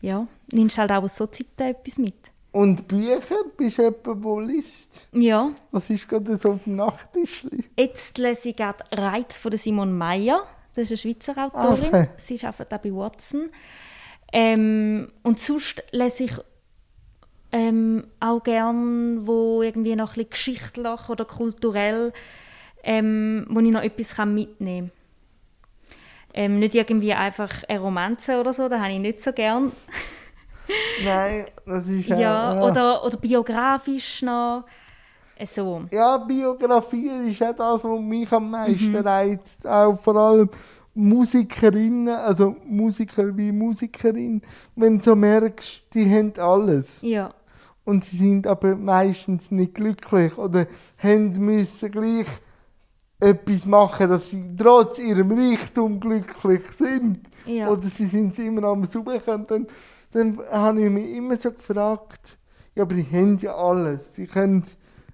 ja, 0.00 0.26
nimmst 0.52 0.78
halt 0.78 0.92
auch 0.92 1.02
aus 1.02 1.16
so 1.16 1.26
Zeiten 1.26 1.62
etwas 1.62 1.98
mit. 1.98 2.30
Und 2.50 2.88
Bücher? 2.88 3.44
Bist 3.56 3.78
du 3.78 3.82
jemand, 3.82 4.24
der 4.24 4.46
liest? 4.46 5.08
Ja. 5.12 5.50
Was 5.70 5.90
ist 5.90 6.08
gerade 6.08 6.36
so 6.36 6.52
auf 6.52 6.64
dem 6.64 6.76
Nachttisch? 6.76 7.46
Jetzt 7.76 8.18
lese 8.18 8.50
ich 8.50 8.56
gerade 8.56 8.84
«Reiz» 8.90 9.36
von 9.36 9.56
Simon 9.56 9.96
Meyer. 9.96 10.44
Das 10.74 10.90
ist 10.90 11.04
eine 11.04 11.14
Schweizer 11.14 11.36
Autorin. 11.44 11.88
Okay. 11.88 12.08
Sie 12.16 12.46
arbeitet 12.46 12.72
auch 12.72 12.78
bei 12.78 12.92
Watson. 12.92 13.50
Ähm, 14.32 15.12
und 15.22 15.40
sonst 15.40 15.82
lese 15.90 16.24
ich 16.24 16.32
ähm, 17.52 18.04
auch 18.20 18.42
gern, 18.42 19.26
wo 19.26 19.62
irgendwie 19.62 19.96
noch 19.96 20.10
ein 20.10 20.14
bisschen 20.14 20.30
geschichtlich 20.30 21.08
oder 21.08 21.24
kulturell, 21.24 22.12
ähm, 22.82 23.46
wo 23.48 23.60
ich 23.60 23.70
noch 23.70 23.82
etwas 23.82 24.26
mitnehmen 24.26 24.90
kann. 24.90 24.98
Ähm, 26.34 26.58
nicht 26.58 26.74
irgendwie 26.74 27.14
einfach 27.14 27.64
eine 27.68 27.80
Romanze 27.80 28.38
oder 28.38 28.52
so, 28.52 28.68
das 28.68 28.80
habe 28.80 28.92
ich 28.92 28.98
nicht 28.98 29.22
so 29.22 29.32
gern. 29.32 29.72
Nein, 31.04 31.46
das 31.66 31.88
ist 31.88 32.08
ja, 32.08 32.18
ja. 32.18 32.62
Oder, 32.62 33.04
oder 33.04 33.16
biografisch 33.16 34.22
noch. 34.22 34.64
Äh, 35.36 35.46
so. 35.46 35.84
Ja, 35.90 36.18
Biografie 36.18 37.10
ist 37.30 37.42
auch 37.42 37.54
das, 37.54 37.84
was 37.84 38.00
mich 38.00 38.30
am 38.32 38.50
meisten 38.50 38.90
mhm. 38.90 38.96
reizt. 38.96 39.66
Auch 39.66 39.98
vor 40.00 40.16
allem 40.16 40.50
Musikerinnen, 40.94 42.08
also 42.08 42.56
Musiker 42.66 43.36
wie 43.36 43.52
Musikerin, 43.52 44.42
wenn 44.74 44.98
du 44.98 45.04
so 45.04 45.14
merkst, 45.14 45.84
die 45.94 46.10
haben 46.10 46.32
alles. 46.38 47.00
Ja. 47.02 47.32
Und 47.84 48.04
sie 48.04 48.16
sind 48.16 48.46
aber 48.46 48.74
meistens 48.76 49.50
nicht 49.50 49.74
glücklich 49.74 50.36
oder 50.36 50.66
haben 50.98 51.30
müssen 51.38 51.90
gleich 51.90 52.26
etwas 53.20 53.64
machen, 53.64 54.10
dass 54.10 54.30
sie 54.30 54.56
trotz 54.56 54.98
ihrem 54.98 55.30
Reichtum 55.32 55.98
glücklich 55.98 56.62
sind. 56.76 57.20
Ja. 57.46 57.70
Oder 57.70 57.88
sie 57.88 58.06
sind 58.06 58.38
immer 58.38 58.64
am 58.64 58.84
Suchen. 58.84 59.46
Dann, 59.46 59.66
dann 60.12 60.40
habe 60.50 60.82
ich 60.82 60.90
mich 60.90 61.10
immer 61.16 61.36
so 61.36 61.52
gefragt, 61.52 62.38
ja, 62.74 62.82
aber 62.82 62.94
die 62.94 63.04
haben 63.04 63.38
ja 63.38 63.54
alles. 63.54 64.14
Sie 64.14 64.26
können 64.26 64.64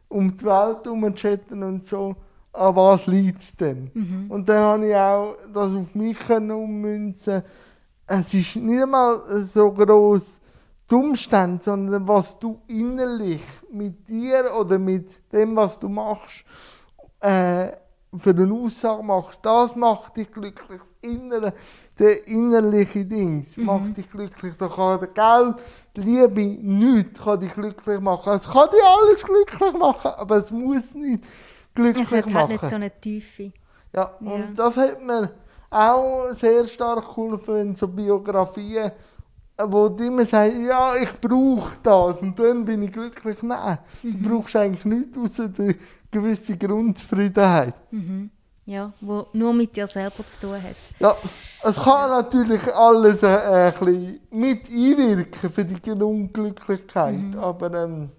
um 0.09 0.36
die 0.36 0.45
Welt 0.45 0.84
herum 0.84 1.14
chatten 1.14 1.62
und 1.62 1.84
so 1.84 2.14
an 2.55 2.76
was 2.76 3.07
liegt 3.07 3.42
es 3.42 3.57
denn? 3.57 3.90
Mhm. 3.92 4.30
Und 4.30 4.49
dann 4.49 4.59
habe 4.59 4.88
ich 4.88 4.95
auch 4.95 5.36
das 5.53 5.74
auf 5.74 5.95
mich 5.95 6.30
ummünzen 6.30 7.42
Es 8.07 8.32
ist 8.32 8.57
nicht 8.57 8.82
einmal 8.82 9.42
so 9.45 9.72
groß 9.72 10.40
die 10.90 10.95
Umstände, 10.95 11.62
sondern 11.62 12.07
was 12.07 12.38
du 12.38 12.61
innerlich 12.68 13.42
mit 13.72 14.09
dir 14.09 14.55
oder 14.59 14.78
mit 14.78 15.32
dem, 15.32 15.57
was 15.57 15.78
du 15.78 15.88
machst, 15.88 16.45
äh, 17.20 17.70
für 18.16 18.30
eine 18.30 18.53
Aussage 18.53 19.03
machst. 19.03 19.40
Das 19.42 19.74
macht 19.74 20.16
dich 20.16 20.30
glücklich. 20.30 20.80
Das 20.80 21.11
Innere, 21.11 21.55
der 21.99 22.26
innerliche 22.26 23.05
Dings 23.05 23.57
mhm. 23.57 23.66
macht 23.66 23.97
dich 23.97 24.11
glücklich. 24.11 24.55
Da 24.59 24.68
kann 24.68 25.01
der 25.01 25.09
Geld, 25.09 25.57
Liebe, 25.95 26.59
nichts 26.62 27.22
kann 27.22 27.40
dich 27.40 27.53
glücklich 27.55 28.01
machen. 28.01 28.32
Es 28.34 28.49
kann 28.49 28.68
dich 28.70 28.82
alles 28.82 29.24
glücklich 29.24 29.72
machen, 29.78 30.11
aber 30.16 30.36
es 30.36 30.51
muss 30.51 30.95
nicht 30.95 31.24
glücklich 31.74 32.11
es 32.11 32.18
hat 32.18 32.26
machen. 32.26 32.34
Halt 32.36 32.51
nicht 32.51 32.68
so 32.68 32.74
eine 32.74 33.01
Tiefe. 33.01 33.53
Ja, 33.92 34.07
und 34.20 34.26
ja. 34.26 34.49
das 34.57 34.76
hat 34.76 35.03
mir 35.03 35.30
auch 35.70 36.32
sehr 36.32 36.66
stark 36.66 37.09
geholfen 37.09 37.57
in 37.57 37.74
so 37.76 37.86
Biografien, 37.86 38.90
wo 39.57 39.88
die 39.88 40.07
immer 40.07 40.24
sagen, 40.24 40.64
ja, 40.66 40.97
ich 40.97 41.12
brauche 41.20 41.78
das 41.82 42.20
und 42.20 42.36
dann 42.38 42.64
bin 42.64 42.82
ich 42.82 42.92
glücklich. 42.92 43.40
Nein, 43.42 43.78
mhm. 44.03 44.22
du 44.22 44.28
brauchst 44.28 44.57
eigentlich 44.57 44.84
nichts 44.84 45.16
außer 45.16 45.51
eine 45.59 45.76
gewisse 46.11 46.57
Grundzufriedenheit. 46.57 47.74
Mhm. 47.92 48.30
Ja, 48.66 48.92
wo 49.00 49.26
nur 49.34 49.52
mit 49.52 49.76
dir 49.76 49.86
selber 49.86 50.26
zu 50.26 50.40
tun 50.40 50.62
hat. 50.62 50.76
Ja, 50.98 51.14
es 51.62 51.76
kann 51.76 52.10
natürlich 52.10 52.62
alles 52.74 53.22
äh, 53.22 53.26
ein 53.26 53.72
bisschen 53.72 54.20
mit 54.30 54.68
einwirken 54.68 55.50
für 55.50 55.64
die 55.64 55.90
Unglücklichkeit, 55.90 57.14
mhm. 57.14 57.38
aber 57.38 57.74
ähm, 57.74 58.10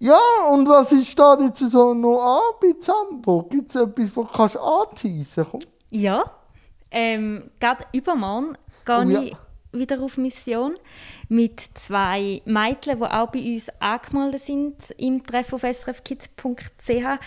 ja, 0.00 0.18
und 0.50 0.68
was 0.68 0.88
steht 0.88 1.40
jetzt 1.40 1.70
so 1.70 1.94
noch 1.94 2.20
an 2.20 2.54
bei 2.60 2.72
Zambo? 2.80 3.42
Gibt 3.44 3.70
es 3.70 3.76
etwas, 3.76 4.16
was 4.16 4.52
du 4.54 4.58
anteasen 4.58 5.46
kannst? 5.50 5.68
Ja, 5.90 6.24
ähm, 6.90 7.50
gerade 7.60 7.84
übermorgen 7.92 8.56
gehe 8.84 8.96
oh, 8.96 9.02
ja. 9.02 9.20
ich 9.22 9.36
wieder 9.72 10.00
auf 10.00 10.16
Mission 10.16 10.74
mit 11.28 11.60
zwei 11.74 12.42
Mädchen, 12.44 12.98
die 12.98 13.04
auch 13.04 13.30
bei 13.30 13.52
uns 13.52 13.68
angemeldet 13.78 14.40
sind 14.40 14.74
im 14.96 15.24
Treff 15.24 15.52
auf 15.52 15.62
srfkids.ch. 15.62 17.20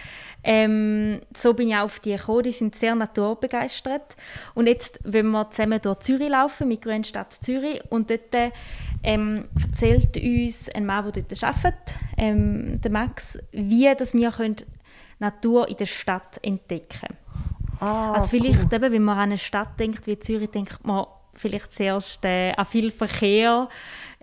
Ähm, 0.43 1.21
so 1.37 1.53
bin 1.53 1.69
ich 1.69 1.75
auch 1.75 1.83
auf 1.83 1.99
die 1.99 2.15
gekommen. 2.15 2.43
Die 2.43 2.51
sind 2.51 2.75
sehr 2.75 2.95
naturbegeistert. 2.95 4.15
Und 4.55 4.67
jetzt 4.67 4.99
wollen 5.05 5.31
wir 5.31 5.49
zusammen 5.51 5.79
durch 5.81 5.99
Zürich 5.99 6.29
laufen, 6.29 6.67
mit 6.67 6.81
Grünstadt 6.81 7.33
Zürich. 7.33 7.81
Und 7.89 8.09
dort 8.09 8.51
ähm, 9.03 9.47
erzählt 9.61 10.17
uns 10.17 10.69
ein 10.69 10.85
Mann, 10.85 11.11
der 11.11 11.23
dort 11.23 11.43
arbeitet, 11.43 11.95
ähm, 12.17 12.81
der 12.81 12.91
Max, 12.91 13.39
wie 13.51 13.93
dass 13.95 14.13
wir 14.13 14.31
können 14.31 14.57
Natur 15.19 15.69
in 15.69 15.77
der 15.77 15.85
Stadt 15.85 16.39
entdecken 16.41 16.99
können. 16.99 17.17
Ah, 17.79 18.13
also 18.13 18.27
vielleicht, 18.27 18.65
cool. 18.65 18.73
eben, 18.73 18.91
wenn 18.91 19.03
man 19.03 19.17
an 19.17 19.23
eine 19.23 19.37
Stadt 19.37 19.79
denkt 19.79 20.07
wie 20.07 20.19
Zürich, 20.19 20.51
denkt 20.51 20.85
man 20.85 21.05
vielleicht 21.33 21.73
zuerst 21.73 22.23
äh, 22.25 22.53
an 22.53 22.65
viel 22.65 22.91
Verkehr 22.91 23.69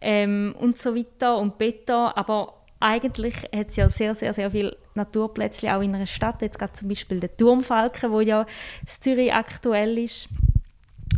ähm, 0.00 0.54
und 0.58 0.78
so 0.78 0.94
weiter 0.94 1.36
und 1.36 1.58
Beton, 1.58 2.12
aber 2.14 2.54
eigentlich 2.80 3.36
hat 3.54 3.68
es 3.68 3.76
ja 3.76 3.88
sehr, 3.88 4.14
sehr, 4.14 4.32
sehr 4.32 4.50
viele 4.50 4.76
Naturplätze 4.94 5.74
auch 5.74 5.82
in 5.82 5.94
einer 5.94 6.06
Stadt. 6.06 6.40
Jetzt 6.40 6.58
gerade 6.58 6.72
zum 6.72 6.88
Beispiel 6.88 7.20
der 7.20 7.36
Turmfalken, 7.36 8.10
wo 8.10 8.20
ja 8.20 8.42
in 8.80 8.86
Zürich 8.86 9.32
aktuell 9.32 9.98
ist. 9.98 10.28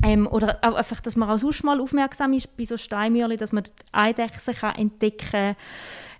Ähm, 0.04 0.26
oder 0.26 0.58
auch 0.62 0.74
einfach, 0.74 1.00
dass 1.00 1.14
man 1.14 1.30
auch 1.30 1.38
sonst 1.38 1.62
mal 1.62 1.80
aufmerksam 1.80 2.32
ist 2.32 2.56
bei 2.56 2.64
so 2.64 2.76
Steinmürli, 2.76 3.36
dass 3.36 3.52
man 3.52 3.62
Eidechsen 3.92 4.54
kann 4.54 4.74
entdecken 4.74 5.30
kann 5.30 5.56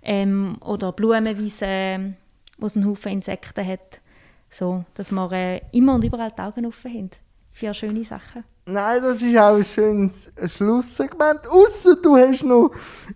ähm, 0.03 0.57
oder 0.61 0.93
Blumenwiesen, 0.93 2.15
wo 2.57 2.67
es 2.67 2.77
einen 2.77 2.87
Haufen 2.87 3.11
Insekten 3.11 3.67
hat. 3.67 3.99
So, 4.49 4.85
dass 4.93 5.11
wir 5.11 5.31
äh, 5.33 5.61
immer 5.73 5.95
und 5.95 6.03
überall 6.05 6.31
die 6.31 6.41
Augen 6.41 6.65
offen 6.65 6.93
haben 6.93 7.09
für 7.51 7.73
schöne 7.73 8.05
Sachen. 8.05 8.45
Nein, 8.65 9.01
das 9.03 9.21
ist 9.21 9.37
auch 9.37 9.55
ein 9.55 9.63
schönes 9.63 10.31
Schlusssegment. 10.47 11.41
Außer 11.49 11.97
du 11.97 12.15
hast 12.15 12.43
noch 12.43 12.71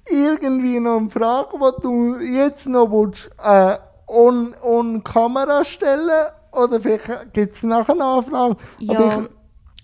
irgendwie 0.09 0.79
noch 0.79 0.97
eine 0.97 1.09
Frage, 1.09 1.57
die 1.57 1.81
du 1.81 2.19
jetzt 2.19 2.67
noch 2.67 2.91
willst, 2.91 3.29
äh, 3.41 3.77
on, 4.07 4.53
on 4.61 5.03
Kamera 5.03 5.63
stellen 5.63 6.27
Oder 6.51 6.81
vielleicht 6.81 7.33
gibt 7.33 7.53
es 7.53 7.63
nachher 7.63 7.95
noch 7.95 8.17
eine 8.17 8.23
Frage. 8.23 8.55
Ja, 8.79 9.07
ich, 9.07 9.29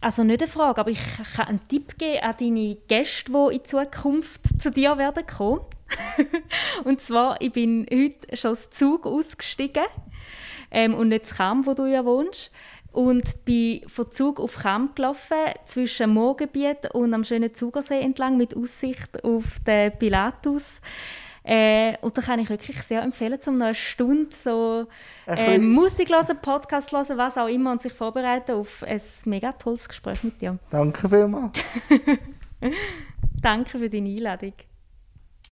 also 0.01 0.23
nicht 0.25 0.41
eine 0.41 0.51
Frage, 0.51 0.81
aber 0.81 0.91
ich 0.91 0.99
kann 1.35 1.47
einen 1.47 1.67
Tipp 1.69 1.97
geben 1.97 2.23
an 2.23 2.35
deine 2.37 2.75
Gäste, 2.87 3.31
die 3.31 3.55
in 3.55 3.63
Zukunft 3.63 4.61
zu 4.61 4.69
dir 4.69 4.97
werden 4.97 5.25
kommen. 5.25 5.61
und 6.83 6.99
zwar, 6.99 7.39
ich 7.39 7.53
bin 7.53 7.85
heute 7.89 8.35
schon 8.35 8.51
aus 8.51 8.69
Zug 8.69 9.05
ausgestiegen 9.05 9.85
ähm, 10.71 10.93
und 10.93 11.07
nicht 11.07 11.27
zu 11.27 11.35
Cham, 11.35 11.65
wo 11.65 11.73
du 11.73 11.85
ja 11.85 12.03
wohnst 12.03 12.51
und 12.93 13.43
bin 13.43 13.81
von 13.89 14.11
Zug 14.11 14.39
auf 14.39 14.55
Kamp 14.55 14.95
gelaufen, 14.95 15.37
zwischen 15.65 16.11
Moorgebiet 16.11 16.93
und 16.93 17.13
am 17.13 17.23
schönen 17.23 17.53
Zugersee 17.53 17.99
entlang 17.99 18.37
mit 18.37 18.55
Aussicht 18.55 19.23
auf 19.23 19.59
den 19.65 19.97
Pilatus. 19.97 20.79
Äh, 21.43 21.97
und 22.01 22.17
da 22.17 22.21
kann 22.21 22.39
ich 22.39 22.49
wirklich 22.49 22.81
sehr 22.83 23.01
empfehlen, 23.01 23.37
um 23.47 23.57
noch 23.57 23.65
eine 23.65 23.75
Stunde 23.75 24.29
so 24.43 24.87
äh, 25.27 25.57
Musik 25.57 26.09
hören, 26.09 26.37
Podcast 26.41 26.93
hören, 26.93 27.17
was 27.17 27.37
auch 27.37 27.47
immer 27.47 27.73
und 27.73 27.81
sich 27.81 27.91
vorbereiten 27.91 28.53
auf 28.53 28.83
ein 28.83 29.01
mega 29.25 29.51
tolles 29.51 29.89
Gespräch 29.89 30.23
mit 30.23 30.39
dir. 30.39 30.57
Danke 30.69 31.09
vielmals. 31.09 31.65
Danke 33.41 33.77
für 33.77 33.89
deine 33.89 34.09
Einladung. 34.09 34.53